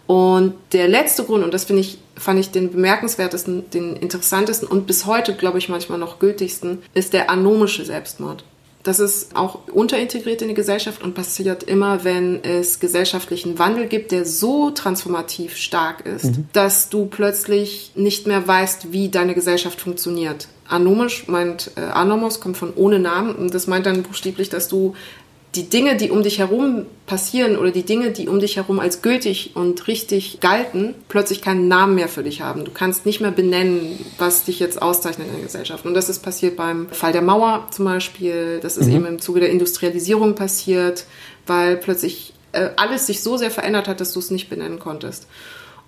und 0.07 0.55
der 0.73 0.89
letzte 0.89 1.25
Grund, 1.25 1.45
und 1.45 1.55
das 1.55 1.65
finde 1.65 1.83
ich, 1.83 1.99
fand 2.17 2.41
ich 2.41 2.51
den 2.51 2.71
bemerkenswertesten, 2.71 3.71
den 3.71 3.97
interessantesten 3.97 4.69
und 4.69 4.87
bis 4.87 5.07
heute, 5.07 5.35
glaube 5.35 5.59
ich, 5.59 5.69
manchmal 5.69 5.99
noch 5.99 6.19
gültigsten, 6.19 6.83
ist 6.95 7.13
der 7.13 7.31
anomische 7.31 7.85
Selbstmord. 7.85 8.45
Das 8.83 8.99
ist 8.99 9.37
auch 9.37 9.61
unterintegriert 9.69 10.43
in 10.43 10.49
die 10.49 10.55
Gesellschaft 10.55 11.03
und 11.03 11.15
passiert 11.15 11.63
immer, 11.63 12.03
wenn 12.03 12.43
es 12.43 12.81
gesellschaftlichen 12.81 13.59
Wandel 13.61 13.87
gibt, 13.87 14.11
der 14.11 14.25
so 14.25 14.71
transformativ 14.71 15.57
stark 15.57 16.05
ist, 16.05 16.25
mhm. 16.25 16.49
dass 16.53 16.89
du 16.89 17.07
plötzlich 17.07 17.93
nicht 17.95 18.27
mehr 18.27 18.47
weißt, 18.47 18.93
wie 18.93 19.09
deine 19.09 19.35
Gesellschaft 19.35 19.81
funktioniert. 19.81 20.49
Anomisch 20.69 21.29
meint 21.29 21.71
äh, 21.77 21.81
Anomos, 21.81 22.41
kommt 22.41 22.57
von 22.57 22.73
ohne 22.75 22.99
Namen 22.99 23.37
und 23.37 23.55
das 23.55 23.69
meint 23.69 23.87
dann 23.87 24.03
buchstäblich, 24.03 24.49
dass 24.49 24.67
du 24.69 24.95
die 25.55 25.69
Dinge, 25.69 25.97
die 25.97 26.11
um 26.11 26.23
dich 26.23 26.39
herum 26.39 26.87
passieren 27.05 27.59
oder 27.59 27.71
die 27.71 27.83
Dinge, 27.83 28.11
die 28.11 28.27
um 28.27 28.41
dich 28.41 28.57
herum 28.57 28.81
als 28.81 29.03
gültig 29.03 29.51
und 29.55 29.87
richtig 29.87 30.41
galten, 30.41 30.95
plötzlich 31.09 31.43
keinen 31.43 31.69
Namen 31.69 31.95
mehr 31.95 32.09
für 32.09 32.23
dich 32.23 32.41
haben. 32.41 32.65
Du 32.65 32.71
kannst 32.71 33.05
nicht 33.05 33.21
mehr 33.21 33.33
benennen, 33.33 33.99
was 34.17 34.45
dich 34.45 34.61
jetzt 34.61 34.81
auszeichnet 34.81 35.29
in 35.29 35.35
der 35.35 35.43
Gesellschaft. 35.43 35.85
Und 35.85 35.93
das 35.93 36.09
ist 36.09 36.21
passiert 36.21 36.57
beim 36.57 36.89
Fall 36.89 37.13
der 37.13 37.21
Mauer 37.21 37.67
zum 37.71 37.85
Beispiel. 37.85 38.61
Das 38.63 38.79
ist 38.79 38.87
mhm. 38.87 38.97
eben 38.97 39.07
im 39.07 39.21
Zuge 39.21 39.41
der 39.41 39.51
Industrialisierung 39.51 40.35
passiert, 40.35 41.05
weil 41.47 41.77
plötzlich 41.77 42.33
äh, 42.53 42.71
alles 42.77 43.07
sich 43.07 43.23
so 43.23 43.37
sehr 43.37 43.51
verändert 43.51 43.89
hat, 43.89 44.01
dass 44.01 44.15
du 44.15 44.21
es 44.21 44.31
nicht 44.31 44.49
benennen 44.49 44.79
konntest. 44.79 45.27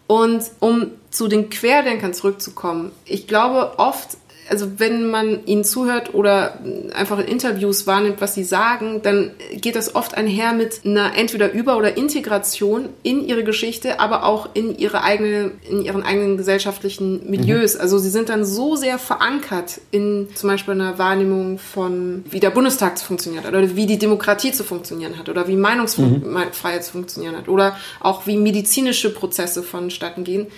Und 0.07 0.45
um 0.61 0.91
zu 1.11 1.29
den 1.29 1.49
Querdenkern 1.49 2.13
zurückzukommen, 2.13 2.93
ich 3.07 3.27
glaube, 3.27 3.79
oft 3.79 4.19
also 4.49 4.79
wenn 4.79 5.11
man 5.11 5.45
ihnen 5.47 5.65
zuhört 5.65 6.15
oder 6.15 6.59
einfach 6.95 7.19
in 7.19 7.27
Interviews 7.27 7.87
wahrnimmt, 7.87 8.21
was 8.21 8.35
sie 8.35 8.45
sagen, 8.45 9.01
dann 9.03 9.33
geht 9.53 9.77
das 9.77 9.95
oft 9.95 10.17
einher 10.17 10.53
mit 10.53 10.83
einer 10.85 11.17
entweder 11.17 11.53
Über- 11.53 11.77
oder 11.77 11.97
Integration 11.97 12.91
in 13.03 13.27
ihre 13.27 13.45
Geschichte, 13.45 14.01
aber 14.01 14.25
auch 14.25 14.51
in 14.55 14.77
ihre 14.77 15.03
eigene, 15.03 15.53
in 15.69 15.83
ihren 15.83 16.03
eigenen 16.03 16.37
gesellschaftlichen 16.37 17.29
Milieus. 17.31 17.75
Mhm. 17.75 17.81
Also 17.81 17.99
sie 17.99 18.11
sind 18.11 18.29
dann 18.29 18.45
so 18.45 18.77
sehr 18.77 18.99
verankert 18.99 19.81
in 19.91 20.29
zum 20.35 20.51
Beispiel 20.51 20.75
einer 20.75 20.99
Wahrnehmung 20.99 21.59
von, 21.59 22.25
wie 22.29 22.41
der 22.41 22.51
Bundestag 22.51 22.99
zu 22.99 23.07
funktionieren 23.07 23.45
hat 23.45 23.55
oder 23.55 23.77
wie 23.77 23.87
die 23.87 23.99
Demokratie 23.99 24.53
zu 24.53 24.65
funktionieren 24.65 25.19
hat 25.19 25.29
oder 25.29 25.49
wie 25.49 25.57
Meinungsfreiheit 25.57 26.81
mhm. 26.81 26.83
zu 26.83 26.93
funktionieren 26.93 27.37
hat 27.37 27.49
oder 27.49 27.77
auch 28.01 28.27
wie 28.27 28.37
medizinische 28.37 29.13
Prozesse 29.13 29.63
vonstatten 29.63 30.25
gehen 30.25 30.49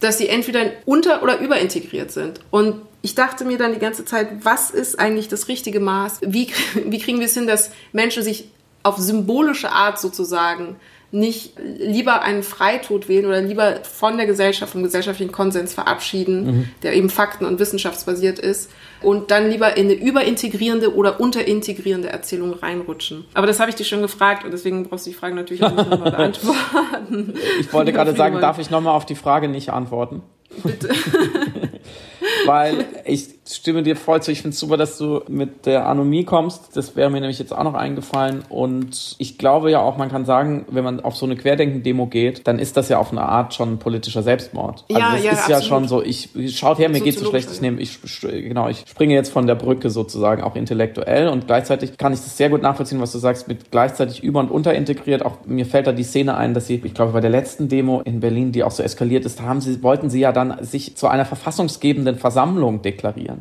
dass 0.00 0.18
sie 0.18 0.28
entweder 0.28 0.72
unter- 0.84 1.22
oder 1.22 1.38
überintegriert 1.38 2.10
sind. 2.10 2.40
Und 2.50 2.74
ich 3.02 3.14
dachte 3.14 3.44
mir 3.44 3.58
dann 3.58 3.72
die 3.74 3.80
ganze 3.80 4.04
Zeit, 4.04 4.28
was 4.44 4.70
ist 4.70 4.98
eigentlich 4.98 5.28
das 5.28 5.48
richtige 5.48 5.80
Maß? 5.80 6.20
Wie, 6.24 6.48
wie 6.86 6.98
kriegen 6.98 7.18
wir 7.18 7.26
es 7.26 7.34
hin, 7.34 7.46
dass 7.46 7.70
Menschen 7.92 8.22
sich 8.22 8.48
auf 8.84 8.98
symbolische 8.98 9.70
Art 9.70 10.00
sozusagen 10.00 10.76
nicht 11.12 11.52
lieber 11.78 12.22
einen 12.22 12.42
Freitod 12.42 13.06
wählen 13.06 13.26
oder 13.26 13.42
lieber 13.42 13.80
von 13.82 14.16
der 14.16 14.24
Gesellschaft, 14.24 14.72
vom 14.72 14.82
gesellschaftlichen 14.82 15.30
Konsens 15.30 15.74
verabschieden, 15.74 16.44
mhm. 16.44 16.68
der 16.82 16.94
eben 16.94 17.10
fakten- 17.10 17.44
und 17.44 17.58
wissenschaftsbasiert 17.58 18.38
ist, 18.38 18.70
und 19.02 19.30
dann 19.30 19.50
lieber 19.50 19.76
in 19.76 19.90
eine 19.90 19.94
überintegrierende 19.94 20.94
oder 20.94 21.20
unterintegrierende 21.20 22.08
Erzählung 22.08 22.54
reinrutschen. 22.54 23.26
Aber 23.34 23.46
das 23.46 23.60
habe 23.60 23.68
ich 23.68 23.76
dich 23.76 23.88
schon 23.88 24.00
gefragt 24.00 24.44
und 24.44 24.52
deswegen 24.52 24.88
brauchst 24.88 25.04
du 25.04 25.10
die 25.10 25.16
Frage 25.16 25.34
natürlich 25.34 25.62
auch 25.62 25.74
nicht 25.74 25.90
nochmal 25.90 26.10
beantworten. 26.12 27.34
Ich 27.60 27.70
wollte 27.74 27.92
gerade 27.92 28.12
sagen, 28.16 28.40
darf 28.40 28.58
ich 28.58 28.70
nochmal 28.70 28.94
auf 28.94 29.04
die 29.04 29.16
Frage 29.16 29.48
nicht 29.48 29.68
antworten? 29.68 30.22
Bitte. 30.62 30.88
Weil 32.46 32.86
ich 33.04 33.41
stimme 33.46 33.82
dir 33.82 33.96
voll 33.96 34.22
zu. 34.22 34.30
Ich 34.30 34.42
finde 34.42 34.54
es 34.54 34.60
super, 34.60 34.76
dass 34.76 34.98
du 34.98 35.22
mit 35.28 35.66
der 35.66 35.86
Anomie 35.86 36.24
kommst. 36.24 36.76
Das 36.76 36.94
wäre 36.96 37.10
mir 37.10 37.20
nämlich 37.20 37.38
jetzt 37.38 37.52
auch 37.52 37.64
noch 37.64 37.74
eingefallen. 37.74 38.42
Und 38.48 39.16
ich 39.18 39.38
glaube 39.38 39.70
ja 39.70 39.80
auch, 39.80 39.96
man 39.96 40.10
kann 40.10 40.24
sagen, 40.24 40.64
wenn 40.68 40.84
man 40.84 41.00
auf 41.00 41.16
so 41.16 41.26
eine 41.26 41.36
Querdenken-Demo 41.36 42.06
geht, 42.06 42.46
dann 42.46 42.58
ist 42.58 42.76
das 42.76 42.88
ja 42.88 42.98
auf 42.98 43.10
eine 43.10 43.22
Art 43.22 43.54
schon 43.54 43.78
politischer 43.78 44.22
Selbstmord. 44.22 44.84
Also 44.88 45.00
ja, 45.00 45.12
das 45.12 45.24
ja, 45.24 45.30
ist 45.32 45.38
absolut. 45.38 45.62
ja 45.62 45.68
schon 45.68 45.88
so, 45.88 46.02
ich 46.02 46.30
schaut 46.56 46.78
her, 46.78 46.88
mir 46.88 47.00
geht 47.00 47.18
so 47.18 47.28
schlecht, 47.28 47.50
ich 47.50 47.60
nehme, 47.60 47.80
ich 47.80 47.98
genau, 48.22 48.68
ich 48.68 48.84
springe 48.86 49.14
jetzt 49.14 49.32
von 49.32 49.46
der 49.46 49.54
Brücke 49.54 49.90
sozusagen 49.90 50.42
auch 50.42 50.54
intellektuell 50.54 51.28
und 51.28 51.46
gleichzeitig 51.46 51.96
kann 51.98 52.12
ich 52.12 52.20
das 52.20 52.36
sehr 52.36 52.48
gut 52.48 52.62
nachvollziehen, 52.62 53.00
was 53.00 53.12
du 53.12 53.18
sagst, 53.18 53.48
mit 53.48 53.70
gleichzeitig 53.70 54.22
über- 54.22 54.40
und 54.40 54.50
unterintegriert. 54.50 55.24
Auch 55.24 55.38
mir 55.46 55.66
fällt 55.66 55.86
da 55.86 55.92
die 55.92 56.04
Szene 56.04 56.36
ein, 56.36 56.54
dass 56.54 56.66
sie, 56.66 56.80
ich 56.82 56.94
glaube, 56.94 57.12
bei 57.12 57.20
der 57.20 57.30
letzten 57.30 57.68
Demo 57.68 58.00
in 58.02 58.20
Berlin, 58.20 58.52
die 58.52 58.62
auch 58.62 58.70
so 58.70 58.82
eskaliert 58.82 59.24
ist, 59.24 59.40
haben 59.40 59.60
sie, 59.60 59.82
wollten 59.82 60.10
sie 60.10 60.20
ja 60.20 60.32
dann 60.32 60.62
sich 60.62 60.96
zu 60.96 61.08
einer 61.08 61.24
verfassungsgebenden 61.24 62.16
Versammlung 62.16 62.82
deklarieren. 62.82 63.31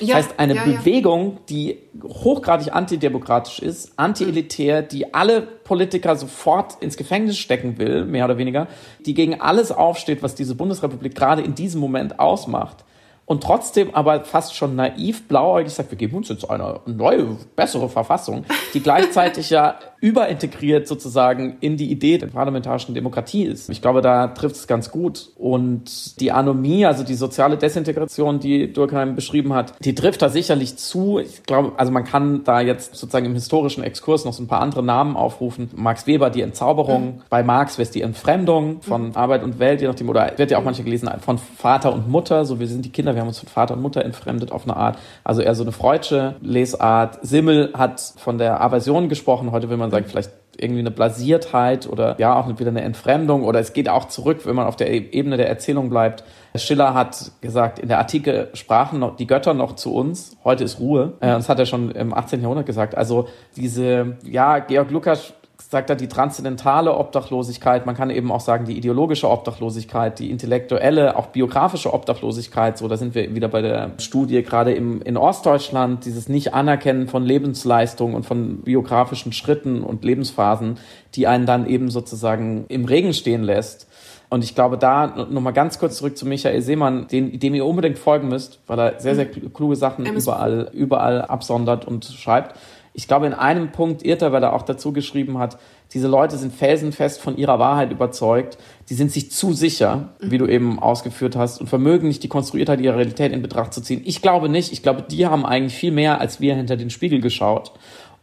Ja, 0.00 0.16
das 0.16 0.26
heißt, 0.26 0.38
eine 0.38 0.54
ja, 0.54 0.64
Bewegung, 0.64 1.38
die 1.48 1.78
hochgradig 2.02 2.74
antidemokratisch 2.74 3.58
ist, 3.58 3.92
anti-elitär, 3.96 4.82
die 4.82 5.14
alle 5.14 5.42
Politiker 5.42 6.16
sofort 6.16 6.82
ins 6.82 6.96
Gefängnis 6.96 7.38
stecken 7.38 7.78
will, 7.78 8.04
mehr 8.04 8.24
oder 8.24 8.38
weniger, 8.38 8.66
die 9.04 9.14
gegen 9.14 9.40
alles 9.40 9.72
aufsteht, 9.72 10.22
was 10.22 10.34
diese 10.34 10.54
Bundesrepublik 10.54 11.14
gerade 11.14 11.42
in 11.42 11.54
diesem 11.54 11.80
Moment 11.80 12.18
ausmacht 12.18 12.84
und 13.26 13.42
trotzdem 13.42 13.94
aber 13.94 14.24
fast 14.24 14.54
schon 14.54 14.76
naiv 14.76 15.26
blauäugig 15.28 15.72
sagt, 15.72 15.90
wir 15.90 15.98
geben 15.98 16.16
uns 16.16 16.28
jetzt 16.28 16.48
eine 16.48 16.80
neue, 16.86 17.38
bessere 17.56 17.88
Verfassung, 17.88 18.44
die 18.74 18.80
gleichzeitig 18.80 19.50
ja 19.50 19.78
überintegriert 20.04 20.86
sozusagen 20.86 21.56
in 21.60 21.78
die 21.78 21.90
Idee 21.90 22.18
der 22.18 22.26
parlamentarischen 22.26 22.94
Demokratie 22.94 23.44
ist. 23.44 23.70
Ich 23.70 23.80
glaube, 23.80 24.02
da 24.02 24.26
trifft 24.28 24.56
es 24.56 24.66
ganz 24.66 24.90
gut. 24.90 25.30
Und 25.38 26.20
die 26.20 26.30
Anomie, 26.30 26.84
also 26.84 27.04
die 27.04 27.14
soziale 27.14 27.56
Desintegration, 27.56 28.38
die 28.38 28.70
Durkheim 28.70 29.14
beschrieben 29.14 29.54
hat, 29.54 29.72
die 29.82 29.94
trifft 29.94 30.20
da 30.20 30.28
sicherlich 30.28 30.76
zu. 30.76 31.20
Ich 31.20 31.44
glaube, 31.44 31.72
also 31.78 31.90
man 31.90 32.04
kann 32.04 32.44
da 32.44 32.60
jetzt 32.60 32.96
sozusagen 32.96 33.24
im 33.24 33.32
historischen 33.32 33.82
Exkurs 33.82 34.26
noch 34.26 34.34
so 34.34 34.42
ein 34.42 34.46
paar 34.46 34.60
andere 34.60 34.82
Namen 34.82 35.16
aufrufen. 35.16 35.70
Max 35.74 36.06
Weber, 36.06 36.28
die 36.28 36.42
Entzauberung. 36.42 37.04
Mhm. 37.04 37.22
Bei 37.30 37.42
Marx 37.42 37.78
wäre 37.78 37.84
es 37.84 37.90
die 37.90 38.02
Entfremdung 38.02 38.82
von 38.82 39.06
mhm. 39.06 39.16
Arbeit 39.16 39.42
und 39.42 39.58
Welt, 39.58 39.80
je 39.80 39.86
nachdem, 39.86 40.10
oder 40.10 40.32
wird 40.36 40.50
ja 40.50 40.58
auch 40.58 40.64
manche 40.64 40.84
gelesen, 40.84 41.08
von 41.20 41.38
Vater 41.38 41.94
und 41.94 42.10
Mutter. 42.10 42.44
So, 42.44 42.60
wir 42.60 42.66
sind 42.66 42.84
die 42.84 42.92
Kinder, 42.92 43.14
wir 43.14 43.22
haben 43.22 43.28
uns 43.28 43.38
von 43.38 43.48
Vater 43.48 43.72
und 43.72 43.80
Mutter 43.80 44.04
entfremdet 44.04 44.52
auf 44.52 44.64
eine 44.64 44.76
Art. 44.76 44.98
Also 45.24 45.40
eher 45.40 45.54
so 45.54 45.62
eine 45.64 45.72
freudsche 45.72 46.34
Lesart. 46.42 47.20
Simmel 47.22 47.70
hat 47.72 48.02
von 48.18 48.36
der 48.36 48.60
Aversion 48.60 49.08
gesprochen. 49.08 49.50
Heute 49.50 49.70
will 49.70 49.78
man 49.78 49.93
sagen, 49.94 50.06
vielleicht 50.08 50.30
irgendwie 50.56 50.80
eine 50.80 50.90
Blasiertheit 50.90 51.88
oder 51.88 52.16
ja 52.18 52.34
auch 52.38 52.48
wieder 52.48 52.70
eine 52.70 52.82
Entfremdung 52.82 53.44
oder 53.44 53.60
es 53.60 53.72
geht 53.72 53.88
auch 53.88 54.06
zurück, 54.06 54.46
wenn 54.46 54.54
man 54.54 54.66
auf 54.66 54.76
der 54.76 54.92
e- 54.92 55.08
Ebene 55.10 55.36
der 55.36 55.48
Erzählung 55.48 55.90
bleibt. 55.90 56.24
Schiller 56.56 56.94
hat 56.94 57.32
gesagt, 57.40 57.78
in 57.78 57.88
der 57.88 57.98
Antike 57.98 58.50
sprachen 58.54 59.00
noch 59.00 59.16
die 59.16 59.26
Götter 59.26 59.54
noch 59.54 59.74
zu 59.74 59.94
uns, 59.94 60.36
heute 60.44 60.64
ist 60.64 60.78
Ruhe. 60.78 61.14
Äh, 61.20 61.28
das 61.28 61.48
hat 61.48 61.58
er 61.58 61.66
schon 61.66 61.90
im 61.90 62.14
18. 62.14 62.40
Jahrhundert 62.40 62.66
gesagt. 62.66 62.96
Also 62.96 63.28
diese, 63.56 64.16
ja, 64.24 64.60
Georg 64.60 64.90
Lukas 64.90 65.34
sagt 65.74 65.90
er 65.90 65.96
die 65.96 66.06
transzendentale 66.06 66.96
Obdachlosigkeit, 66.96 67.84
man 67.84 67.96
kann 67.96 68.08
eben 68.08 68.30
auch 68.30 68.38
sagen 68.38 68.64
die 68.64 68.78
ideologische 68.78 69.28
Obdachlosigkeit, 69.28 70.20
die 70.20 70.30
intellektuelle, 70.30 71.16
auch 71.16 71.26
biografische 71.26 71.92
Obdachlosigkeit, 71.92 72.78
so 72.78 72.86
da 72.86 72.96
sind 72.96 73.16
wir 73.16 73.34
wieder 73.34 73.48
bei 73.48 73.60
der 73.60 73.90
Studie 73.98 74.40
gerade 74.44 74.72
im, 74.72 75.02
in 75.02 75.16
Ostdeutschland, 75.16 76.04
dieses 76.04 76.28
Nicht-Anerkennen 76.28 77.08
von 77.08 77.24
Lebensleistungen 77.24 78.14
und 78.14 78.24
von 78.24 78.58
biografischen 78.58 79.32
Schritten 79.32 79.82
und 79.82 80.04
Lebensphasen, 80.04 80.78
die 81.16 81.26
einen 81.26 81.44
dann 81.44 81.66
eben 81.66 81.90
sozusagen 81.90 82.66
im 82.68 82.84
Regen 82.84 83.12
stehen 83.12 83.42
lässt. 83.42 83.88
Und 84.30 84.44
ich 84.44 84.54
glaube, 84.54 84.78
da 84.78 85.26
nochmal 85.28 85.52
ganz 85.52 85.80
kurz 85.80 85.96
zurück 85.98 86.16
zu 86.16 86.24
Michael 86.24 86.62
Seemann, 86.62 87.08
den, 87.08 87.40
dem 87.40 87.54
ihr 87.54 87.66
unbedingt 87.66 87.98
folgen 87.98 88.28
müsst, 88.28 88.60
weil 88.68 88.78
er 88.78 89.00
sehr, 89.00 89.16
sehr 89.16 89.26
kluge 89.26 89.74
Sachen 89.74 90.06
überall, 90.06 90.70
überall 90.72 91.22
absondert 91.22 91.84
und 91.84 92.04
schreibt. 92.04 92.56
Ich 92.96 93.08
glaube, 93.08 93.26
in 93.26 93.34
einem 93.34 93.72
Punkt 93.72 94.04
irrt 94.04 94.22
er, 94.22 94.32
weil 94.32 94.42
er 94.44 94.52
auch 94.52 94.62
dazu 94.62 94.92
geschrieben 94.92 95.38
hat, 95.38 95.58
diese 95.92 96.06
Leute 96.06 96.38
sind 96.38 96.54
felsenfest 96.54 97.20
von 97.20 97.36
ihrer 97.36 97.58
Wahrheit 97.58 97.90
überzeugt, 97.90 98.56
die 98.88 98.94
sind 98.94 99.10
sich 99.10 99.32
zu 99.32 99.52
sicher, 99.52 100.10
wie 100.20 100.38
du 100.38 100.46
eben 100.46 100.78
ausgeführt 100.78 101.34
hast, 101.34 101.60
und 101.60 101.66
vermögen 101.66 102.06
nicht 102.06 102.22
die 102.22 102.28
Konstruiertheit 102.28 102.80
ihrer 102.80 102.96
Realität 102.96 103.32
in 103.32 103.42
Betracht 103.42 103.74
zu 103.74 103.80
ziehen. 103.80 104.02
Ich 104.04 104.22
glaube 104.22 104.48
nicht. 104.48 104.72
Ich 104.72 104.82
glaube, 104.82 105.02
die 105.02 105.26
haben 105.26 105.44
eigentlich 105.44 105.74
viel 105.74 105.92
mehr 105.92 106.20
als 106.20 106.40
wir 106.40 106.54
hinter 106.54 106.76
den 106.76 106.90
Spiegel 106.90 107.20
geschaut 107.20 107.72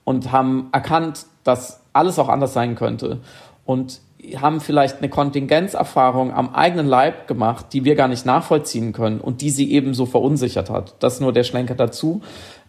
und 0.06 0.32
haben 0.32 0.70
erkannt, 0.72 1.26
dass 1.44 1.82
alles 1.94 2.18
auch 2.18 2.30
anders 2.30 2.54
sein 2.54 2.76
könnte. 2.76 3.20
Und 3.66 4.00
haben 4.38 4.60
vielleicht 4.60 5.00
eine 5.00 5.10
Kontingenzerfahrung 5.10 6.34
am 6.34 6.54
eigenen 6.54 6.88
Leib 6.88 7.28
gemacht, 7.28 7.68
die 7.74 7.84
wir 7.86 7.96
gar 7.96 8.08
nicht 8.08 8.26
nachvollziehen 8.26 8.94
können 8.94 9.20
und 9.20 9.42
die 9.42 9.50
sie 9.50 9.72
eben 9.72 9.94
so 9.94 10.06
verunsichert 10.06 10.70
hat. 10.70 10.96
Das 11.00 11.20
nur 11.20 11.34
der 11.34 11.44
Schlenker 11.44 11.76
dazu. 11.76 12.22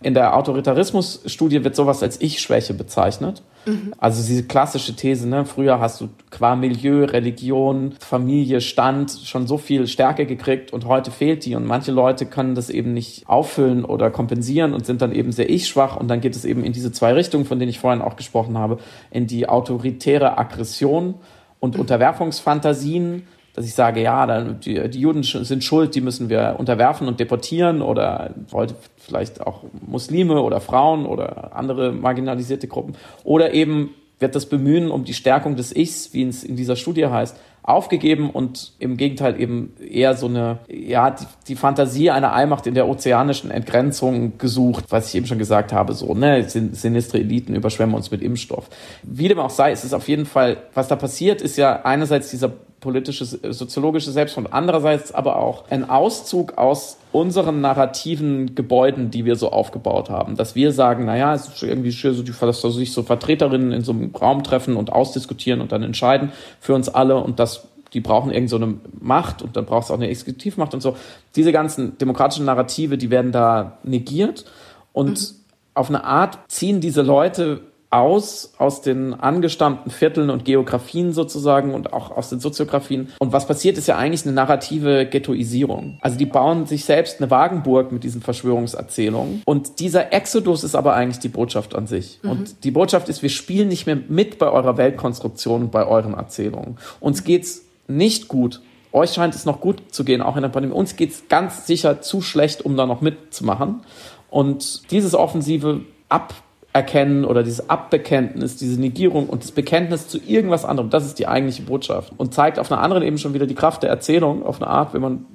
In 0.02 0.14
der 0.14 0.36
Autoritarismus-Studie 0.36 1.64
wird 1.64 1.76
sowas 1.76 2.02
als 2.02 2.20
Ich-Schwäche 2.20 2.74
bezeichnet. 2.74 3.42
Mhm. 3.66 3.94
Also 3.98 4.26
diese 4.26 4.44
klassische 4.44 4.96
These, 4.96 5.28
ne? 5.28 5.44
früher 5.44 5.80
hast 5.80 6.00
du 6.00 6.08
qua 6.30 6.56
Milieu, 6.56 7.04
Religion, 7.04 7.94
Familie, 8.00 8.60
Stand 8.60 9.12
schon 9.24 9.46
so 9.46 9.58
viel 9.58 9.86
Stärke 9.86 10.26
gekriegt 10.26 10.72
und 10.72 10.86
heute 10.86 11.10
fehlt 11.10 11.44
die 11.44 11.54
und 11.54 11.64
manche 11.64 11.92
Leute 11.92 12.26
können 12.26 12.54
das 12.54 12.70
eben 12.70 12.92
nicht 12.92 13.28
auffüllen 13.28 13.84
oder 13.84 14.10
kompensieren 14.10 14.74
und 14.74 14.86
sind 14.86 15.02
dann 15.02 15.12
eben 15.12 15.32
sehr 15.32 15.48
ich-schwach 15.48 15.96
und 15.96 16.08
dann 16.08 16.20
geht 16.20 16.34
es 16.34 16.44
eben 16.44 16.64
in 16.64 16.72
diese 16.72 16.92
zwei 16.92 17.12
Richtungen, 17.12 17.44
von 17.44 17.58
denen 17.58 17.70
ich 17.70 17.78
vorhin 17.78 18.02
auch 18.02 18.16
gesprochen 18.16 18.58
habe, 18.58 18.78
in 19.10 19.26
die 19.26 19.48
autoritäre 19.48 20.38
Aggression 20.38 21.14
und 21.60 21.74
mhm. 21.74 21.80
Unterwerfungsfantasien, 21.80 23.22
dass 23.54 23.66
ich 23.66 23.74
sage, 23.74 24.02
ja, 24.02 24.42
die, 24.42 24.88
die 24.88 25.00
Juden 25.00 25.22
sind 25.22 25.62
schuld, 25.62 25.94
die 25.94 26.00
müssen 26.00 26.30
wir 26.30 26.56
unterwerfen 26.58 27.06
und 27.06 27.20
deportieren 27.20 27.82
oder 27.82 28.34
heute 28.52 28.74
vielleicht 28.96 29.40
auch 29.40 29.64
Muslime 29.86 30.40
oder 30.40 30.60
Frauen 30.60 31.04
oder 31.04 31.54
andere 31.54 31.92
marginalisierte 31.92 32.66
Gruppen. 32.66 32.94
Oder 33.24 33.52
eben 33.52 33.90
wird 34.18 34.34
das 34.34 34.46
Bemühen 34.46 34.90
um 34.90 35.04
die 35.04 35.14
Stärkung 35.14 35.56
des 35.56 35.74
Ichs, 35.74 36.14
wie 36.14 36.22
es 36.22 36.44
in 36.44 36.56
dieser 36.56 36.76
Studie 36.76 37.06
heißt, 37.06 37.36
aufgegeben 37.64 38.30
und 38.30 38.72
im 38.78 38.96
Gegenteil 38.96 39.40
eben 39.40 39.74
eher 39.78 40.16
so 40.16 40.26
eine, 40.26 40.58
ja, 40.68 41.10
die, 41.10 41.24
die, 41.46 41.54
Fantasie 41.54 42.10
einer 42.10 42.32
Allmacht 42.32 42.66
in 42.66 42.74
der 42.74 42.88
ozeanischen 42.88 43.52
Entgrenzung 43.52 44.36
gesucht, 44.38 44.86
was 44.90 45.08
ich 45.08 45.14
eben 45.14 45.26
schon 45.26 45.38
gesagt 45.38 45.72
habe, 45.72 45.92
so, 45.92 46.12
ne, 46.14 46.48
sinistre 46.48 47.18
Eliten 47.18 47.54
überschwemmen 47.54 47.94
uns 47.94 48.10
mit 48.10 48.20
Impfstoff. 48.20 48.68
Wie 49.04 49.28
dem 49.28 49.38
auch 49.38 49.50
sei, 49.50 49.70
es 49.70 49.84
ist 49.84 49.94
auf 49.94 50.08
jeden 50.08 50.26
Fall, 50.26 50.56
was 50.74 50.88
da 50.88 50.96
passiert, 50.96 51.40
ist 51.40 51.56
ja 51.56 51.82
einerseits 51.84 52.30
dieser 52.30 52.52
politische, 52.82 53.24
soziologische 53.24 54.10
Selbstmord, 54.10 54.52
andererseits 54.52 55.12
aber 55.12 55.36
auch 55.36 55.70
ein 55.70 55.88
Auszug 55.88 56.58
aus 56.58 56.98
unseren 57.12 57.62
narrativen 57.62 58.54
Gebäuden, 58.54 59.10
die 59.10 59.24
wir 59.24 59.36
so 59.36 59.50
aufgebaut 59.50 60.10
haben. 60.10 60.36
Dass 60.36 60.54
wir 60.54 60.72
sagen, 60.72 61.06
naja, 61.06 61.32
es 61.32 61.48
ist 61.48 61.62
irgendwie 61.62 61.92
schön, 61.92 62.14
so 62.14 62.22
dass 62.22 62.60
sich 62.60 62.92
so 62.92 63.02
Vertreterinnen 63.04 63.72
in 63.72 63.84
so 63.84 63.92
einem 63.92 64.14
Raum 64.14 64.42
treffen 64.42 64.76
und 64.76 64.92
ausdiskutieren 64.92 65.60
und 65.62 65.72
dann 65.72 65.82
entscheiden 65.82 66.32
für 66.60 66.74
uns 66.74 66.90
alle 66.90 67.16
und 67.16 67.38
das 67.38 67.68
die 67.94 68.00
brauchen 68.00 68.30
irgend 68.30 68.48
so 68.48 68.56
eine 68.56 68.74
Macht 69.00 69.42
und 69.42 69.54
dann 69.56 69.66
braucht 69.66 69.84
es 69.84 69.90
auch 69.90 69.96
eine 69.96 70.08
Exekutivmacht 70.08 70.72
und 70.72 70.80
so. 70.80 70.96
Diese 71.36 71.52
ganzen 71.52 71.98
demokratischen 71.98 72.46
Narrative, 72.46 72.96
die 72.96 73.10
werden 73.10 73.32
da 73.32 73.78
negiert 73.82 74.46
und 74.94 75.20
mhm. 75.20 75.36
auf 75.74 75.90
eine 75.90 76.04
Art 76.04 76.38
ziehen 76.48 76.80
diese 76.80 77.02
Leute 77.02 77.60
aus, 77.92 78.54
aus 78.56 78.80
den 78.80 79.12
angestammten 79.12 79.90
Vierteln 79.90 80.30
und 80.30 80.46
Geografien 80.46 81.12
sozusagen 81.12 81.74
und 81.74 81.92
auch 81.92 82.10
aus 82.10 82.30
den 82.30 82.40
Soziografien. 82.40 83.12
Und 83.18 83.32
was 83.32 83.46
passiert, 83.46 83.76
ist 83.76 83.86
ja 83.86 83.96
eigentlich 83.96 84.24
eine 84.24 84.34
narrative 84.34 85.04
Ghettoisierung. 85.06 85.98
Also 86.00 86.16
die 86.16 86.24
bauen 86.24 86.64
sich 86.64 86.86
selbst 86.86 87.20
eine 87.20 87.30
Wagenburg 87.30 87.92
mit 87.92 88.02
diesen 88.02 88.22
Verschwörungserzählungen. 88.22 89.42
Und 89.44 89.78
dieser 89.78 90.12
Exodus 90.12 90.64
ist 90.64 90.74
aber 90.74 90.94
eigentlich 90.94 91.18
die 91.18 91.28
Botschaft 91.28 91.74
an 91.74 91.86
sich. 91.86 92.18
Mhm. 92.22 92.30
Und 92.30 92.64
die 92.64 92.70
Botschaft 92.70 93.10
ist, 93.10 93.22
wir 93.22 93.28
spielen 93.28 93.68
nicht 93.68 93.86
mehr 93.86 93.98
mit 94.08 94.38
bei 94.38 94.50
eurer 94.50 94.78
Weltkonstruktion 94.78 95.64
und 95.64 95.70
bei 95.70 95.86
euren 95.86 96.14
Erzählungen. 96.14 96.78
Uns 96.98 97.24
geht's 97.24 97.62
nicht 97.88 98.28
gut. 98.28 98.62
Euch 98.92 99.12
scheint 99.12 99.34
es 99.34 99.44
noch 99.44 99.60
gut 99.60 99.82
zu 99.90 100.04
gehen, 100.04 100.22
auch 100.22 100.36
in 100.36 100.42
der 100.42 100.48
Pandemie. 100.48 100.74
Uns 100.74 100.96
geht's 100.96 101.24
ganz 101.28 101.66
sicher 101.66 102.00
zu 102.00 102.22
schlecht, 102.22 102.64
um 102.64 102.76
da 102.76 102.86
noch 102.86 103.02
mitzumachen. 103.02 103.82
Und 104.30 104.90
dieses 104.90 105.14
offensive 105.14 105.82
Ab 106.08 106.34
Erkennen 106.72 107.24
oder 107.24 107.42
dieses 107.42 107.68
Abbekenntnis, 107.68 108.56
diese 108.56 108.80
Negierung 108.80 109.28
und 109.28 109.42
das 109.42 109.52
Bekenntnis 109.52 110.08
zu 110.08 110.18
irgendwas 110.18 110.64
anderem, 110.64 110.88
das 110.88 111.04
ist 111.04 111.18
die 111.18 111.28
eigentliche 111.28 111.62
Botschaft. 111.62 112.12
Und 112.16 112.32
zeigt 112.32 112.58
auf 112.58 112.72
einer 112.72 112.80
anderen 112.80 113.02
Ebene 113.02 113.18
schon 113.18 113.34
wieder 113.34 113.46
die 113.46 113.54
Kraft 113.54 113.82
der 113.82 113.90
Erzählung, 113.90 114.44
auf 114.44 114.60
eine 114.60 114.70
Art, 114.70 114.94
wenn 114.94 115.02
man 115.02 115.26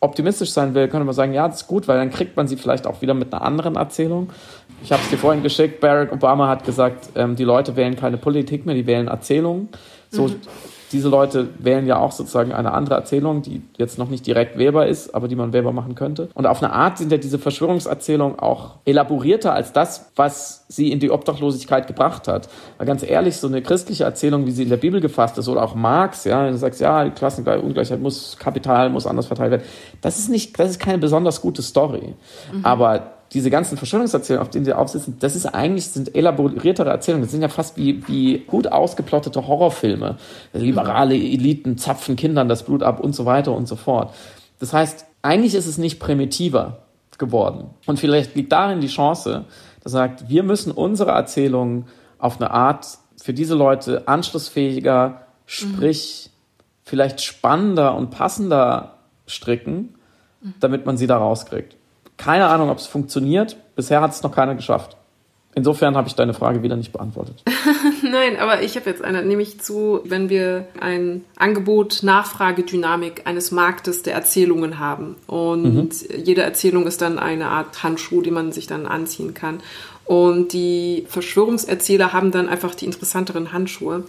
optimistisch 0.00 0.50
sein 0.50 0.74
will, 0.74 0.88
könnte 0.88 1.04
man 1.04 1.14
sagen, 1.14 1.32
ja, 1.32 1.48
das 1.48 1.62
ist 1.62 1.66
gut, 1.68 1.88
weil 1.88 1.96
dann 1.96 2.10
kriegt 2.10 2.36
man 2.36 2.46
sie 2.46 2.56
vielleicht 2.56 2.86
auch 2.86 3.00
wieder 3.00 3.14
mit 3.14 3.32
einer 3.32 3.42
anderen 3.42 3.76
Erzählung. 3.76 4.30
Ich 4.82 4.92
habe 4.92 5.00
es 5.02 5.08
dir 5.08 5.16
vorhin 5.16 5.42
geschickt, 5.42 5.80
Barack 5.80 6.12
Obama 6.12 6.48
hat 6.48 6.64
gesagt, 6.64 7.10
ähm, 7.14 7.36
die 7.36 7.44
Leute 7.44 7.76
wählen 7.76 7.96
keine 7.96 8.18
Politik 8.18 8.66
mehr, 8.66 8.74
die 8.74 8.86
wählen 8.86 9.08
Erzählungen. 9.08 9.68
So 10.10 10.24
mhm 10.24 10.40
diese 10.92 11.08
Leute 11.08 11.48
wählen 11.58 11.86
ja 11.86 11.98
auch 11.98 12.12
sozusagen 12.12 12.52
eine 12.52 12.72
andere 12.72 12.94
Erzählung, 12.94 13.42
die 13.42 13.62
jetzt 13.78 13.98
noch 13.98 14.08
nicht 14.08 14.26
direkt 14.26 14.58
wählbar 14.58 14.86
ist, 14.86 15.14
aber 15.14 15.26
die 15.26 15.36
man 15.36 15.52
wählbar 15.52 15.72
machen 15.72 15.94
könnte. 15.94 16.28
Und 16.34 16.46
auf 16.46 16.62
eine 16.62 16.72
Art 16.72 16.98
sind 16.98 17.10
ja 17.10 17.18
diese 17.18 17.38
Verschwörungserzählungen 17.38 18.38
auch 18.38 18.76
elaborierter 18.84 19.54
als 19.54 19.72
das, 19.72 20.10
was 20.16 20.64
sie 20.68 20.92
in 20.92 21.00
die 21.00 21.10
Obdachlosigkeit 21.10 21.86
gebracht 21.86 22.28
hat. 22.28 22.48
Weil 22.78 22.86
ganz 22.86 23.02
ehrlich, 23.02 23.36
so 23.36 23.46
eine 23.48 23.62
christliche 23.62 24.04
Erzählung, 24.04 24.46
wie 24.46 24.50
sie 24.50 24.64
in 24.64 24.68
der 24.68 24.76
Bibel 24.76 25.00
gefasst 25.00 25.38
ist, 25.38 25.48
oder 25.48 25.62
auch 25.62 25.74
Marx, 25.74 26.24
ja, 26.24 26.48
du 26.48 26.56
sagst, 26.56 26.80
ja, 26.80 27.04
die 27.04 27.10
Klassenungleichheit 27.10 28.00
muss, 28.00 28.36
Kapital 28.38 28.90
muss 28.90 29.06
anders 29.06 29.26
verteilt 29.26 29.50
werden, 29.50 29.62
das 30.00 30.18
ist 30.18 30.28
nicht, 30.28 30.58
das 30.58 30.70
ist 30.70 30.78
keine 30.78 30.98
besonders 30.98 31.40
gute 31.40 31.62
Story. 31.62 32.14
Mhm. 32.52 32.64
Aber 32.64 33.12
diese 33.32 33.50
ganzen 33.50 33.78
Verschwörungserzählungen, 33.78 34.46
auf 34.46 34.50
denen 34.50 34.64
sie 34.64 34.74
aufsitzen, 34.74 35.16
das 35.20 35.36
ist 35.36 35.46
eigentlich, 35.46 35.86
sind 35.86 36.14
elaboriertere 36.14 36.90
Erzählungen. 36.90 37.24
Das 37.24 37.32
sind 37.32 37.42
ja 37.42 37.48
fast 37.48 37.76
wie, 37.76 38.06
wie 38.06 38.38
gut 38.40 38.70
ausgeplottete 38.70 39.46
Horrorfilme. 39.46 40.16
Liberale 40.52 41.14
Eliten 41.14 41.78
zapfen 41.78 42.16
Kindern 42.16 42.48
das 42.48 42.64
Blut 42.64 42.82
ab 42.82 43.00
und 43.00 43.14
so 43.14 43.24
weiter 43.24 43.52
und 43.52 43.66
so 43.66 43.76
fort. 43.76 44.14
Das 44.58 44.72
heißt, 44.72 45.06
eigentlich 45.22 45.54
ist 45.54 45.66
es 45.66 45.78
nicht 45.78 45.98
primitiver 45.98 46.82
geworden. 47.18 47.70
Und 47.86 47.98
vielleicht 47.98 48.34
liegt 48.34 48.52
darin 48.52 48.80
die 48.80 48.88
Chance, 48.88 49.44
dass 49.82 49.92
sagt, 49.92 50.28
wir 50.28 50.42
müssen 50.42 50.70
unsere 50.70 51.12
Erzählungen 51.12 51.86
auf 52.18 52.40
eine 52.40 52.50
Art 52.50 52.86
für 53.16 53.32
diese 53.32 53.54
Leute 53.54 54.06
anschlussfähiger, 54.08 55.22
sprich 55.46 56.28
mhm. 56.28 56.60
vielleicht 56.84 57.22
spannender 57.22 57.94
und 57.96 58.10
passender 58.10 58.98
stricken, 59.26 59.94
damit 60.60 60.86
man 60.86 60.96
sie 60.96 61.06
da 61.06 61.18
rauskriegt. 61.18 61.76
Keine 62.22 62.46
Ahnung, 62.46 62.70
ob 62.70 62.78
es 62.78 62.86
funktioniert. 62.86 63.56
Bisher 63.74 64.00
hat 64.00 64.12
es 64.12 64.22
noch 64.22 64.32
keiner 64.32 64.54
geschafft. 64.54 64.96
Insofern 65.54 65.96
habe 65.96 66.08
ich 66.08 66.14
deine 66.14 66.32
Frage 66.32 66.62
wieder 66.62 66.76
nicht 66.76 66.92
beantwortet. 66.92 67.42
Nein, 68.02 68.38
aber 68.38 68.62
ich 68.62 68.76
habe 68.76 68.88
jetzt 68.88 69.02
eine, 69.02 69.22
nämlich 69.22 69.60
zu, 69.60 70.00
wenn 70.04 70.30
wir 70.30 70.66
ein 70.80 71.24
Angebot-Nachfrage-Dynamik 71.36 73.26
eines 73.26 73.50
Marktes 73.50 74.02
der 74.02 74.14
Erzählungen 74.14 74.78
haben. 74.78 75.16
Und 75.26 75.74
mhm. 75.74 75.90
jede 76.24 76.42
Erzählung 76.42 76.86
ist 76.86 77.02
dann 77.02 77.18
eine 77.18 77.48
Art 77.48 77.82
Handschuh, 77.82 78.22
den 78.22 78.34
man 78.34 78.52
sich 78.52 78.66
dann 78.66 78.86
anziehen 78.86 79.34
kann. 79.34 79.60
Und 80.04 80.52
die 80.52 81.06
Verschwörungserzähler 81.08 82.12
haben 82.12 82.30
dann 82.30 82.48
einfach 82.48 82.74
die 82.74 82.86
interessanteren 82.86 83.52
Handschuhe. 83.52 84.04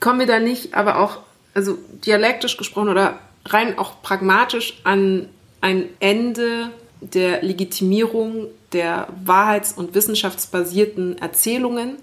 Kommen 0.00 0.18
wir 0.18 0.26
da 0.26 0.40
nicht, 0.40 0.74
aber 0.74 0.98
auch, 0.98 1.18
also 1.54 1.78
dialektisch 2.04 2.56
gesprochen 2.56 2.88
oder 2.88 3.18
rein 3.44 3.78
auch 3.78 4.02
pragmatisch 4.02 4.80
an 4.82 5.28
ein 5.60 5.84
Ende 6.00 6.70
der 7.02 7.42
Legitimierung 7.42 8.46
der 8.72 9.08
wahrheits- 9.24 9.72
und 9.72 9.94
wissenschaftsbasierten 9.94 11.18
Erzählungen, 11.18 11.96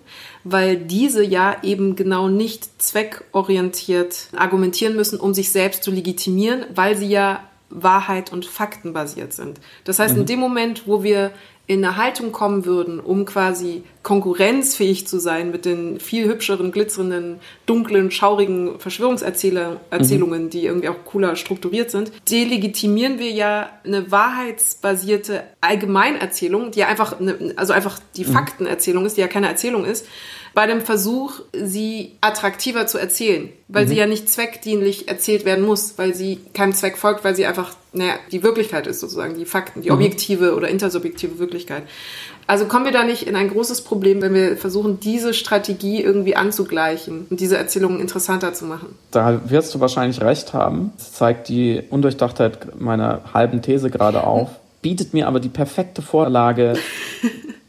weil 0.44 0.78
diese 0.78 1.24
ja 1.24 1.58
eben 1.64 1.96
genau 1.96 2.28
nicht 2.28 2.82
zweckorientiert 2.82 4.28
argumentieren 4.36 4.96
müssen, 4.96 5.20
um 5.20 5.34
sich 5.34 5.52
selbst 5.52 5.84
zu 5.84 5.92
legitimieren, 5.92 6.66
weil 6.76 6.96
sie 6.96 7.08
ja 7.08 7.44
Wahrheit 7.70 8.32
und 8.32 8.46
Fakten 8.46 8.94
basiert 8.94 9.34
sind. 9.34 9.60
Das 9.84 10.00
heißt, 10.00 10.16
mhm. 10.16 10.22
in 10.22 10.26
dem 10.26 10.40
Moment, 10.40 10.88
wo 10.88 11.04
wir 11.04 11.32
in 11.70 11.86
eine 11.86 11.98
Haltung 11.98 12.32
kommen 12.32 12.66
würden, 12.66 13.00
um 13.00 13.26
quasi 13.26 13.84
konkurrenzfähig 14.02 15.06
zu 15.06 15.20
sein 15.20 15.52
mit 15.52 15.66
den 15.66 16.00
viel 16.00 16.28
hübscheren, 16.28 16.72
glitzernden, 16.72 17.40
dunklen, 17.68 18.10
schaurigen 18.10 18.80
Verschwörungserzählungen, 18.80 20.46
mhm. 20.46 20.50
die 20.50 20.66
irgendwie 20.66 20.90
auch 20.90 21.06
cooler 21.06 21.36
strukturiert 21.36 21.92
sind, 21.92 22.12
delegitimieren 22.28 23.20
wir 23.20 23.30
ja 23.30 23.70
eine 23.86 24.10
wahrheitsbasierte 24.12 25.44
Allgemeinerzählung, 25.62 26.72
die 26.72 26.80
ja 26.80 26.88
einfach, 26.88 27.20
eine, 27.20 27.54
also 27.56 27.74
einfach 27.74 28.00
die 28.16 28.26
mhm. 28.26 28.32
Faktenerzählung 28.32 29.06
ist, 29.06 29.18
die 29.18 29.22
ja 29.22 29.28
keine 29.28 29.48
Erzählung 29.48 29.86
ist, 29.86 30.08
bei 30.54 30.68
dem 30.68 30.82
Versuch, 30.82 31.42
sie 31.54 32.14
attraktiver 32.22 32.88
zu 32.88 32.98
erzählen, 32.98 33.50
weil 33.68 33.86
mhm. 33.86 33.90
sie 33.90 33.96
ja 33.96 34.08
nicht 34.08 34.30
zweckdienlich 34.30 35.08
erzählt 35.08 35.46
werden 35.46 35.66
muss, 35.66 35.98
weil 35.98 36.14
sie 36.14 36.40
keinem 36.54 36.74
Zweck 36.74 36.98
folgt, 36.98 37.24
weil 37.24 37.36
sie 37.36 37.46
einfach, 37.46 37.74
naja, 37.94 38.14
die 38.32 38.44
Wirklichkeit 38.44 38.88
ist 38.88 39.00
sozusagen, 39.00 39.36
die 39.36 39.46
Fakten, 39.46 39.82
die 39.82 39.90
mhm. 39.90 39.96
objektive 39.96 40.56
oder 40.56 40.68
intersubjektive 40.68 41.40
Wirklichkeit. 41.40 41.84
Also 42.48 42.66
kommen 42.66 42.86
wir 42.86 42.92
da 42.92 43.04
nicht 43.04 43.28
in 43.28 43.36
ein 43.36 43.50
großes 43.50 43.82
Problem, 43.82 44.22
wenn 44.22 44.34
wir 44.34 44.58
versuchen, 44.58 45.00
diese 45.00 45.36
Strategie 45.36 46.02
irgendwie 46.02 46.36
anzugleichen 46.36 47.28
und 47.30 47.40
diese 47.40 47.58
Erzählungen 47.58 48.00
interessanter 48.00 48.54
zu 48.54 48.66
machen? 48.66 48.96
Da 49.12 49.42
wirst 49.50 49.76
du 49.76 49.80
wahrscheinlich 49.80 50.22
recht 50.22 50.54
haben. 50.54 50.92
Das 50.98 51.14
zeigt 51.14 51.48
die 51.50 51.84
Undurchdachtheit 51.90 52.80
meiner 52.80 53.22
halben 53.34 53.62
These 53.62 53.92
gerade 53.92 54.24
auf 54.24 54.50
bietet 54.82 55.14
mir 55.14 55.28
aber 55.28 55.40
die 55.40 55.50
perfekte 55.50 56.02
Vorlage, 56.02 56.74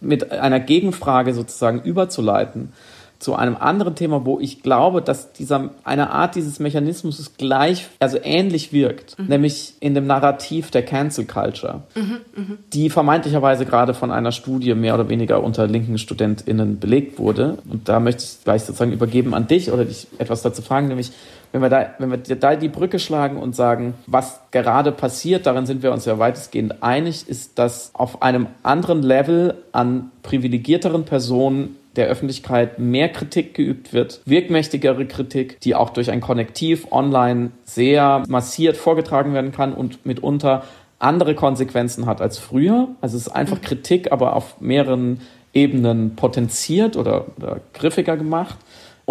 mit 0.00 0.32
einer 0.32 0.60
Gegenfrage 0.60 1.34
sozusagen 1.34 1.82
überzuleiten 1.82 2.72
zu 3.20 3.34
einem 3.34 3.56
anderen 3.56 3.94
Thema, 3.94 4.24
wo 4.24 4.40
ich 4.40 4.62
glaube, 4.62 5.02
dass 5.02 5.32
dieser 5.34 5.70
eine 5.84 6.10
Art 6.10 6.34
dieses 6.36 6.58
Mechanismus 6.58 7.32
gleich, 7.36 7.86
also 8.00 8.18
ähnlich 8.22 8.72
wirkt, 8.72 9.18
mhm. 9.18 9.26
nämlich 9.26 9.74
in 9.80 9.94
dem 9.94 10.06
Narrativ 10.06 10.70
der 10.70 10.82
Cancel 10.82 11.26
Culture, 11.26 11.82
mhm, 11.94 12.02
mh. 12.34 12.44
die 12.72 12.88
vermeintlicherweise 12.88 13.66
gerade 13.66 13.92
von 13.92 14.10
einer 14.10 14.32
Studie 14.32 14.74
mehr 14.74 14.94
oder 14.94 15.10
weniger 15.10 15.44
unter 15.44 15.66
linken 15.66 15.98
StudentInnen 15.98 16.80
belegt 16.80 17.18
wurde. 17.18 17.58
Und 17.68 17.90
da 17.90 18.00
möchte 18.00 18.24
ich 18.24 18.42
gleich 18.42 18.62
sozusagen 18.62 18.92
übergeben 18.92 19.34
an 19.34 19.46
dich 19.46 19.70
oder 19.70 19.84
dich 19.84 20.06
etwas 20.16 20.40
dazu 20.40 20.62
fragen, 20.62 20.88
nämlich 20.88 21.12
wenn 21.52 21.62
wir 21.62 21.68
da, 21.68 21.94
wenn 21.98 22.10
wir 22.10 22.18
da 22.18 22.56
die 22.56 22.68
Brücke 22.68 22.98
schlagen 22.98 23.36
und 23.36 23.56
sagen, 23.56 23.94
was 24.06 24.40
gerade 24.50 24.92
passiert, 24.92 25.46
darin 25.46 25.66
sind 25.66 25.82
wir 25.82 25.92
uns 25.92 26.04
ja 26.04 26.18
weitestgehend 26.18 26.82
einig, 26.82 27.28
ist, 27.28 27.58
dass 27.58 27.90
auf 27.94 28.22
einem 28.22 28.46
anderen 28.62 29.02
Level 29.02 29.54
an 29.72 30.10
privilegierteren 30.22 31.04
Personen 31.04 31.76
der 31.96 32.06
Öffentlichkeit 32.06 32.78
mehr 32.78 33.08
Kritik 33.08 33.54
geübt 33.54 33.92
wird, 33.92 34.20
wirkmächtigere 34.24 35.06
Kritik, 35.06 35.58
die 35.60 35.74
auch 35.74 35.90
durch 35.90 36.10
ein 36.10 36.20
Konnektiv 36.20 36.92
online 36.92 37.50
sehr 37.64 38.22
massiert 38.28 38.76
vorgetragen 38.76 39.34
werden 39.34 39.50
kann 39.50 39.72
und 39.72 40.06
mitunter 40.06 40.62
andere 41.00 41.34
Konsequenzen 41.34 42.06
hat 42.06 42.20
als 42.20 42.38
früher. 42.38 42.88
Also 43.00 43.16
es 43.16 43.26
ist 43.26 43.32
einfach 43.32 43.60
Kritik, 43.60 44.12
aber 44.12 44.36
auf 44.36 44.60
mehreren 44.60 45.20
Ebenen 45.52 46.14
potenziert 46.14 46.96
oder, 46.96 47.26
oder 47.36 47.60
griffiger 47.72 48.16
gemacht. 48.16 48.56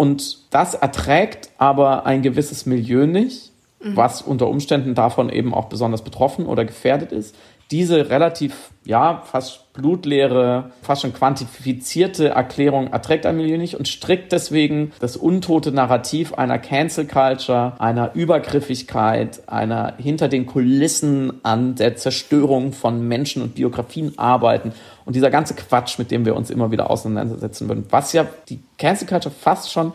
Und 0.00 0.38
das 0.48 0.72
erträgt 0.72 1.50
aber 1.58 2.06
ein 2.06 2.22
gewisses 2.22 2.64
Milieu 2.64 3.04
nicht, 3.04 3.52
was 3.80 4.22
unter 4.22 4.48
Umständen 4.48 4.94
davon 4.94 5.28
eben 5.28 5.52
auch 5.52 5.66
besonders 5.66 6.00
betroffen 6.00 6.46
oder 6.46 6.64
gefährdet 6.64 7.12
ist 7.12 7.36
diese 7.70 8.10
relativ, 8.10 8.70
ja, 8.84 9.22
fast 9.30 9.72
blutleere, 9.72 10.72
fast 10.82 11.02
schon 11.02 11.12
quantifizierte 11.12 12.30
Erklärung 12.30 12.88
erträgt 12.88 13.24
ein 13.26 13.36
Milieu 13.36 13.56
nicht 13.58 13.76
und 13.76 13.86
strickt 13.86 14.32
deswegen 14.32 14.92
das 14.98 15.16
untote 15.16 15.70
Narrativ 15.70 16.34
einer 16.34 16.58
Cancel 16.58 17.06
Culture, 17.06 17.74
einer 17.78 18.14
Übergriffigkeit, 18.14 19.48
einer 19.48 19.94
hinter 19.98 20.28
den 20.28 20.46
Kulissen 20.46 21.44
an 21.44 21.76
der 21.76 21.94
Zerstörung 21.94 22.72
von 22.72 23.06
Menschen 23.06 23.42
und 23.42 23.54
Biografien 23.54 24.18
arbeiten 24.18 24.72
und 25.04 25.14
dieser 25.14 25.30
ganze 25.30 25.54
Quatsch, 25.54 25.98
mit 25.98 26.10
dem 26.10 26.24
wir 26.24 26.34
uns 26.34 26.50
immer 26.50 26.72
wieder 26.72 26.90
auseinandersetzen 26.90 27.68
würden, 27.68 27.86
was 27.90 28.12
ja 28.12 28.26
die 28.48 28.58
Cancel 28.78 29.06
Culture 29.06 29.34
fast 29.34 29.70
schon 29.70 29.92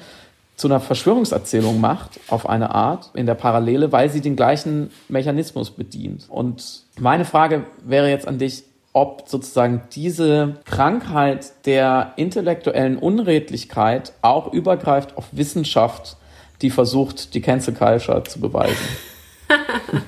zu 0.55 0.67
einer 0.67 0.79
Verschwörungserzählung 0.79 1.81
macht, 1.81 2.19
auf 2.29 2.47
eine 2.47 2.73
Art, 2.73 3.11
in 3.13 3.25
der 3.25 3.35
Parallele, 3.35 3.91
weil 3.91 4.09
sie 4.09 4.21
den 4.21 4.35
gleichen 4.35 4.89
Mechanismus 5.09 5.71
bedient. 5.71 6.25
Und 6.29 6.83
meine 6.97 7.25
Frage 7.25 7.65
wäre 7.83 8.09
jetzt 8.09 8.27
an 8.27 8.37
dich, 8.37 8.63
ob 8.93 9.27
sozusagen 9.27 9.81
diese 9.91 10.55
Krankheit 10.63 11.65
der 11.65 12.13
intellektuellen 12.15 12.97
Unredlichkeit 12.97 14.13
auch 14.21 14.53
übergreift 14.53 15.17
auf 15.17 15.25
Wissenschaft, 15.33 16.15
die 16.61 16.69
versucht, 16.69 17.33
die 17.33 17.41
Cancel 17.41 17.73
Culture 17.73 18.23
zu 18.23 18.39
beweisen. 18.39 18.87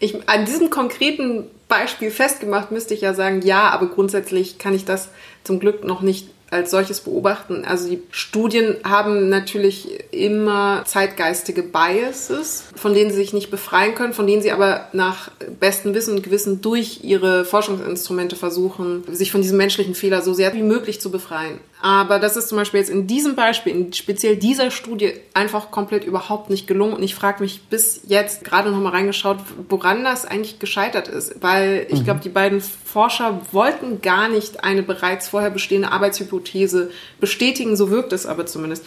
ich, 0.00 0.26
an 0.30 0.46
diesem 0.46 0.70
konkreten 0.70 1.44
Beispiel 1.68 2.10
festgemacht 2.10 2.70
müsste 2.70 2.94
ich 2.94 3.02
ja 3.02 3.12
sagen, 3.12 3.42
ja, 3.42 3.68
aber 3.68 3.88
grundsätzlich 3.88 4.56
kann 4.56 4.74
ich 4.74 4.86
das 4.86 5.10
zum 5.44 5.60
Glück 5.60 5.84
noch 5.84 6.00
nicht 6.00 6.30
als 6.50 6.70
solches 6.70 7.00
beobachten. 7.00 7.64
Also 7.64 7.88
die 7.88 8.02
Studien 8.10 8.76
haben 8.84 9.28
natürlich 9.28 10.12
immer 10.12 10.82
zeitgeistige 10.86 11.62
Biases, 11.62 12.64
von 12.74 12.94
denen 12.94 13.10
sie 13.10 13.16
sich 13.16 13.32
nicht 13.32 13.50
befreien 13.50 13.94
können, 13.94 14.14
von 14.14 14.26
denen 14.26 14.42
sie 14.42 14.52
aber 14.52 14.88
nach 14.92 15.30
bestem 15.60 15.94
Wissen 15.94 16.16
und 16.16 16.22
Gewissen 16.22 16.60
durch 16.62 17.00
ihre 17.04 17.44
Forschungsinstrumente 17.44 18.36
versuchen, 18.36 19.04
sich 19.14 19.30
von 19.30 19.42
diesem 19.42 19.58
menschlichen 19.58 19.94
Fehler 19.94 20.22
so 20.22 20.32
sehr 20.32 20.54
wie 20.54 20.62
möglich 20.62 21.00
zu 21.00 21.10
befreien. 21.10 21.60
Aber 21.80 22.18
das 22.18 22.36
ist 22.36 22.48
zum 22.48 22.58
Beispiel 22.58 22.80
jetzt 22.80 22.90
in 22.90 23.06
diesem 23.06 23.36
Beispiel, 23.36 23.72
in 23.72 23.92
speziell 23.92 24.36
dieser 24.36 24.70
Studie, 24.70 25.12
einfach 25.32 25.70
komplett 25.70 26.04
überhaupt 26.04 26.50
nicht 26.50 26.66
gelungen. 26.66 26.94
Und 26.94 27.02
ich 27.04 27.14
frage 27.14 27.42
mich 27.42 27.62
bis 27.68 28.00
jetzt 28.06 28.42
gerade 28.44 28.70
noch 28.70 28.80
mal 28.80 28.90
reingeschaut, 28.90 29.38
woran 29.68 30.02
das 30.02 30.24
eigentlich 30.24 30.58
gescheitert 30.58 31.06
ist. 31.06 31.40
Weil 31.40 31.86
ich 31.88 32.00
mhm. 32.00 32.04
glaube, 32.04 32.20
die 32.20 32.30
beiden 32.30 32.60
Forscher 32.60 33.40
wollten 33.52 34.00
gar 34.02 34.28
nicht 34.28 34.64
eine 34.64 34.82
bereits 34.82 35.28
vorher 35.28 35.50
bestehende 35.50 35.92
Arbeitshypothese 35.92 36.90
bestätigen. 37.20 37.76
So 37.76 37.90
wirkt 37.90 38.12
es 38.12 38.26
aber 38.26 38.46
zumindest. 38.46 38.84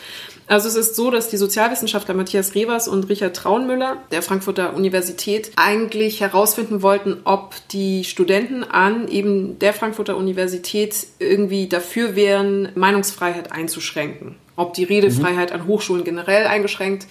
Also 0.52 0.68
es 0.68 0.76
ist 0.76 0.98
so, 0.98 1.10
dass 1.12 1.30
die 1.30 1.38
Sozialwissenschaftler 1.38 2.14
Matthias 2.14 2.56
Revers 2.56 2.90
und 2.90 3.08
Richard 3.08 3.38
Traunmüller 3.38 4.04
der 4.12 4.22
Frankfurter 4.22 4.76
Universität 4.76 5.50
eigentlich 5.56 6.20
herausfinden 6.20 6.82
wollten, 6.82 7.22
ob 7.24 7.56
die 7.70 8.04
Studenten 8.04 8.66
an 8.66 9.08
eben 9.08 9.60
der 9.60 9.74
Frankfurter 9.74 10.18
Universität 10.18 11.08
irgendwie 11.20 11.70
dafür 11.70 12.18
wären, 12.18 12.68
Meinungsfreiheit 12.76 13.54
einzuschränken. 13.54 14.36
Ob 14.58 14.74
die 14.74 14.84
Redefreiheit 14.84 15.52
mhm. 15.52 15.62
an 15.62 15.68
Hochschulen 15.68 16.04
generell 16.04 16.46
eingeschränkt 16.46 17.08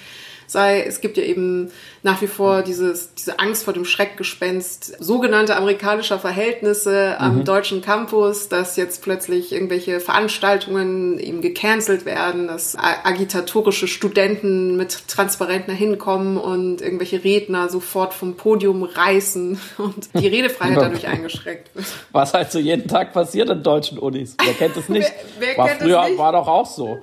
sei. 0.51 0.83
Es 0.83 1.01
gibt 1.01 1.17
ja 1.17 1.23
eben 1.23 1.71
nach 2.03 2.21
wie 2.23 2.27
vor 2.27 2.63
dieses, 2.63 3.15
diese 3.15 3.39
Angst 3.39 3.65
vor 3.65 3.75
dem 3.75 3.85
Schreckgespenst 3.85 5.03
sogenannte 5.03 5.57
amerikanischer 5.57 6.19
Verhältnisse 6.19 7.17
am 7.19 7.39
mhm. 7.39 7.45
deutschen 7.45 7.83
Campus, 7.83 8.49
dass 8.49 8.77
jetzt 8.77 9.03
plötzlich 9.03 9.53
irgendwelche 9.53 10.01
Veranstaltungen 10.01 11.19
eben 11.19 11.41
gecancelt 11.41 12.05
werden, 12.05 12.49
dass 12.49 12.77
agitatorische 12.79 13.87
Studenten 13.87 14.77
mit 14.77 15.09
Transparenten 15.09 15.75
hinkommen 15.75 16.37
und 16.37 16.81
irgendwelche 16.81 17.23
Redner 17.23 17.69
sofort 17.69 18.15
vom 18.15 18.37
Podium 18.37 18.83
reißen 18.83 19.61
und 19.79 20.09
die 20.15 20.27
Redefreiheit 20.27 20.79
dadurch 20.79 21.07
eingeschränkt 21.07 21.75
wird. 21.75 21.87
Was 22.13 22.35
halt 22.35 22.51
so 22.51 22.59
jeden 22.59 22.89
Tag 22.89 23.13
passiert 23.13 23.51
in 23.51 23.63
deutschen 23.63 23.99
Unis. 23.99 24.37
Wer 24.43 24.55
kennt 24.55 24.77
es 24.77 24.89
nicht? 24.89 25.13
wer, 25.39 25.49
wer 25.49 25.59
war 25.59 25.69
früher, 25.69 26.05
nicht? 26.09 26.19
war 26.19 26.33
doch 26.33 26.49
auch 26.49 26.67
so. 26.67 26.99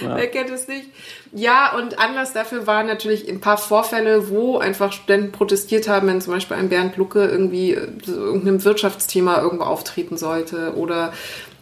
Ja. 0.00 0.16
Wer 0.16 0.26
kennt 0.28 0.50
es 0.50 0.68
nicht? 0.68 0.86
Ja, 1.32 1.74
und 1.76 1.98
Anlass 1.98 2.32
dafür 2.32 2.66
waren 2.66 2.86
natürlich 2.86 3.28
ein 3.28 3.40
paar 3.40 3.56
Vorfälle, 3.56 4.28
wo 4.28 4.58
einfach 4.58 4.92
Studenten 4.92 5.32
protestiert 5.32 5.88
haben, 5.88 6.08
wenn 6.08 6.20
zum 6.20 6.34
Beispiel 6.34 6.56
ein 6.56 6.68
Bernd 6.68 6.96
Lucke 6.96 7.26
irgendwie 7.26 7.78
so 8.04 8.12
irgendeinem 8.12 8.64
Wirtschaftsthema 8.64 9.40
irgendwo 9.40 9.64
auftreten 9.64 10.16
sollte 10.16 10.74
oder 10.76 11.12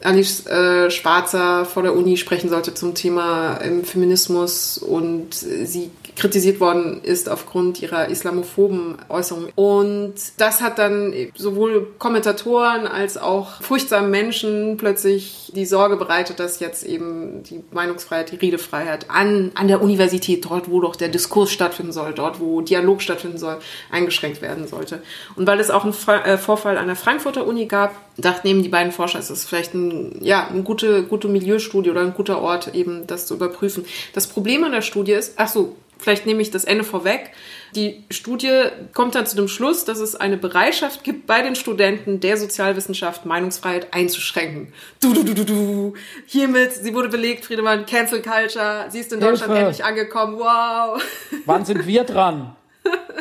Alice 0.03 0.47
äh, 0.47 0.91
Schwarzer 0.91 1.65
vor 1.65 1.83
der 1.83 1.95
Uni 1.95 2.17
sprechen 2.17 2.49
sollte 2.49 2.75
zum 2.75 2.95
Thema 2.95 3.61
ähm, 3.63 3.85
Feminismus 3.85 4.79
und 4.79 5.35
sie 5.35 5.91
kritisiert 6.17 6.61
worden 6.61 7.01
ist 7.03 7.29
aufgrund 7.29 7.81
ihrer 7.83 8.09
islamophoben 8.09 8.97
Äußerungen. 9.09 9.51
Und 9.55 10.15
das 10.39 10.61
hat 10.61 10.79
dann 10.79 11.15
sowohl 11.35 11.89
Kommentatoren 11.99 12.87
als 12.87 13.17
auch 13.17 13.61
furchtsamen 13.63 14.11
Menschen 14.11 14.77
plötzlich 14.77 15.53
die 15.55 15.67
Sorge 15.67 15.97
bereitet, 15.97 16.41
dass 16.41 16.61
jetzt 16.61 16.85
eben 16.85 17.43
die 17.43 17.63
Meinungsfreiheit, 17.71 18.33
die 18.33 18.37
Redefreiheit 18.37 19.11
an, 19.11 19.53
an 19.55 19.69
der 19.69 19.83
Universität, 19.83 20.45
dort 20.45 20.71
wo 20.71 20.81
doch 20.81 20.97
der 20.97 21.09
Diskurs 21.09 21.51
stattfinden 21.51 21.93
soll, 21.93 22.13
dort 22.13 22.41
wo 22.41 22.61
Dialog 22.61 23.03
stattfinden 23.03 23.39
soll, 23.39 23.59
eingeschränkt 23.91 24.43
werden 24.43 24.67
sollte. 24.67 25.03
Und 25.37 25.47
weil 25.47 25.61
es 25.61 25.71
auch 25.71 25.85
einen 25.85 25.95
äh, 26.25 26.39
Vorfall 26.39 26.79
an 26.79 26.87
der 26.87 26.97
Frankfurter 26.97 27.47
Uni 27.47 27.67
gab, 27.67 27.95
dachten 28.17 28.47
eben 28.49 28.63
die 28.63 28.69
beiden 28.69 28.93
Forscher, 28.93 29.19
es 29.19 29.31
ist 29.31 29.49
vielleicht 29.49 29.75
ein, 29.75 30.19
ja, 30.21 30.47
eine 30.49 30.63
gute, 30.63 31.05
gute 31.05 31.29
Milieustudie 31.29 31.91
oder 31.91 32.03
ein 32.03 32.15
guter 32.15 32.41
Ort, 32.41 32.75
eben 32.75 33.07
das 33.07 33.27
zu 33.27 33.35
überprüfen. 33.35 33.85
Das 34.13 34.27
Problem 34.27 34.65
an 34.65 34.73
der 34.73 34.83
Studie 34.83 35.13
ist, 35.13 35.35
ach 35.37 35.49
so, 35.49 35.77
vielleicht 36.01 36.27
nehme 36.27 36.43
ich 36.43 36.51
das 36.51 36.65
Ende 36.65 36.85
vorweg. 36.85 37.31
Die 37.75 38.05
Studie 38.11 38.65
kommt 38.95 39.15
dann 39.15 39.27
zu 39.27 39.37
dem 39.37 39.49
Schluss, 39.49 39.85
dass 39.85 39.99
es 39.99 40.17
eine 40.17 40.37
Bereitschaft 40.37 41.05
gibt, 41.05 41.27
bei 41.27 41.43
den 41.43 41.55
Studenten 41.55 42.21
der 42.21 42.37
Sozialwissenschaft 42.37 43.27
Meinungsfreiheit 43.27 43.95
einzuschränken. 43.95 44.73
Du, 45.01 45.15
du, 45.15 45.23
du, 45.23 45.35
du, 45.35 45.45
du. 45.45 45.95
Hiermit, 46.27 46.73
sie 46.73 46.95
wurde 46.95 47.09
belegt, 47.09 47.45
Friedemann, 47.45 47.87
Cancel 47.87 48.23
Culture, 48.23 48.87
sie 48.89 49.01
ist 49.01 49.13
in 49.13 49.21
Hilfe. 49.21 49.39
Deutschland 49.39 49.59
endlich 49.59 49.85
angekommen, 49.85 50.39
wow. 50.39 51.03
Wann 51.47 51.65
sind 51.65 51.87
wir 51.87 52.05
dran? 52.05 52.57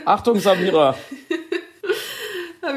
Achtung, 0.05 0.39
Samira. 0.39 0.95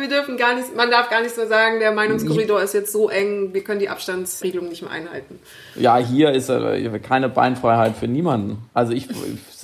Wir 0.00 0.08
dürfen 0.08 0.36
gar 0.36 0.54
nicht, 0.54 0.74
man 0.74 0.90
darf 0.90 1.10
gar 1.10 1.20
nicht 1.22 1.34
so 1.34 1.46
sagen, 1.46 1.78
der 1.78 1.92
Meinungskorridor 1.92 2.62
ist 2.62 2.72
jetzt 2.72 2.92
so 2.92 3.10
eng, 3.10 3.52
wir 3.52 3.62
können 3.62 3.78
die 3.78 3.88
Abstandsregelung 3.88 4.68
nicht 4.68 4.82
mehr 4.82 4.90
einhalten. 4.90 5.38
Ja, 5.74 5.98
hier 5.98 6.32
ist 6.32 6.48
äh, 6.48 6.98
keine 7.00 7.28
Beinfreiheit 7.28 7.96
für 7.96 8.08
niemanden. 8.08 8.58
Also 8.74 8.92
ich 8.92 9.08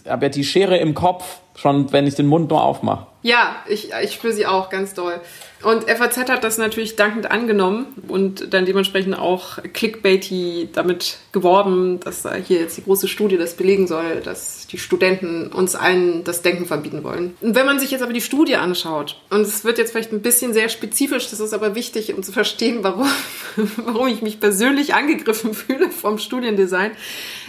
habe 0.08 0.26
ja 0.26 0.28
die 0.30 0.44
Schere 0.44 0.76
im 0.78 0.94
Kopf, 0.94 1.38
schon 1.54 1.92
wenn 1.92 2.06
ich 2.06 2.14
den 2.14 2.26
Mund 2.26 2.50
nur 2.50 2.62
aufmache. 2.62 3.06
Ja, 3.22 3.56
ich, 3.68 3.90
ich 4.02 4.12
spüre 4.12 4.32
sie 4.32 4.46
auch 4.46 4.70
ganz 4.70 4.94
doll. 4.94 5.20
Und 5.62 5.90
FAZ 5.90 6.16
hat 6.28 6.44
das 6.44 6.56
natürlich 6.56 6.94
dankend 6.94 7.30
angenommen 7.30 7.86
und 8.06 8.54
dann 8.54 8.64
dementsprechend 8.64 9.18
auch 9.18 9.58
clickbaity 9.72 10.68
damit 10.72 11.18
geworben, 11.32 11.98
dass 12.00 12.22
da 12.22 12.34
hier 12.34 12.60
jetzt 12.60 12.76
die 12.76 12.84
große 12.84 13.08
Studie 13.08 13.36
das 13.36 13.54
belegen 13.54 13.88
soll, 13.88 14.20
dass 14.22 14.68
die 14.68 14.78
Studenten 14.78 15.48
uns 15.48 15.74
allen 15.74 16.22
das 16.22 16.42
Denken 16.42 16.66
verbieten 16.66 17.02
wollen. 17.02 17.36
Und 17.40 17.56
wenn 17.56 17.66
man 17.66 17.80
sich 17.80 17.90
jetzt 17.90 18.02
aber 18.02 18.12
die 18.12 18.20
Studie 18.20 18.54
anschaut, 18.54 19.20
und 19.30 19.40
es 19.40 19.64
wird 19.64 19.78
jetzt 19.78 19.90
vielleicht 19.90 20.12
ein 20.12 20.22
bisschen 20.22 20.52
sehr 20.52 20.68
spezifisch, 20.68 21.28
das 21.30 21.40
ist 21.40 21.52
aber 21.52 21.74
wichtig, 21.74 22.14
um 22.14 22.22
zu 22.22 22.30
verstehen, 22.30 22.78
warum, 22.82 23.08
warum 23.84 24.06
ich 24.06 24.22
mich 24.22 24.38
persönlich 24.38 24.94
angegriffen 24.94 25.54
fühle 25.54 25.90
vom 25.90 26.18
Studiendesign. 26.18 26.92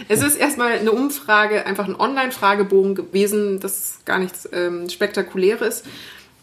Es 0.08 0.22
ist 0.22 0.36
erstmal 0.36 0.72
eine 0.72 0.90
Umfrage, 0.90 1.64
einfach 1.64 1.86
ein 1.86 1.98
Online-Fragebogen 1.98 2.96
gewesen, 2.96 3.60
das 3.60 4.00
gar 4.04 4.18
nichts 4.18 4.48
ähm, 4.52 4.88
Spektakuläres. 4.88 5.84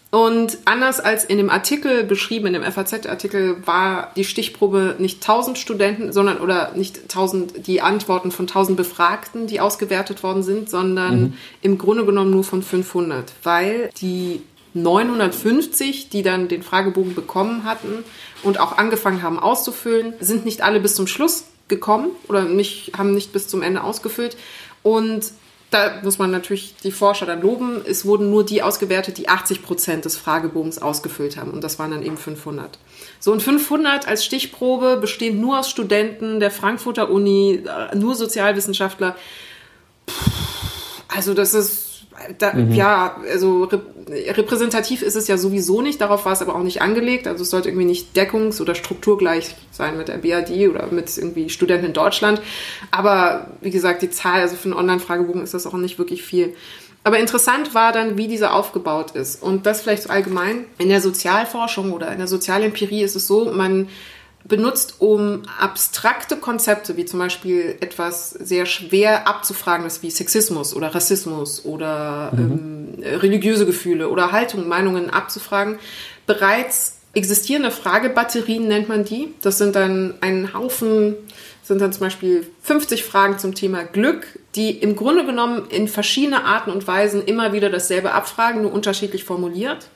Und 0.09 0.59
anders 0.63 1.01
als 1.01 1.25
in 1.25 1.37
dem 1.37 1.49
Artikel 1.49 2.03
beschrieben, 2.03 2.47
in 2.47 2.53
dem 2.53 2.63
FAZ-Artikel, 2.63 3.57
war 3.65 4.11
die 4.15 4.23
Stichprobe 4.23 4.95
nicht 4.99 5.21
1000 5.21 5.57
Studenten, 5.57 6.13
sondern 6.13 6.39
oder 6.39 6.71
nicht 6.75 7.01
1000 7.03 7.67
die 7.67 7.81
Antworten 7.81 8.31
von 8.31 8.47
1000 8.47 8.77
Befragten, 8.77 9.47
die 9.47 9.59
ausgewertet 9.59 10.23
worden 10.23 10.43
sind, 10.43 10.69
sondern 10.69 11.19
mhm. 11.19 11.33
im 11.61 11.77
Grunde 11.77 12.05
genommen 12.05 12.31
nur 12.31 12.45
von 12.45 12.63
500, 12.63 13.33
weil 13.43 13.89
die 13.99 14.41
950, 14.73 16.09
die 16.09 16.23
dann 16.23 16.47
den 16.47 16.63
Fragebogen 16.63 17.13
bekommen 17.13 17.63
hatten 17.65 18.03
und 18.43 18.59
auch 18.59 18.77
angefangen 18.77 19.23
haben 19.23 19.39
auszufüllen, 19.39 20.13
sind 20.19 20.45
nicht 20.45 20.61
alle 20.61 20.79
bis 20.79 20.95
zum 20.95 21.07
Schluss 21.07 21.45
gekommen 21.67 22.11
oder 22.29 22.43
nicht, 22.43 22.93
haben 22.97 23.13
nicht 23.13 23.33
bis 23.33 23.47
zum 23.47 23.61
Ende 23.61 23.83
ausgefüllt. 23.83 24.37
Und 24.83 25.31
da 25.69 25.99
muss 26.01 26.17
man 26.17 26.31
natürlich 26.31 26.75
die 26.83 26.91
Forscher 26.91 27.25
dann 27.25 27.41
loben. 27.41 27.81
Es 27.85 28.05
wurden 28.05 28.29
nur 28.29 28.45
die 28.45 28.63
ausgewertet, 28.63 29.17
die 29.17 29.27
80 29.27 29.63
Prozent 29.63 30.05
des 30.05 30.15
Fragebogens 30.15 30.79
ausgefüllt 30.81 31.35
haben. 31.35 31.51
Und 31.51 31.63
das 31.63 31.77
waren 31.77 31.91
dann 31.91 32.03
eben 32.03 32.17
500. 32.17 32.79
So, 33.19 33.33
und 33.33 33.41
500 33.41 34.07
als 34.07 34.23
Stichprobe 34.23 34.97
bestehend 34.97 35.41
nur 35.41 35.59
aus 35.59 35.69
Studenten 35.69 36.39
der 36.39 36.51
Frankfurter 36.51 37.09
Uni, 37.09 37.63
äh, 37.65 37.95
nur 37.95 38.15
Sozialwissenschaftler. 38.15 39.15
Also, 41.09 41.33
das 41.33 41.53
ist 41.53 41.86
da, 42.37 42.53
mhm. 42.53 42.71
ja, 42.71 43.17
also 43.31 43.69
repräsentativ 44.09 45.01
ist 45.01 45.15
es 45.15 45.27
ja 45.27 45.37
sowieso 45.37 45.81
nicht, 45.81 46.01
darauf 46.01 46.25
war 46.25 46.33
es 46.33 46.41
aber 46.41 46.55
auch 46.55 46.63
nicht 46.63 46.81
angelegt. 46.81 47.27
Also 47.27 47.43
es 47.43 47.49
sollte 47.49 47.69
irgendwie 47.69 47.85
nicht 47.85 48.17
deckungs- 48.17 48.61
oder 48.61 48.75
strukturgleich 48.75 49.55
sein 49.71 49.97
mit 49.97 50.07
der 50.07 50.17
BRD 50.17 50.69
oder 50.69 50.87
mit 50.91 51.15
irgendwie 51.17 51.49
Studenten 51.49 51.87
in 51.87 51.93
Deutschland. 51.93 52.41
Aber 52.91 53.47
wie 53.61 53.71
gesagt, 53.71 54.01
die 54.01 54.09
Zahl, 54.09 54.41
also 54.41 54.55
für 54.55 54.65
einen 54.65 54.73
Online-Fragebogen 54.73 55.41
ist 55.41 55.53
das 55.53 55.67
auch 55.67 55.73
nicht 55.73 55.99
wirklich 55.99 56.23
viel. 56.23 56.53
Aber 57.03 57.19
interessant 57.19 57.73
war 57.73 57.93
dann, 57.93 58.17
wie 58.17 58.27
dieser 58.27 58.53
aufgebaut 58.53 59.11
ist. 59.11 59.41
Und 59.41 59.65
das 59.65 59.81
vielleicht 59.81 60.03
so 60.03 60.09
allgemein. 60.09 60.65
In 60.77 60.89
der 60.89 60.99
Sozialforschung 60.99 61.93
oder 61.93 62.11
in 62.11 62.17
der 62.17 62.27
Sozialempirie 62.27 63.01
ist 63.01 63.15
es 63.15 63.27
so, 63.27 63.51
man 63.53 63.87
benutzt, 64.47 64.95
um 64.99 65.43
abstrakte 65.59 66.37
Konzepte, 66.37 66.97
wie 66.97 67.05
zum 67.05 67.19
Beispiel 67.19 67.75
etwas 67.79 68.31
sehr 68.31 68.65
schwer 68.65 69.27
abzufragen 69.27 69.85
ist, 69.85 70.03
wie 70.03 70.11
Sexismus 70.11 70.75
oder 70.75 70.93
Rassismus 70.93 71.65
oder 71.65 72.31
mhm. 72.33 72.97
ähm, 73.01 73.17
religiöse 73.19 73.65
Gefühle 73.65 74.09
oder 74.09 74.31
Haltungen, 74.31 74.67
Meinungen 74.67 75.09
abzufragen, 75.09 75.79
bereits 76.25 76.97
existierende 77.13 77.71
Fragebatterien 77.71 78.67
nennt 78.67 78.89
man 78.89 79.03
die. 79.03 79.33
Das 79.41 79.57
sind 79.57 79.75
dann 79.75 80.15
ein 80.21 80.53
Haufen, 80.53 81.15
sind 81.63 81.81
dann 81.81 81.91
zum 81.91 82.01
Beispiel 82.01 82.47
50 82.61 83.03
Fragen 83.03 83.39
zum 83.39 83.55
Thema 83.55 83.83
Glück, 83.83 84.39
die 84.55 84.71
im 84.71 84.95
Grunde 84.95 85.25
genommen 85.25 85.63
in 85.69 85.87
verschiedene 85.87 86.45
Arten 86.45 86.69
und 86.69 86.87
Weisen 86.87 87.23
immer 87.25 87.53
wieder 87.53 87.69
dasselbe 87.69 88.13
abfragen, 88.13 88.61
nur 88.61 88.73
unterschiedlich 88.73 89.23
formuliert, 89.23 89.87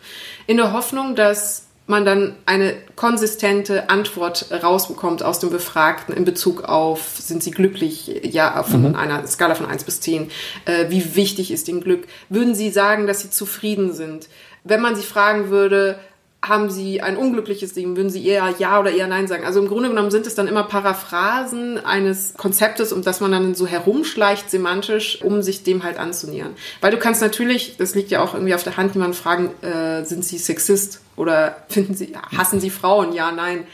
in 0.47 0.57
der 0.57 0.73
Hoffnung, 0.73 1.15
dass 1.15 1.67
man 1.91 2.05
dann 2.05 2.35
eine 2.47 2.73
konsistente 2.95 3.91
Antwort 3.91 4.47
rausbekommt 4.51 5.21
aus 5.21 5.37
dem 5.37 5.51
Befragten 5.51 6.15
in 6.15 6.25
Bezug 6.25 6.63
auf, 6.63 7.17
sind 7.17 7.43
sie 7.43 7.51
glücklich, 7.51 8.21
ja, 8.23 8.63
von 8.63 8.89
mhm. 8.89 8.95
einer 8.95 9.27
Skala 9.27 9.53
von 9.53 9.67
1 9.67 9.83
bis 9.83 10.01
10, 10.01 10.31
äh, 10.65 10.85
wie 10.89 11.15
wichtig 11.15 11.51
ist 11.51 11.67
ihnen 11.67 11.81
Glück, 11.81 12.07
würden 12.29 12.55
sie 12.55 12.71
sagen, 12.71 13.05
dass 13.05 13.21
sie 13.21 13.29
zufrieden 13.29 13.93
sind. 13.93 14.27
Wenn 14.63 14.81
man 14.81 14.95
sie 14.95 15.03
fragen 15.03 15.49
würde, 15.49 15.99
haben 16.43 16.71
sie 16.71 17.01
ein 17.01 17.17
unglückliches 17.17 17.75
Leben, 17.75 17.95
würden 17.95 18.09
sie 18.09 18.25
eher 18.25 18.55
Ja 18.57 18.79
oder 18.79 18.91
eher 18.91 19.05
Nein 19.05 19.27
sagen. 19.27 19.45
Also 19.45 19.59
im 19.59 19.67
Grunde 19.67 19.89
genommen 19.89 20.09
sind 20.09 20.25
es 20.25 20.33
dann 20.33 20.47
immer 20.47 20.63
Paraphrasen 20.63 21.77
eines 21.85 22.33
Konzeptes, 22.33 22.91
um 22.91 23.03
das 23.03 23.19
man 23.19 23.31
dann 23.31 23.53
so 23.53 23.67
herumschleicht 23.67 24.49
semantisch, 24.49 25.21
um 25.21 25.43
sich 25.43 25.63
dem 25.63 25.83
halt 25.83 25.99
anzunähern. 25.99 26.55
Weil 26.81 26.91
du 26.91 26.97
kannst 26.97 27.21
natürlich, 27.21 27.77
das 27.77 27.93
liegt 27.93 28.09
ja 28.09 28.23
auch 28.23 28.33
irgendwie 28.33 28.55
auf 28.55 28.63
der 28.63 28.75
Hand, 28.75 28.95
jemanden 28.95 29.15
fragen, 29.15 29.51
äh, 29.61 30.03
sind 30.03 30.25
sie 30.25 30.39
Sexist 30.39 31.01
oder 31.15 31.57
finden 31.69 31.93
sie, 31.93 32.13
hassen 32.35 32.59
sie 32.59 32.71
Frauen? 32.71 33.13
Ja, 33.13 33.31
nein. 33.31 33.67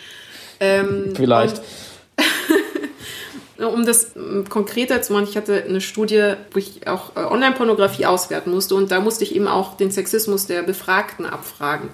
Ähm, 0.59 1.13
Vielleicht. 1.15 1.61
um 3.59 3.85
das 3.85 4.15
ähm, 4.17 4.45
konkreter 4.49 5.01
zu 5.01 5.13
machen, 5.13 5.27
ich 5.29 5.37
hatte 5.37 5.63
eine 5.63 5.79
Studie, 5.79 6.33
wo 6.51 6.59
ich 6.59 6.85
auch 6.87 7.15
äh, 7.15 7.19
Online-Pornografie 7.19 8.05
auswerten 8.05 8.51
musste 8.51 8.75
und 8.75 8.91
da 8.91 8.99
musste 8.99 9.23
ich 9.23 9.33
eben 9.33 9.47
auch 9.47 9.77
den 9.77 9.89
Sexismus 9.89 10.47
der 10.47 10.63
Befragten 10.63 11.25
abfragen. 11.25 11.89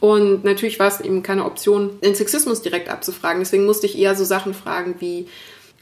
Und 0.00 0.44
natürlich 0.44 0.78
war 0.78 0.88
es 0.88 1.00
eben 1.00 1.22
keine 1.22 1.44
Option, 1.44 2.00
den 2.00 2.14
Sexismus 2.14 2.62
direkt 2.62 2.88
abzufragen. 2.88 3.40
Deswegen 3.40 3.66
musste 3.66 3.86
ich 3.86 3.98
eher 3.98 4.14
so 4.14 4.24
Sachen 4.24 4.54
fragen 4.54 4.96
wie, 5.00 5.26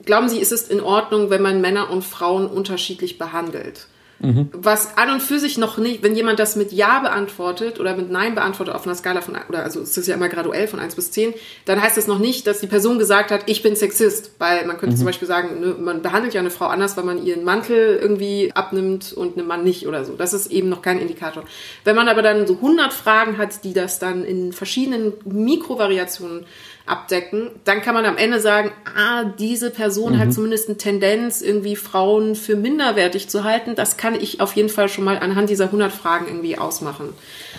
glauben 0.05 0.29
Sie, 0.29 0.41
ist 0.41 0.53
es 0.53 0.69
in 0.69 0.81
Ordnung, 0.81 1.31
wenn 1.31 1.43
man 1.43 1.61
Männer 1.61 1.91
und 1.91 2.03
Frauen 2.03 2.47
unterschiedlich 2.47 3.19
behandelt? 3.19 3.87
Mhm. 4.19 4.49
Was 4.53 4.97
an 4.97 5.11
und 5.11 5.23
für 5.23 5.39
sich 5.39 5.59
noch 5.59 5.77
nicht, 5.77 6.03
wenn 6.03 6.17
jemand 6.17 6.39
das 6.39 6.57
mit 6.57 6.73
Ja 6.73 7.01
beantwortet 7.01 7.79
oder 7.81 7.95
mit 7.97 8.11
Nein 8.11 8.35
beantwortet 8.35 8.75
auf 8.75 8.87
einer 8.87 8.95
Skala 8.95 9.21
von, 9.21 9.37
oder 9.49 9.63
also 9.63 9.81
es 9.81 9.97
ist 9.97 10.07
ja 10.07 10.15
immer 10.15 10.29
graduell 10.29 10.69
von 10.69 10.81
1 10.81 10.95
bis 10.95 11.11
10, 11.11 11.35
dann 11.67 11.83
heißt 11.83 11.97
das 11.97 12.07
noch 12.07 12.19
nicht, 12.19 12.47
dass 12.47 12.61
die 12.61 12.67
Person 12.67 12.99
gesagt 12.99 13.31
hat, 13.31 13.43
ich 13.47 13.63
bin 13.63 13.77
Sexist. 13.77 14.33
Weil 14.39 14.67
man 14.67 14.79
könnte 14.79 14.95
mhm. 14.95 14.99
zum 14.99 15.07
Beispiel 15.07 15.29
sagen, 15.29 15.61
ne, 15.61 15.77
man 15.79 16.03
behandelt 16.03 16.35
ja 16.35 16.41
eine 16.41 16.51
Frau 16.51 16.67
anders, 16.67 16.97
weil 16.97 17.05
man 17.05 17.25
ihren 17.25 17.45
Mantel 17.45 17.99
irgendwie 18.01 18.53
abnimmt 18.55 19.13
und 19.13 19.37
einen 19.37 19.47
Mann 19.47 19.65
nicht 19.65 19.87
oder 19.87 20.05
so. 20.05 20.15
Das 20.15 20.33
ist 20.33 20.51
eben 20.51 20.69
noch 20.69 20.83
kein 20.83 20.99
Indikator. 20.99 21.45
Wenn 21.85 21.97
man 21.97 22.09
aber 22.09 22.23
dann 22.23 22.47
so 22.47 22.55
100 22.55 22.93
Fragen 22.93 23.39
hat, 23.39 23.65
die 23.65 23.75
das 23.75 23.99
dann 23.99 24.25
in 24.25 24.53
verschiedenen 24.53 25.13
Mikrovariationen 25.25 26.47
abdecken, 26.87 27.51
dann 27.65 27.83
kann 27.83 27.95
man 27.95 28.07
am 28.07 28.17
Ende 28.17 28.41
sagen, 28.41 28.73
ah, 28.97 29.25
diese 29.25 29.71
Person 29.71 30.15
mhm. 30.15 30.19
hat 30.19 30.33
zumindest 30.33 30.69
eine 30.69 30.79
Tendenz, 30.79 31.43
irgendwie 31.43 31.77
Frauen 31.77 32.35
für 32.35 32.57
minderwertig 32.57 33.29
zu 33.29 33.45
halten. 33.45 33.75
Das 33.75 33.97
kann 33.97 34.15
ich 34.15 34.41
auf 34.41 34.53
jeden 34.55 34.69
Fall 34.69 34.89
schon 34.89 35.05
mal 35.05 35.19
anhand 35.19 35.51
dieser 35.51 35.67
100 35.67 35.93
Fragen 35.93 36.27
irgendwie 36.27 36.59
ausmachen. 36.59 37.13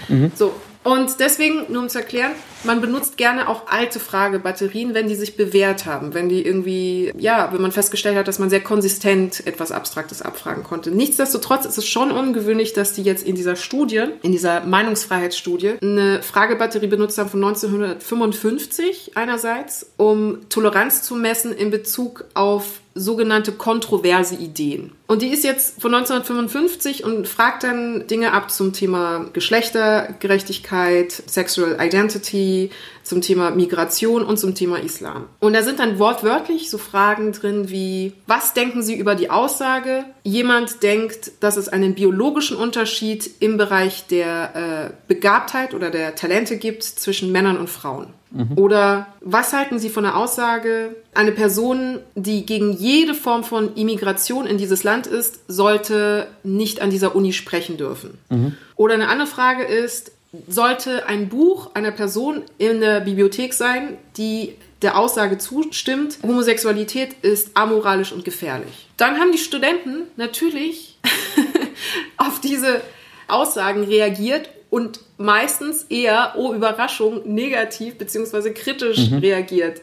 Mhm. 0.08 0.32
So, 0.34 0.54
und 0.84 1.20
deswegen, 1.20 1.66
nur 1.70 1.82
um 1.82 1.90
zu 1.90 1.98
erklären, 1.98 2.32
man 2.68 2.82
benutzt 2.82 3.18
gerne 3.18 3.50
auch 3.50 3.64
alte 3.68 4.00
Fragebatterien, 4.00 4.94
wenn 4.94 5.08
die 5.08 5.16
sich 5.16 5.36
bewährt 5.36 5.86
haben, 5.86 6.14
wenn 6.14 6.30
die 6.30 6.46
irgendwie, 6.46 7.12
ja, 7.18 7.50
wenn 7.52 7.62
man 7.62 7.72
festgestellt 7.72 8.18
hat, 8.18 8.28
dass 8.28 8.40
man 8.40 8.50
sehr 8.50 8.62
konsistent 8.62 9.46
etwas 9.48 9.72
Abstraktes 9.72 10.22
abfragen 10.22 10.64
konnte. 10.64 10.92
Nichtsdestotrotz 10.92 11.66
ist 11.66 11.78
es 11.78 11.88
schon 11.88 12.12
ungewöhnlich, 12.12 12.74
dass 12.74 12.94
die 12.94 13.04
jetzt 13.04 13.26
in 13.26 13.36
dieser 13.36 13.56
Studie, 13.56 14.04
in 14.22 14.32
dieser 14.32 14.62
Meinungsfreiheitsstudie, 14.62 15.76
eine 15.82 16.22
Fragebatterie 16.22 16.88
benutzt 16.88 17.18
haben 17.18 17.30
von 17.30 17.44
1955 17.44 19.14
einerseits, 19.16 19.92
um 19.98 20.48
Toleranz 20.50 21.02
zu 21.04 21.16
messen 21.16 21.54
in 21.54 21.72
Bezug 21.72 22.26
auf 22.34 22.82
sogenannte 22.98 23.52
kontroverse 23.52 24.36
Ideen. 24.36 24.92
Und 25.08 25.22
die 25.22 25.28
ist 25.28 25.44
jetzt 25.44 25.82
von 25.82 25.94
1955 25.94 27.04
und 27.04 27.28
fragt 27.28 27.64
dann 27.64 28.08
Dinge 28.08 28.34
ab 28.34 28.52
zum 28.52 28.74
Thema 28.74 29.26
Geschlechtergerechtigkeit, 29.34 31.12
Sexual 31.12 31.78
Identity, 31.80 32.57
zum 33.04 33.22
Thema 33.22 33.52
Migration 33.52 34.24
und 34.24 34.38
zum 34.38 34.56
Thema 34.56 34.78
Islam. 34.78 35.26
Und 35.40 35.54
da 35.54 35.64
sind 35.64 35.80
dann 35.80 36.00
wortwörtlich 36.00 36.70
so 36.70 36.78
Fragen 36.78 37.32
drin 37.32 37.70
wie, 37.70 38.14
was 38.26 38.54
denken 38.54 38.84
Sie 38.84 38.96
über 38.96 39.16
die 39.16 39.30
Aussage, 39.30 40.04
jemand 40.24 40.84
denkt, 40.84 41.32
dass 41.40 41.58
es 41.58 41.70
einen 41.70 41.96
biologischen 41.96 42.58
Unterschied 42.58 43.30
im 43.40 43.58
Bereich 43.58 44.08
der 44.08 44.90
äh, 44.90 44.94
Begabtheit 45.08 45.74
oder 45.74 45.90
der 45.90 46.16
Talente 46.16 46.58
gibt 46.58 46.84
zwischen 46.84 47.32
Männern 47.32 47.58
und 47.58 47.70
Frauen? 47.70 48.08
Mhm. 48.32 48.58
Oder 48.58 49.08
was 49.22 49.54
halten 49.54 49.80
Sie 49.80 49.90
von 49.90 50.04
der 50.04 50.18
Aussage, 50.18 50.96
eine 51.14 51.32
Person, 51.32 52.00
die 52.16 52.46
gegen 52.46 52.74
jede 52.74 53.14
Form 53.14 53.44
von 53.44 53.76
Immigration 53.76 54.46
in 54.46 54.58
dieses 54.58 54.84
Land 54.84 55.08
ist, 55.08 55.40
sollte 55.48 56.28
nicht 56.44 56.82
an 56.82 56.90
dieser 56.90 57.16
Uni 57.16 57.34
sprechen 57.34 57.78
dürfen? 57.78 58.18
Mhm. 58.30 58.56
Oder 58.76 58.96
eine 58.96 59.08
andere 59.08 59.28
Frage 59.28 59.64
ist, 59.64 60.12
sollte 60.48 61.06
ein 61.06 61.30
Buch 61.30 61.72
einer 61.74 61.92
Person 61.92 62.44
in 62.58 62.82
der 62.82 63.02
Bibliothek 63.02 63.54
sein, 63.54 63.98
die 64.18 64.56
der 64.82 64.98
Aussage 64.98 65.38
zustimmt, 65.38 66.20
Homosexualität 66.22 67.16
ist 67.24 67.52
amoralisch 67.56 68.12
und 68.12 68.24
gefährlich. 68.24 68.88
Dann 68.98 69.20
haben 69.20 69.32
die 69.32 69.38
Studenten 69.38 70.04
natürlich 70.16 71.00
auf 72.18 72.40
diese 72.42 72.82
Aussagen 73.28 73.84
reagiert 73.84 74.50
und 74.70 75.00
meistens 75.18 75.84
eher, 75.84 76.34
oh 76.38 76.54
Überraschung, 76.54 77.22
negativ 77.26 77.98
bzw. 77.98 78.52
kritisch 78.52 79.10
mhm. 79.10 79.20
reagiert. 79.20 79.82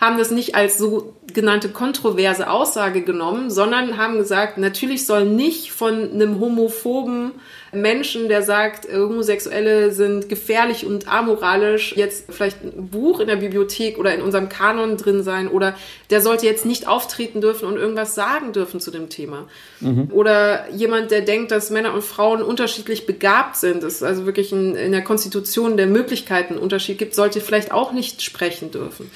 Haben 0.00 0.16
das 0.16 0.30
nicht 0.30 0.54
als 0.54 0.78
sogenannte 0.78 1.68
kontroverse 1.68 2.48
Aussage 2.48 3.02
genommen, 3.02 3.50
sondern 3.50 3.98
haben 3.98 4.16
gesagt, 4.16 4.56
natürlich 4.56 5.04
soll 5.04 5.26
nicht 5.26 5.72
von 5.72 6.12
einem 6.12 6.40
homophoben 6.40 7.32
Menschen, 7.72 8.28
der 8.28 8.42
sagt, 8.42 8.86
äh, 8.86 8.96
Homosexuelle 8.96 9.92
sind 9.92 10.28
gefährlich 10.28 10.84
und 10.86 11.06
amoralisch, 11.06 11.94
jetzt 11.96 12.32
vielleicht 12.32 12.62
ein 12.64 12.88
Buch 12.88 13.20
in 13.20 13.28
der 13.28 13.36
Bibliothek 13.36 13.98
oder 13.98 14.14
in 14.14 14.22
unserem 14.22 14.48
Kanon 14.48 14.96
drin 14.96 15.22
sein 15.22 15.48
oder 15.48 15.76
der 16.10 16.20
sollte 16.20 16.46
jetzt 16.46 16.66
nicht 16.66 16.88
auftreten 16.88 17.40
dürfen 17.40 17.66
und 17.66 17.76
irgendwas 17.76 18.14
sagen 18.14 18.52
dürfen 18.52 18.80
zu 18.80 18.90
dem 18.90 19.08
Thema. 19.08 19.46
Mhm. 19.80 20.08
Oder 20.12 20.68
jemand, 20.70 21.10
der 21.10 21.20
denkt, 21.20 21.50
dass 21.52 21.70
Männer 21.70 21.94
und 21.94 22.02
Frauen 22.02 22.42
unterschiedlich 22.42 23.06
begabt 23.06 23.56
sind, 23.56 23.84
es 23.84 24.02
also 24.02 24.26
wirklich 24.26 24.52
in, 24.52 24.74
in 24.74 24.92
der 24.92 25.04
Konstitution 25.04 25.76
der 25.76 25.86
Möglichkeiten 25.86 26.54
einen 26.54 26.62
Unterschied 26.62 26.98
gibt, 26.98 27.14
sollte 27.14 27.40
vielleicht 27.40 27.72
auch 27.72 27.92
nicht 27.92 28.22
sprechen 28.22 28.70
dürfen. 28.70 29.10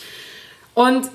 Und 0.75 1.09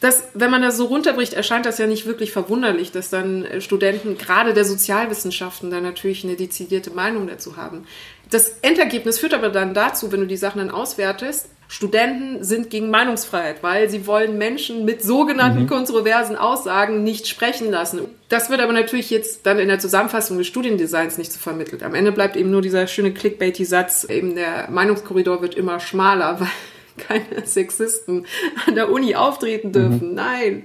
das, 0.00 0.24
wenn 0.34 0.50
man 0.50 0.62
das 0.62 0.76
so 0.76 0.86
runterbricht, 0.86 1.32
erscheint 1.32 1.66
das 1.66 1.78
ja 1.78 1.86
nicht 1.86 2.06
wirklich 2.06 2.32
verwunderlich, 2.32 2.92
dass 2.92 3.10
dann 3.10 3.44
äh, 3.44 3.60
Studenten 3.60 4.18
gerade 4.18 4.52
der 4.52 4.64
Sozialwissenschaften 4.64 5.70
da 5.70 5.80
natürlich 5.80 6.24
eine 6.24 6.36
dezidierte 6.36 6.90
Meinung 6.90 7.26
dazu 7.26 7.56
haben. 7.56 7.86
Das 8.30 8.58
Endergebnis 8.62 9.18
führt 9.18 9.34
aber 9.34 9.50
dann 9.50 9.72
dazu, 9.72 10.10
wenn 10.12 10.20
du 10.20 10.26
die 10.26 10.36
Sachen 10.36 10.58
dann 10.58 10.70
auswertest, 10.70 11.48
Studenten 11.68 12.44
sind 12.44 12.70
gegen 12.70 12.90
Meinungsfreiheit, 12.90 13.62
weil 13.62 13.90
sie 13.90 14.06
wollen 14.06 14.38
Menschen 14.38 14.84
mit 14.84 15.02
sogenannten 15.02 15.62
mhm. 15.62 15.66
kontroversen 15.66 16.36
Aussagen 16.36 17.02
nicht 17.02 17.26
sprechen 17.26 17.70
lassen. 17.70 18.02
Das 18.28 18.50
wird 18.50 18.60
aber 18.60 18.72
natürlich 18.72 19.10
jetzt 19.10 19.46
dann 19.46 19.58
in 19.58 19.68
der 19.68 19.80
Zusammenfassung 19.80 20.38
des 20.38 20.46
Studiendesigns 20.46 21.18
nicht 21.18 21.32
so 21.32 21.40
vermittelt. 21.40 21.82
Am 21.82 21.94
Ende 21.94 22.12
bleibt 22.12 22.36
eben 22.36 22.50
nur 22.50 22.62
dieser 22.62 22.86
schöne 22.86 23.12
Clickbaity-Satz, 23.12 24.04
eben 24.04 24.36
der 24.36 24.70
Meinungskorridor 24.70 25.42
wird 25.42 25.54
immer 25.56 25.80
schmaler, 25.80 26.38
weil 26.40 26.48
keine 27.08 27.46
Sexisten 27.46 28.26
an 28.66 28.74
der 28.74 28.90
Uni 28.90 29.14
auftreten 29.14 29.72
dürfen. 29.72 30.10
Mhm. 30.10 30.14
Nein. 30.14 30.62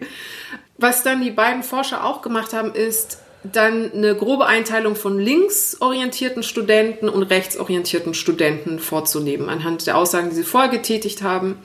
Was 0.77 1.03
dann 1.03 1.21
die 1.21 1.31
beiden 1.31 1.63
Forscher 1.63 2.05
auch 2.05 2.21
gemacht 2.21 2.53
haben, 2.53 2.73
ist, 2.73 3.19
dann 3.43 3.91
eine 3.91 4.15
grobe 4.15 4.45
Einteilung 4.45 4.95
von 4.95 5.17
linksorientierten 5.17 6.43
Studenten 6.43 7.09
und 7.09 7.23
rechtsorientierten 7.23 8.13
Studenten 8.13 8.79
vorzunehmen, 8.79 9.49
anhand 9.49 9.87
der 9.87 9.97
Aussagen, 9.97 10.29
die 10.29 10.35
sie 10.35 10.43
vorher 10.43 10.69
getätigt 10.69 11.23
haben. 11.23 11.57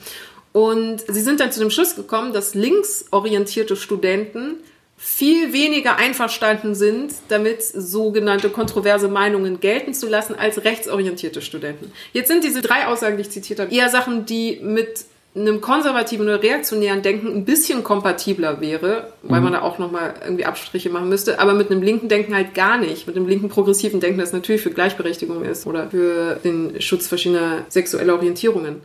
Und 0.53 1.01
sie 1.07 1.21
sind 1.21 1.39
dann 1.39 1.51
zu 1.51 1.59
dem 1.59 1.69
Schluss 1.69 1.95
gekommen, 1.95 2.33
dass 2.33 2.55
linksorientierte 2.55 3.75
Studenten 3.75 4.55
viel 4.97 5.53
weniger 5.53 5.97
einverstanden 5.97 6.73
sind, 6.73 7.13
damit 7.29 7.61
sogenannte 7.61 8.49
kontroverse 8.49 9.07
Meinungen 9.07 9.59
gelten 9.59 9.93
zu 9.93 10.09
lassen, 10.09 10.33
als 10.35 10.63
rechtsorientierte 10.63 11.41
Studenten. 11.41 11.91
Jetzt 12.13 12.29
sind 12.29 12.43
diese 12.43 12.61
drei 12.61 12.87
Aussagen, 12.87 13.15
die 13.15 13.21
ich 13.21 13.29
zitiert 13.29 13.59
habe, 13.59 13.73
eher 13.73 13.89
Sachen, 13.89 14.25
die 14.25 14.59
mit 14.61 15.05
einem 15.35 15.61
konservativen 15.61 16.25
oder 16.25 16.41
reaktionären 16.41 17.03
Denken 17.03 17.27
ein 17.27 17.45
bisschen 17.45 17.83
kompatibler 17.83 18.59
wäre, 18.59 19.13
weil 19.21 19.39
mhm. 19.39 19.43
man 19.45 19.53
da 19.53 19.61
auch 19.61 19.77
nochmal 19.77 20.15
irgendwie 20.23 20.45
Abstriche 20.45 20.89
machen 20.89 21.09
müsste, 21.09 21.39
aber 21.39 21.53
mit 21.53 21.69
einem 21.69 21.83
linken 21.83 22.09
Denken 22.09 22.35
halt 22.35 22.55
gar 22.55 22.79
nicht. 22.79 23.05
Mit 23.05 23.15
einem 23.15 23.27
linken 23.27 23.49
progressiven 23.49 23.99
Denken, 23.99 24.19
das 24.19 24.33
natürlich 24.33 24.61
für 24.61 24.71
Gleichberechtigung 24.71 25.43
ist 25.45 25.67
oder 25.67 25.91
für 25.91 26.39
den 26.43 26.81
Schutz 26.81 27.07
verschiedener 27.07 27.65
sexueller 27.69 28.15
Orientierungen. 28.15 28.81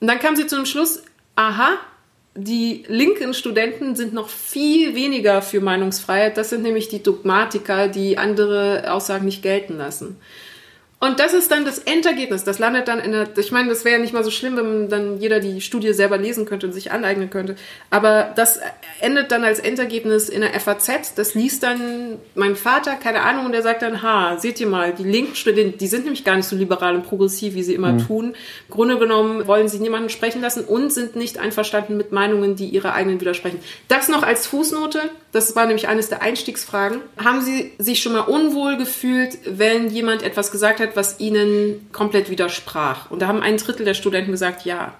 Und 0.00 0.06
dann 0.06 0.18
kam 0.18 0.34
sie 0.34 0.46
zu 0.46 0.56
dem 0.56 0.66
Schluss, 0.66 1.02
aha, 1.36 1.78
die 2.34 2.84
linken 2.88 3.34
Studenten 3.34 3.94
sind 3.94 4.14
noch 4.14 4.28
viel 4.28 4.94
weniger 4.94 5.42
für 5.42 5.60
Meinungsfreiheit. 5.60 6.36
Das 6.36 6.50
sind 6.50 6.62
nämlich 6.62 6.88
die 6.88 7.02
Dogmatiker, 7.02 7.88
die 7.88 8.16
andere 8.16 8.90
Aussagen 8.90 9.26
nicht 9.26 9.42
gelten 9.42 9.76
lassen. 9.76 10.16
Und 11.02 11.18
das 11.18 11.34
ist 11.34 11.50
dann 11.50 11.64
das 11.64 11.78
Endergebnis. 11.78 12.44
Das 12.44 12.60
landet 12.60 12.86
dann 12.86 13.00
in 13.00 13.10
der, 13.10 13.36
ich 13.36 13.50
meine, 13.50 13.68
das 13.70 13.84
wäre 13.84 13.96
ja 13.96 14.00
nicht 14.00 14.14
mal 14.14 14.22
so 14.22 14.30
schlimm, 14.30 14.56
wenn 14.56 14.88
dann 14.88 15.18
jeder 15.18 15.40
die 15.40 15.60
Studie 15.60 15.92
selber 15.94 16.16
lesen 16.16 16.44
könnte 16.44 16.68
und 16.68 16.72
sich 16.72 16.92
aneignen 16.92 17.28
könnte. 17.28 17.56
Aber 17.90 18.32
das 18.36 18.60
endet 19.00 19.32
dann 19.32 19.42
als 19.42 19.58
Endergebnis 19.58 20.28
in 20.28 20.42
der 20.42 20.52
FAZ. 20.60 21.16
Das 21.16 21.34
liest 21.34 21.64
dann 21.64 22.20
mein 22.36 22.54
Vater, 22.54 22.94
keine 22.94 23.22
Ahnung, 23.22 23.46
und 23.46 23.52
der 23.52 23.62
sagt 23.62 23.82
dann, 23.82 24.00
ha, 24.00 24.38
seht 24.38 24.60
ihr 24.60 24.68
mal, 24.68 24.92
die 24.92 25.02
linken 25.02 25.34
Studenten, 25.34 25.76
die 25.76 25.88
sind 25.88 26.04
nämlich 26.04 26.22
gar 26.22 26.36
nicht 26.36 26.46
so 26.46 26.54
liberal 26.54 26.94
und 26.94 27.02
progressiv, 27.02 27.54
wie 27.54 27.64
sie 27.64 27.74
immer 27.74 27.94
mhm. 27.94 28.06
tun. 28.06 28.24
Im 28.68 28.72
Grunde 28.72 28.96
genommen 28.96 29.48
wollen 29.48 29.66
sie 29.66 29.80
niemanden 29.80 30.08
sprechen 30.08 30.40
lassen 30.40 30.64
und 30.64 30.92
sind 30.92 31.16
nicht 31.16 31.36
einverstanden 31.36 31.96
mit 31.96 32.12
Meinungen, 32.12 32.54
die 32.54 32.68
ihre 32.68 32.92
eigenen 32.92 33.20
widersprechen. 33.20 33.58
Das 33.88 34.08
noch 34.08 34.22
als 34.22 34.46
Fußnote. 34.46 35.00
Das 35.32 35.56
war 35.56 35.64
nämlich 35.64 35.88
eines 35.88 36.10
der 36.10 36.22
Einstiegsfragen. 36.22 37.00
Haben 37.16 37.40
Sie 37.40 37.72
sich 37.78 38.02
schon 38.02 38.12
mal 38.12 38.20
unwohl 38.20 38.76
gefühlt, 38.76 39.38
wenn 39.46 39.88
jemand 39.88 40.22
etwas 40.22 40.50
gesagt 40.52 40.78
hat, 40.78 40.91
was 40.96 41.20
Ihnen 41.20 41.88
komplett 41.92 42.30
widersprach? 42.30 43.10
Und 43.10 43.22
da 43.22 43.26
haben 43.28 43.42
ein 43.42 43.56
Drittel 43.56 43.84
der 43.84 43.94
Studenten 43.94 44.32
gesagt, 44.32 44.64
ja. 44.64 44.94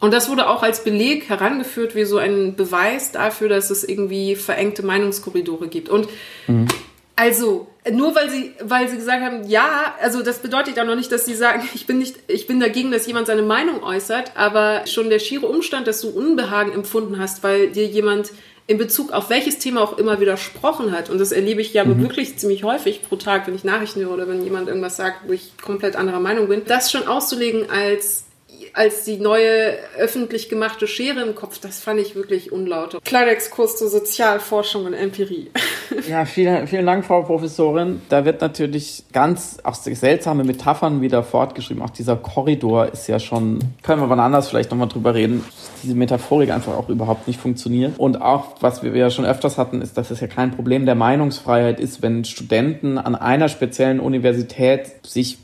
Und 0.00 0.14
das 0.14 0.30
wurde 0.30 0.48
auch 0.48 0.62
als 0.62 0.82
Beleg 0.82 1.28
herangeführt, 1.28 1.94
wie 1.94 2.04
so 2.04 2.16
ein 2.16 2.56
Beweis 2.56 3.12
dafür, 3.12 3.48
dass 3.48 3.70
es 3.70 3.84
irgendwie 3.84 4.34
verengte 4.34 4.82
Meinungskorridore 4.82 5.68
gibt. 5.68 5.90
Und 5.90 6.08
mhm. 6.46 6.68
also, 7.16 7.68
nur 7.90 8.14
weil 8.14 8.30
sie, 8.30 8.52
weil 8.62 8.88
sie 8.88 8.96
gesagt 8.96 9.22
haben, 9.22 9.46
ja, 9.46 9.94
also 10.00 10.22
das 10.22 10.38
bedeutet 10.38 10.78
ja 10.78 10.84
noch 10.84 10.96
nicht, 10.96 11.12
dass 11.12 11.26
sie 11.26 11.34
sagen, 11.34 11.68
ich 11.74 11.86
bin 11.86 11.98
nicht, 11.98 12.16
ich 12.28 12.46
bin 12.46 12.60
dagegen, 12.60 12.90
dass 12.90 13.06
jemand 13.06 13.26
seine 13.26 13.42
Meinung 13.42 13.82
äußert, 13.82 14.32
aber 14.36 14.86
schon 14.86 15.10
der 15.10 15.18
schiere 15.18 15.46
Umstand, 15.46 15.86
dass 15.86 16.00
du 16.00 16.08
Unbehagen 16.08 16.72
empfunden 16.72 17.18
hast, 17.18 17.42
weil 17.42 17.68
dir 17.68 17.86
jemand 17.86 18.32
in 18.70 18.78
Bezug 18.78 19.10
auf 19.10 19.30
welches 19.30 19.58
Thema 19.58 19.82
auch 19.82 19.98
immer 19.98 20.20
widersprochen 20.20 20.92
hat. 20.92 21.10
Und 21.10 21.18
das 21.18 21.32
erlebe 21.32 21.60
ich 21.60 21.74
ja 21.74 21.84
mhm. 21.84 22.02
wirklich 22.02 22.38
ziemlich 22.38 22.62
häufig 22.62 23.02
pro 23.02 23.16
Tag, 23.16 23.48
wenn 23.48 23.56
ich 23.56 23.64
Nachrichten 23.64 24.00
höre 24.00 24.12
oder 24.12 24.28
wenn 24.28 24.44
jemand 24.44 24.68
irgendwas 24.68 24.96
sagt, 24.96 25.26
wo 25.26 25.32
ich 25.32 25.56
komplett 25.60 25.96
anderer 25.96 26.20
Meinung 26.20 26.46
bin. 26.46 26.62
Das 26.66 26.92
schon 26.92 27.08
auszulegen 27.08 27.68
als 27.68 28.26
als 28.74 29.04
die 29.04 29.18
neue 29.18 29.74
öffentlich 29.98 30.48
gemachte 30.48 30.86
Schere 30.86 31.20
im 31.22 31.34
Kopf, 31.34 31.58
das 31.58 31.80
fand 31.80 32.00
ich 32.00 32.14
wirklich 32.14 32.52
unlauter. 32.52 33.00
Kleiner 33.04 33.30
Exkurs 33.32 33.76
zur 33.76 33.88
Sozialforschung 33.88 34.86
und 34.86 34.94
Empirie. 34.94 35.50
Ja, 36.08 36.24
vielen, 36.24 36.66
vielen 36.66 36.86
Dank, 36.86 37.04
Frau 37.04 37.22
Professorin. 37.22 38.00
Da 38.08 38.24
wird 38.24 38.40
natürlich 38.40 39.04
ganz 39.12 39.58
auch 39.64 39.74
seltsame 39.74 40.44
Metaphern 40.44 41.02
wieder 41.02 41.22
fortgeschrieben. 41.22 41.82
Auch 41.82 41.90
dieser 41.90 42.16
Korridor 42.16 42.86
ist 42.86 43.06
ja 43.08 43.18
schon, 43.18 43.58
können 43.82 44.00
wir 44.00 44.08
wann 44.08 44.20
anders 44.20 44.48
vielleicht 44.48 44.70
nochmal 44.70 44.88
drüber 44.88 45.14
reden, 45.14 45.44
diese 45.82 45.94
Metaphorik 45.94 46.50
einfach 46.50 46.76
auch 46.76 46.88
überhaupt 46.88 47.26
nicht 47.26 47.40
funktioniert. 47.40 47.98
Und 47.98 48.22
auch, 48.22 48.56
was 48.60 48.82
wir 48.82 48.94
ja 48.94 49.10
schon 49.10 49.24
öfters 49.24 49.58
hatten, 49.58 49.82
ist, 49.82 49.96
dass 49.98 50.10
es 50.10 50.20
ja 50.20 50.26
kein 50.26 50.52
Problem 50.52 50.86
der 50.86 50.94
Meinungsfreiheit 50.94 51.80
ist, 51.80 52.02
wenn 52.02 52.24
Studenten 52.24 52.96
an 52.96 53.14
einer 53.14 53.48
speziellen 53.48 54.00
Universität 54.00 54.92
sich 55.04 55.38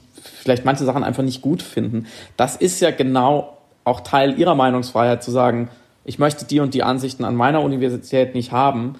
vielleicht 0.46 0.64
manche 0.64 0.84
Sachen 0.84 1.04
einfach 1.04 1.24
nicht 1.24 1.42
gut 1.42 1.60
finden. 1.60 2.06
Das 2.36 2.56
ist 2.56 2.80
ja 2.80 2.92
genau 2.92 3.58
auch 3.84 4.00
Teil 4.00 4.38
ihrer 4.38 4.54
Meinungsfreiheit 4.54 5.22
zu 5.22 5.30
sagen, 5.30 5.68
ich 6.04 6.18
möchte 6.18 6.44
die 6.44 6.60
und 6.60 6.72
die 6.72 6.84
Ansichten 6.84 7.24
an 7.24 7.34
meiner 7.34 7.62
Universität 7.62 8.34
nicht 8.34 8.52
haben. 8.52 8.94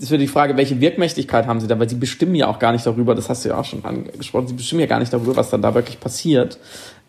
Das 0.00 0.10
wäre 0.10 0.18
die 0.18 0.28
Frage, 0.28 0.56
welche 0.56 0.80
Wirkmächtigkeit 0.80 1.46
haben 1.46 1.60
sie 1.60 1.66
da? 1.66 1.78
Weil 1.78 1.88
sie 1.88 1.96
bestimmen 1.96 2.34
ja 2.34 2.48
auch 2.48 2.58
gar 2.58 2.72
nicht 2.72 2.86
darüber, 2.86 3.14
das 3.14 3.28
hast 3.28 3.44
du 3.44 3.50
ja 3.50 3.58
auch 3.58 3.64
schon 3.64 3.84
angesprochen, 3.84 4.48
sie 4.48 4.54
bestimmen 4.54 4.80
ja 4.80 4.86
gar 4.86 4.98
nicht 4.98 5.12
darüber, 5.12 5.36
was 5.36 5.50
dann 5.50 5.62
da 5.62 5.74
wirklich 5.74 6.00
passiert. 6.00 6.58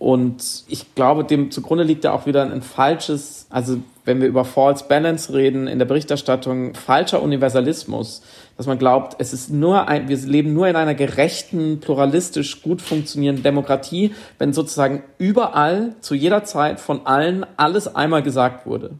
Und 0.03 0.65
ich 0.67 0.95
glaube, 0.95 1.23
dem 1.23 1.49
zugrunde 1.49 1.85
liegt 1.85 2.03
ja 2.03 2.11
auch 2.11 2.25
wieder 2.25 2.43
ein 2.43 2.61
falsches, 2.61 3.47
also 3.49 3.77
wenn 4.03 4.19
wir 4.19 4.27
über 4.27 4.43
False 4.43 4.83
Balance 4.89 5.33
reden 5.33 5.65
in 5.67 5.79
der 5.79 5.85
Berichterstattung, 5.85 6.73
falscher 6.73 7.21
Universalismus 7.21 8.21
dass 8.57 8.67
man 8.67 8.77
glaubt, 8.77 9.15
es 9.19 9.33
ist 9.33 9.49
nur 9.51 9.87
ein, 9.87 10.07
wir 10.07 10.17
leben 10.17 10.53
nur 10.53 10.67
in 10.67 10.75
einer 10.75 10.93
gerechten, 10.93 11.79
pluralistisch 11.79 12.61
gut 12.61 12.81
funktionierenden 12.81 13.43
Demokratie, 13.43 14.13
wenn 14.37 14.53
sozusagen 14.53 15.03
überall, 15.17 15.95
zu 16.01 16.13
jeder 16.13 16.43
Zeit 16.43 16.79
von 16.79 17.05
allen 17.05 17.45
alles 17.57 17.93
einmal 17.95 18.21
gesagt 18.21 18.65
wurde. 18.65 18.91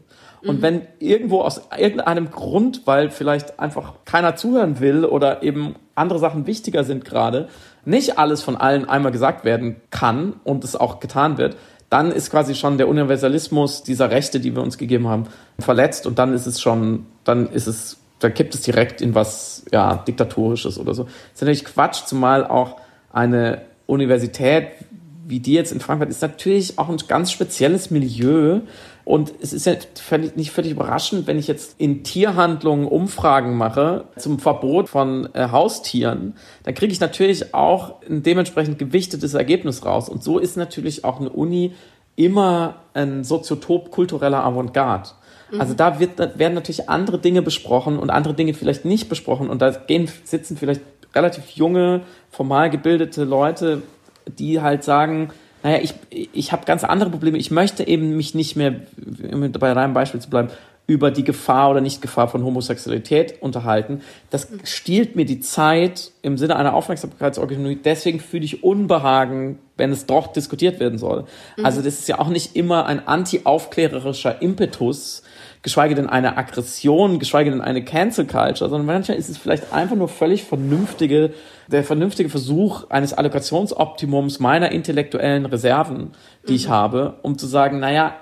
Und 0.42 0.58
mhm. 0.58 0.62
wenn 0.62 0.82
irgendwo 0.98 1.40
aus 1.40 1.62
irgendeinem 1.78 2.30
Grund, 2.30 2.82
weil 2.84 3.10
vielleicht 3.10 3.60
einfach 3.60 3.94
keiner 4.04 4.36
zuhören 4.36 4.80
will 4.80 5.04
oder 5.04 5.42
eben 5.42 5.76
andere 5.94 6.18
Sachen 6.18 6.46
wichtiger 6.46 6.82
sind 6.82 7.04
gerade, 7.04 7.48
nicht 7.86 8.18
alles 8.18 8.42
von 8.42 8.56
allen 8.56 8.88
einmal 8.88 9.12
gesagt 9.12 9.44
werden 9.44 9.76
kann 9.90 10.34
und 10.44 10.64
es 10.64 10.76
auch 10.76 11.00
getan 11.00 11.38
wird, 11.38 11.56
dann 11.90 12.10
ist 12.10 12.30
quasi 12.30 12.54
schon 12.54 12.78
der 12.78 12.88
Universalismus 12.88 13.82
dieser 13.82 14.10
Rechte, 14.10 14.40
die 14.40 14.54
wir 14.54 14.62
uns 14.62 14.78
gegeben 14.78 15.08
haben, 15.08 15.24
verletzt 15.58 16.06
und 16.06 16.18
dann 16.18 16.32
ist 16.32 16.46
es 16.46 16.60
schon, 16.60 17.06
dann 17.24 17.48
ist 17.50 17.66
es 17.66 17.98
da 18.20 18.30
kippt 18.30 18.54
es 18.54 18.62
direkt 18.62 19.02
in 19.02 19.14
was 19.14 19.66
ja, 19.70 19.96
Diktatorisches 19.96 20.78
oder 20.78 20.94
so. 20.94 21.02
Das 21.02 21.12
ist 21.34 21.40
natürlich 21.42 21.64
Quatsch, 21.64 22.06
zumal 22.06 22.46
auch 22.46 22.76
eine 23.12 23.62
Universität 23.86 24.68
wie 25.26 25.40
die 25.40 25.54
jetzt 25.54 25.72
in 25.72 25.80
Frankfurt 25.80 26.10
ist 26.10 26.22
natürlich 26.22 26.78
auch 26.78 26.88
ein 26.88 26.98
ganz 27.08 27.32
spezielles 27.32 27.90
Milieu. 27.90 28.60
Und 29.04 29.34
es 29.42 29.52
ist 29.52 29.66
ja 29.66 29.74
nicht 30.34 30.50
völlig 30.50 30.72
überraschend, 30.72 31.26
wenn 31.26 31.38
ich 31.38 31.46
jetzt 31.46 31.74
in 31.78 32.04
Tierhandlungen 32.04 32.86
Umfragen 32.86 33.56
mache 33.56 34.04
zum 34.16 34.38
Verbot 34.38 34.88
von 34.88 35.28
äh, 35.34 35.48
Haustieren, 35.50 36.36
dann 36.62 36.74
kriege 36.74 36.92
ich 36.92 37.00
natürlich 37.00 37.52
auch 37.52 38.00
ein 38.08 38.22
dementsprechend 38.22 38.78
gewichtetes 38.78 39.34
Ergebnis 39.34 39.84
raus. 39.84 40.08
Und 40.08 40.24
so 40.24 40.38
ist 40.38 40.56
natürlich 40.56 41.04
auch 41.04 41.20
eine 41.20 41.28
Uni 41.28 41.74
immer 42.16 42.76
ein 42.94 43.24
Soziotop 43.24 43.90
kultureller 43.90 44.42
Avantgarde. 44.42 45.10
Also 45.58 45.74
mhm. 45.74 45.76
da 45.76 46.00
wird, 46.00 46.18
werden 46.38 46.54
natürlich 46.54 46.88
andere 46.88 47.18
Dinge 47.18 47.42
besprochen 47.42 47.98
und 47.98 48.10
andere 48.10 48.34
Dinge 48.34 48.54
vielleicht 48.54 48.86
nicht 48.86 49.08
besprochen. 49.08 49.50
Und 49.50 49.60
da 49.60 49.70
gehen, 49.70 50.08
sitzen 50.24 50.56
vielleicht 50.56 50.80
relativ 51.14 51.50
junge, 51.50 52.02
formal 52.30 52.70
gebildete 52.70 53.24
Leute, 53.24 53.82
die 54.26 54.60
halt 54.60 54.82
sagen, 54.82 55.30
naja, 55.64 55.80
ich, 55.82 55.94
ich 56.32 56.52
habe 56.52 56.66
ganz 56.66 56.84
andere 56.84 57.08
Probleme. 57.08 57.38
Ich 57.38 57.50
möchte 57.50 57.88
eben 57.88 58.16
mich 58.16 58.34
nicht 58.34 58.54
mehr, 58.54 58.82
um 59.32 59.50
bei 59.50 59.72
deinem 59.72 59.94
Beispiel 59.94 60.20
zu 60.20 60.28
bleiben, 60.28 60.50
über 60.86 61.10
die 61.10 61.24
Gefahr 61.24 61.70
oder 61.70 61.80
Nicht-Gefahr 61.80 62.28
von 62.28 62.44
Homosexualität 62.44 63.40
unterhalten. 63.40 64.02
Das 64.28 64.48
stiehlt 64.64 65.16
mir 65.16 65.24
die 65.24 65.40
Zeit 65.40 66.12
im 66.20 66.36
Sinne 66.36 66.56
einer 66.56 66.74
Aufmerksamkeitsorganisation. 66.74 67.82
Deswegen 67.82 68.20
fühle 68.20 68.44
ich 68.44 68.62
Unbehagen, 68.62 69.58
wenn 69.78 69.90
es 69.90 70.04
doch 70.04 70.26
diskutiert 70.26 70.80
werden 70.80 70.98
soll. 70.98 71.24
Mhm. 71.56 71.64
Also 71.64 71.80
das 71.80 72.00
ist 72.00 72.08
ja 72.08 72.18
auch 72.18 72.28
nicht 72.28 72.54
immer 72.54 72.84
ein 72.84 73.08
anti-aufklärerischer 73.08 74.42
Impetus, 74.42 75.22
geschweige 75.64 75.94
denn 75.94 76.08
eine 76.08 76.36
Aggression, 76.36 77.18
geschweige 77.18 77.50
denn 77.50 77.62
eine 77.62 77.82
Cancel 77.82 78.26
Culture, 78.26 78.70
sondern 78.70 78.84
manchmal 78.84 79.16
ist 79.16 79.30
es 79.30 79.38
vielleicht 79.38 79.72
einfach 79.72 79.96
nur 79.96 80.08
völlig 80.08 80.44
vernünftige, 80.44 81.32
der 81.68 81.82
vernünftige 81.82 82.28
Versuch 82.28 82.90
eines 82.90 83.14
Allokationsoptimums 83.14 84.38
meiner 84.38 84.70
intellektuellen 84.70 85.46
Reserven, 85.46 86.10
die 86.46 86.52
mhm. 86.52 86.56
ich 86.56 86.68
habe, 86.68 87.14
um 87.22 87.38
zu 87.38 87.46
sagen, 87.46 87.80
naja, 87.80 88.14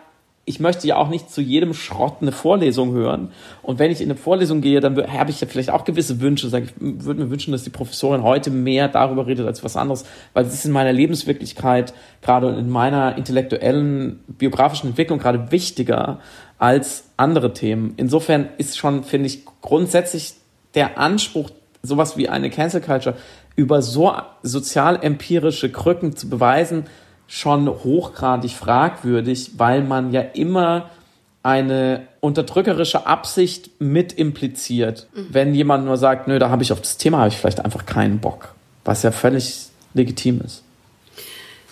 ich 0.44 0.58
möchte 0.58 0.88
ja 0.88 0.96
auch 0.96 1.08
nicht 1.08 1.30
zu 1.30 1.40
jedem 1.40 1.72
Schrott 1.72 2.16
eine 2.20 2.32
Vorlesung 2.32 2.92
hören. 2.92 3.30
Und 3.62 3.78
wenn 3.78 3.92
ich 3.92 4.00
in 4.00 4.10
eine 4.10 4.18
Vorlesung 4.18 4.60
gehe, 4.60 4.80
dann 4.80 4.96
habe 4.96 5.30
ich 5.30 5.40
ja 5.40 5.46
vielleicht 5.46 5.70
auch 5.70 5.84
gewisse 5.84 6.20
Wünsche. 6.20 6.48
Ich 6.48 6.72
würde 6.80 7.22
mir 7.22 7.30
wünschen, 7.30 7.52
dass 7.52 7.62
die 7.62 7.70
Professorin 7.70 8.24
heute 8.24 8.50
mehr 8.50 8.88
darüber 8.88 9.28
redet 9.28 9.46
als 9.46 9.62
was 9.62 9.76
anderes, 9.76 10.04
weil 10.32 10.44
es 10.44 10.54
ist 10.54 10.64
in 10.64 10.72
meiner 10.72 10.92
Lebenswirklichkeit, 10.92 11.94
gerade 12.22 12.48
in 12.56 12.70
meiner 12.70 13.16
intellektuellen, 13.16 14.18
biografischen 14.26 14.88
Entwicklung 14.90 15.20
gerade 15.20 15.52
wichtiger 15.52 16.18
als 16.62 17.06
andere 17.16 17.52
Themen. 17.52 17.94
Insofern 17.96 18.48
ist 18.56 18.78
schon, 18.78 19.02
finde 19.02 19.26
ich, 19.26 19.40
grundsätzlich 19.62 20.34
der 20.76 20.96
Anspruch, 20.96 21.50
sowas 21.82 22.16
wie 22.16 22.28
eine 22.28 22.50
Cancel 22.50 22.80
Culture 22.80 23.16
über 23.56 23.82
so 23.82 24.12
sozial-empirische 24.44 25.72
Krücken 25.72 26.14
zu 26.14 26.28
beweisen, 26.28 26.84
schon 27.26 27.68
hochgradig 27.68 28.52
fragwürdig, 28.52 29.52
weil 29.56 29.82
man 29.82 30.12
ja 30.12 30.20
immer 30.20 30.90
eine 31.42 32.06
unterdrückerische 32.20 33.08
Absicht 33.08 33.80
mit 33.80 34.12
impliziert, 34.12 35.08
mhm. 35.16 35.26
wenn 35.30 35.54
jemand 35.56 35.84
nur 35.84 35.96
sagt, 35.96 36.28
nö, 36.28 36.38
da 36.38 36.48
habe 36.48 36.62
ich 36.62 36.70
auf 36.70 36.80
das 36.80 36.96
Thema 36.96 37.18
habe 37.18 37.28
ich 37.28 37.38
vielleicht 37.38 37.64
einfach 37.64 37.86
keinen 37.86 38.20
Bock, 38.20 38.54
was 38.84 39.02
ja 39.02 39.10
völlig 39.10 39.66
legitim 39.94 40.40
ist. 40.44 40.62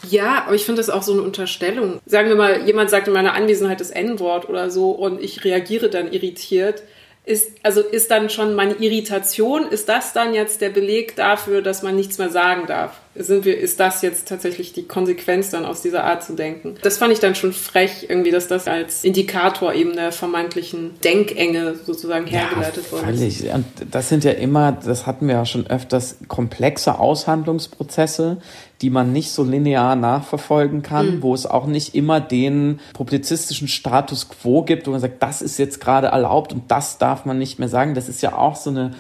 Ja, 0.09 0.45
aber 0.47 0.55
ich 0.55 0.65
finde 0.65 0.81
das 0.81 0.91
auch 0.91 1.03
so 1.03 1.13
eine 1.13 1.23
Unterstellung. 1.23 2.01
Sagen 2.07 2.29
wir 2.29 2.37
mal, 2.37 2.67
jemand 2.67 2.91
sagt 2.91 3.09
in 3.09 3.15
meiner 3.15 3.35
Anwesenheit 3.35 3.81
das 3.81 3.91
N-Wort 3.91 4.49
oder 4.49 4.71
so 4.71 4.91
und 4.91 5.21
ich 5.21 5.45
reagiere 5.45 5.91
dann 5.91 6.13
irritiert 6.13 6.83
ist, 7.25 7.59
also 7.63 7.81
ist 7.81 8.11
dann 8.11 8.31
schon 8.31 8.55
meine 8.55 8.75
Irritation, 8.75 9.69
ist 9.69 9.89
das 9.89 10.13
dann 10.13 10.35
jetzt 10.35 10.61
der 10.61 10.71
Beleg 10.71 11.17
dafür, 11.17 11.63
dass 11.63 11.83
man 11.83 11.95
nichts 11.95 12.19
mehr 12.19 12.31
sagen 12.31 12.67
darf? 12.67 12.99
Sind 13.17 13.45
wir, 13.45 13.59
ist 13.59 13.81
das 13.81 14.03
jetzt 14.03 14.29
tatsächlich 14.29 14.73
die 14.73 14.85
Konsequenz 14.85 15.51
dann 15.51 15.65
aus 15.65 15.83
dieser 15.83 16.05
Art 16.05 16.23
zu 16.23 16.35
denken? 16.35 16.77
Das 16.83 16.99
fand 16.99 17.13
ich 17.13 17.19
dann 17.19 17.35
schon 17.35 17.53
frech, 17.53 18.07
irgendwie, 18.09 18.31
dass 18.31 18.47
das 18.47 18.69
als 18.69 19.03
Indikator 19.03 19.75
eben 19.75 19.95
der 19.95 20.13
vermeintlichen 20.13 20.93
Denkenge 21.03 21.75
sozusagen 21.85 22.27
hergeleitet 22.27 22.85
ja, 22.87 22.93
worden 22.93 23.21
ist. 23.21 23.43
Und 23.43 23.65
das 23.91 24.09
sind 24.09 24.23
ja 24.23 24.31
immer, 24.31 24.71
das 24.71 25.07
hatten 25.07 25.27
wir 25.27 25.35
ja 25.35 25.45
schon 25.45 25.67
öfters, 25.67 26.19
komplexe 26.29 27.01
Aushandlungsprozesse, 27.01 28.39
die 28.81 28.91
man 28.91 29.13
nicht 29.13 29.33
so 29.33 29.43
linear 29.43 29.97
nachverfolgen 29.97 30.83
kann, 30.83 31.17
mhm. 31.17 31.23
wo 31.23 31.35
es 31.35 31.47
auch 31.47 31.67
nicht 31.67 31.97
immer 31.97 32.21
den 32.21 32.79
publizistischen 32.95 33.67
Status 33.67 34.29
quo 34.29 34.63
gibt, 34.63 34.87
wo 34.87 34.93
man 34.93 35.01
sagt, 35.01 35.21
das 35.21 35.43
ist 35.43 35.59
jetzt 35.59 35.81
gerade 35.81 36.07
erlaubt 36.09 36.53
und 36.53 36.71
das 36.71 36.99
darf 36.99 37.25
man 37.25 37.39
nicht 37.39 37.59
mehr 37.59 37.69
sagen. 37.69 37.95
Das 37.95 38.09
ist 38.09 38.23
ja 38.23 38.37
auch 38.37 38.55
so 38.55 38.71
eine, 38.71 38.93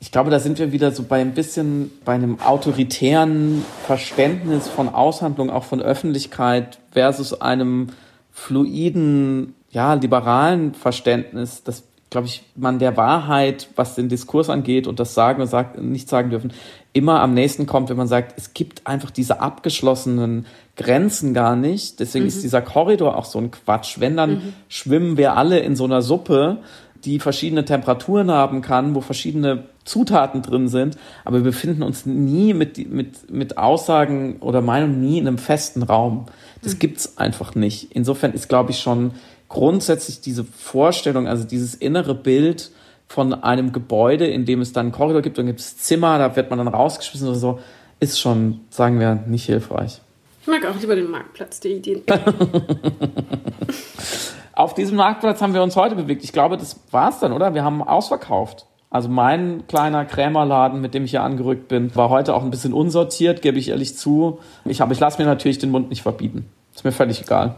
ich 0.00 0.10
glaube, 0.10 0.30
da 0.30 0.40
sind 0.40 0.58
wir 0.58 0.72
wieder 0.72 0.92
so 0.92 1.02
bei 1.02 1.20
ein 1.20 1.34
bisschen 1.34 1.90
bei 2.06 2.14
einem 2.14 2.40
autoritären 2.40 3.64
Verständnis 3.86 4.66
von 4.66 4.88
Aushandlung, 4.88 5.50
auch 5.50 5.64
von 5.64 5.82
Öffentlichkeit 5.82 6.78
versus 6.90 7.40
einem 7.40 7.88
fluiden, 8.32 9.54
ja, 9.70 9.92
liberalen 9.94 10.72
Verständnis, 10.74 11.62
dass 11.62 11.84
glaube 12.10 12.26
ich, 12.26 12.42
man 12.56 12.80
der 12.80 12.96
Wahrheit, 12.96 13.68
was 13.76 13.94
den 13.94 14.08
Diskurs 14.08 14.50
angeht 14.50 14.88
und 14.88 14.98
das 14.98 15.14
Sagen 15.14 15.40
und 15.40 15.48
sagt, 15.48 15.80
nicht 15.80 16.08
sagen 16.08 16.30
dürfen, 16.30 16.52
immer 16.92 17.20
am 17.20 17.34
nächsten 17.34 17.66
kommt, 17.66 17.88
wenn 17.88 17.96
man 17.96 18.08
sagt, 18.08 18.36
es 18.36 18.52
gibt 18.52 18.86
einfach 18.86 19.12
diese 19.12 19.40
abgeschlossenen 19.40 20.46
Grenzen 20.76 21.34
gar 21.34 21.54
nicht. 21.54 22.00
Deswegen 22.00 22.24
mhm. 22.24 22.28
ist 22.28 22.42
dieser 22.42 22.62
Korridor 22.62 23.16
auch 23.16 23.24
so 23.24 23.38
ein 23.38 23.52
Quatsch. 23.52 24.00
Wenn, 24.00 24.16
dann 24.16 24.30
mhm. 24.30 24.52
schwimmen 24.68 25.16
wir 25.16 25.36
alle 25.36 25.60
in 25.60 25.76
so 25.76 25.84
einer 25.84 26.02
Suppe, 26.02 26.58
die 27.04 27.18
verschiedene 27.18 27.64
Temperaturen 27.64 28.30
haben 28.30 28.62
kann, 28.62 28.94
wo 28.94 29.00
verschiedene 29.00 29.64
Zutaten 29.84 30.42
drin 30.42 30.68
sind, 30.68 30.96
aber 31.24 31.38
wir 31.38 31.44
befinden 31.44 31.82
uns 31.82 32.06
nie 32.06 32.54
mit, 32.54 32.90
mit, 32.90 33.30
mit 33.30 33.58
Aussagen 33.58 34.36
oder 34.40 34.60
Meinungen 34.60 35.00
nie 35.00 35.18
in 35.18 35.26
einem 35.26 35.38
festen 35.38 35.82
Raum. 35.82 36.26
Das 36.62 36.74
mhm. 36.74 36.78
gibt's 36.78 37.18
einfach 37.18 37.54
nicht. 37.54 37.92
Insofern 37.92 38.32
ist, 38.32 38.48
glaube 38.48 38.70
ich, 38.70 38.80
schon 38.80 39.12
grundsätzlich 39.48 40.20
diese 40.20 40.44
Vorstellung, 40.44 41.26
also 41.26 41.44
dieses 41.44 41.74
innere 41.74 42.14
Bild 42.14 42.70
von 43.08 43.34
einem 43.34 43.72
Gebäude, 43.72 44.26
in 44.26 44.44
dem 44.44 44.60
es 44.60 44.72
dann 44.72 44.86
einen 44.86 44.92
Korridor 44.92 45.22
gibt, 45.22 45.38
dann 45.38 45.46
gibt 45.46 45.60
es 45.60 45.76
Zimmer, 45.78 46.18
da 46.18 46.36
wird 46.36 46.50
man 46.50 46.58
dann 46.58 46.68
rausgeschmissen 46.68 47.28
oder 47.28 47.38
so, 47.38 47.58
ist 47.98 48.20
schon, 48.20 48.60
sagen 48.70 49.00
wir, 49.00 49.16
nicht 49.26 49.46
hilfreich. 49.46 50.00
Ich 50.42 50.46
mag 50.46 50.64
auch 50.64 50.80
lieber 50.80 50.94
den 50.94 51.10
Marktplatz, 51.10 51.60
die 51.60 51.72
Ideen. 51.72 52.02
Auf 54.60 54.74
diesem 54.74 54.98
Marktplatz 54.98 55.40
haben 55.40 55.54
wir 55.54 55.62
uns 55.62 55.74
heute 55.74 55.94
bewegt. 55.94 56.22
Ich 56.22 56.34
glaube, 56.34 56.58
das 56.58 56.78
war's 56.90 57.18
dann, 57.18 57.32
oder? 57.32 57.54
Wir 57.54 57.64
haben 57.64 57.82
ausverkauft. 57.82 58.66
Also 58.90 59.08
mein 59.08 59.66
kleiner 59.68 60.04
Krämerladen, 60.04 60.82
mit 60.82 60.92
dem 60.92 61.06
ich 61.06 61.12
hier 61.12 61.22
angerückt 61.22 61.68
bin, 61.68 61.96
war 61.96 62.10
heute 62.10 62.34
auch 62.34 62.42
ein 62.42 62.50
bisschen 62.50 62.74
unsortiert, 62.74 63.40
gebe 63.40 63.58
ich 63.58 63.70
ehrlich 63.70 63.96
zu. 63.96 64.38
Ich, 64.66 64.80
ich 64.80 65.00
lasse 65.00 65.18
mir 65.18 65.26
natürlich 65.26 65.56
den 65.56 65.70
Mund 65.70 65.88
nicht 65.88 66.02
verbieten. 66.02 66.44
Ist 66.74 66.84
mir 66.84 66.92
völlig 66.92 67.22
egal. 67.22 67.54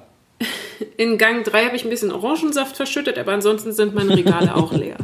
In 0.96 1.18
Gang 1.18 1.42
3 1.42 1.64
habe 1.64 1.74
ich 1.74 1.82
ein 1.82 1.90
bisschen 1.90 2.12
Orangensaft 2.12 2.76
verschüttet, 2.76 3.18
aber 3.18 3.32
ansonsten 3.32 3.72
sind 3.72 3.96
meine 3.96 4.16
Regale 4.16 4.55
auch 4.55 4.72
leer. 4.72 4.98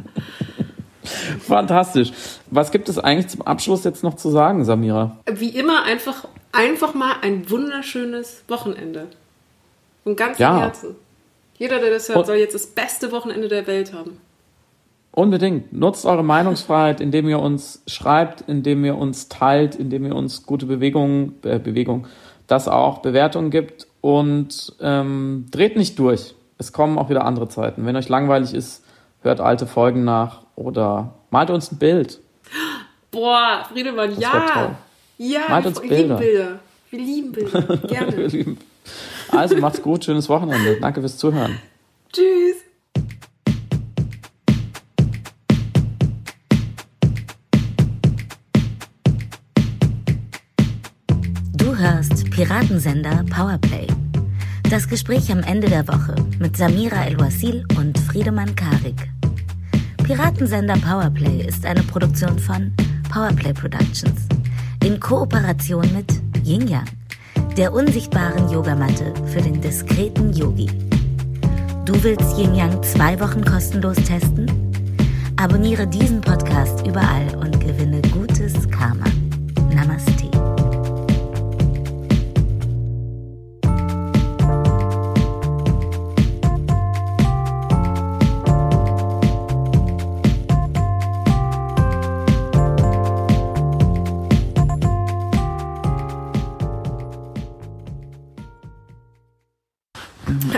Fantastisch. 1.41 2.13
Was 2.49 2.71
gibt 2.71 2.89
es 2.89 3.01
eigentlich 3.01 3.27
zum 3.27 3.43
Abschluss 3.43 3.83
jetzt 3.83 4.05
noch 4.05 4.15
zu 4.15 4.31
sagen, 4.31 4.65
Samira? 4.65 5.19
Wie 5.29 5.49
immer 5.49 5.83
einfach, 5.83 6.29
einfach 6.53 6.95
mal 6.95 7.17
ein 7.23 7.51
wunderschönes 7.51 8.45
Wochenende. 8.47 9.09
Von 10.05 10.15
ganzem 10.15 10.43
ja. 10.43 10.61
Herzen. 10.61 10.95
Jeder, 11.59 11.81
der 11.81 11.91
das 11.91 12.09
hört, 12.09 12.27
soll 12.27 12.37
jetzt 12.37 12.55
das 12.55 12.67
beste 12.67 13.13
Wochenende 13.13 13.49
der 13.49 13.67
Welt 13.67 13.93
haben. 13.93 14.21
Unbedingt. 15.11 15.73
Nutzt 15.73 16.07
eure 16.07 16.23
Meinungsfreiheit, 16.23 17.01
indem 17.01 17.29
ihr 17.29 17.41
uns 17.41 17.83
schreibt, 17.89 18.43
indem 18.43 18.85
ihr 18.85 18.97
uns 18.97 19.29
teilt, 19.29 19.75
indem 19.75 20.07
ihr 20.07 20.15
uns 20.15 20.47
gute 20.47 20.67
Bewegungen, 20.67 21.35
äh, 21.43 21.59
Bewegung, 21.59 22.07
das 22.47 22.69
auch 22.69 22.99
Bewertungen 22.99 23.51
gibt 23.51 23.89
und 24.01 24.75
ähm, 24.81 25.47
dreht 25.51 25.77
nicht 25.77 25.99
durch. 25.99 26.35
Es 26.59 26.73
kommen 26.73 26.99
auch 26.99 27.11
wieder 27.11 27.25
andere 27.25 27.49
Zeiten. 27.49 27.85
Wenn 27.85 27.97
euch 27.97 28.09
langweilig 28.09 28.55
ist, 28.55 28.85
hört 29.23 29.41
alte 29.41 29.67
Folgen 29.67 30.05
nach 30.05 30.43
oder 30.55 31.15
malt 31.31 31.51
uns 31.51 31.73
ein 31.73 31.79
Bild. 31.79 32.21
Boah, 33.11 33.65
Friedemann, 33.73 34.11
das 34.11 34.21
ja. 34.21 34.77
Ja, 35.19 35.41
malt 35.49 35.67
uns 35.67 35.83
wir 35.83 35.89
Bilder. 35.89 36.19
lieben 36.21 36.33
Bilder. 36.33 36.59
Wir 36.91 36.99
lieben 37.01 37.33
Bilder. 37.33 37.77
Gerne. 37.89 38.57
Also 39.31 39.57
macht's 39.57 39.83
gut, 39.83 40.05
schönes 40.05 40.29
Wochenende. 40.29 40.79
Danke 40.81 41.01
fürs 41.01 41.17
Zuhören. 41.17 41.59
Tschüss. 42.13 42.57
Du 51.57 51.77
hörst 51.77 52.31
Piratensender 52.31 53.25
Powerplay. 53.31 53.87
Das 54.71 54.89
Gespräch 54.89 55.33
am 55.33 55.41
Ende 55.41 55.69
der 55.69 55.87
Woche 55.89 56.15
mit 56.39 56.57
Samira 56.57 57.07
El-Wasil 57.07 57.65
und 57.79 57.99
Friedemann 57.99 58.55
Karik. 58.55 59.11
Piratensender 60.05 60.77
Powerplay 60.77 61.47
ist 61.47 61.65
eine 61.65 61.83
Produktion 61.83 62.39
von 62.39 62.73
Powerplay 63.11 63.53
Productions 63.53 64.29
in 64.85 65.01
Kooperation 65.01 65.85
mit 65.95 66.21
Yin 66.45 66.69
Yang, 66.69 66.87
der 67.59 67.73
unsichtbaren 67.73 68.49
Yogamatte 68.53 69.13
für 69.33 69.41
den 69.43 69.61
diskreten 69.61 70.33
Yogi. 70.33 70.69
Du 71.85 72.05
willst 72.05 72.39
Yin 72.39 72.55
Yang 72.55 72.85
zwei 72.85 73.19
Wochen 73.19 73.45
kostenlos 73.45 73.97
testen? 73.97 74.47
Abonniere 75.37 75.85
diesen 75.89 76.21
Podcast 76.21 76.87
überall 76.87 77.35
und 77.35 77.59
gewinne 77.59 78.01
gutes 78.13 78.71
Karma. 78.71 79.07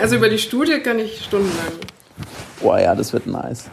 Also 0.01 0.16
über 0.16 0.28
die 0.28 0.38
Studie 0.38 0.80
kann 0.80 0.98
ich 0.98 1.24
stundenlang. 1.24 1.72
Boah, 2.61 2.80
ja, 2.80 2.94
das 2.94 3.12
wird 3.12 3.26
nice. 3.26 3.70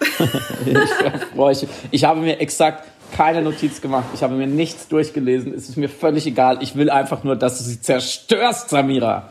ich, 0.66 1.68
ich 1.90 2.04
habe 2.04 2.20
mir 2.20 2.40
exakt 2.40 2.84
keine 3.14 3.42
Notiz 3.42 3.80
gemacht. 3.80 4.06
Ich 4.14 4.22
habe 4.22 4.34
mir 4.34 4.46
nichts 4.46 4.88
durchgelesen. 4.88 5.54
Es 5.54 5.68
ist 5.68 5.76
mir 5.76 5.88
völlig 5.88 6.26
egal. 6.26 6.58
Ich 6.62 6.76
will 6.76 6.90
einfach 6.90 7.24
nur, 7.24 7.36
dass 7.36 7.58
du 7.58 7.64
sie 7.64 7.80
zerstörst, 7.80 8.70
Samira. 8.70 9.28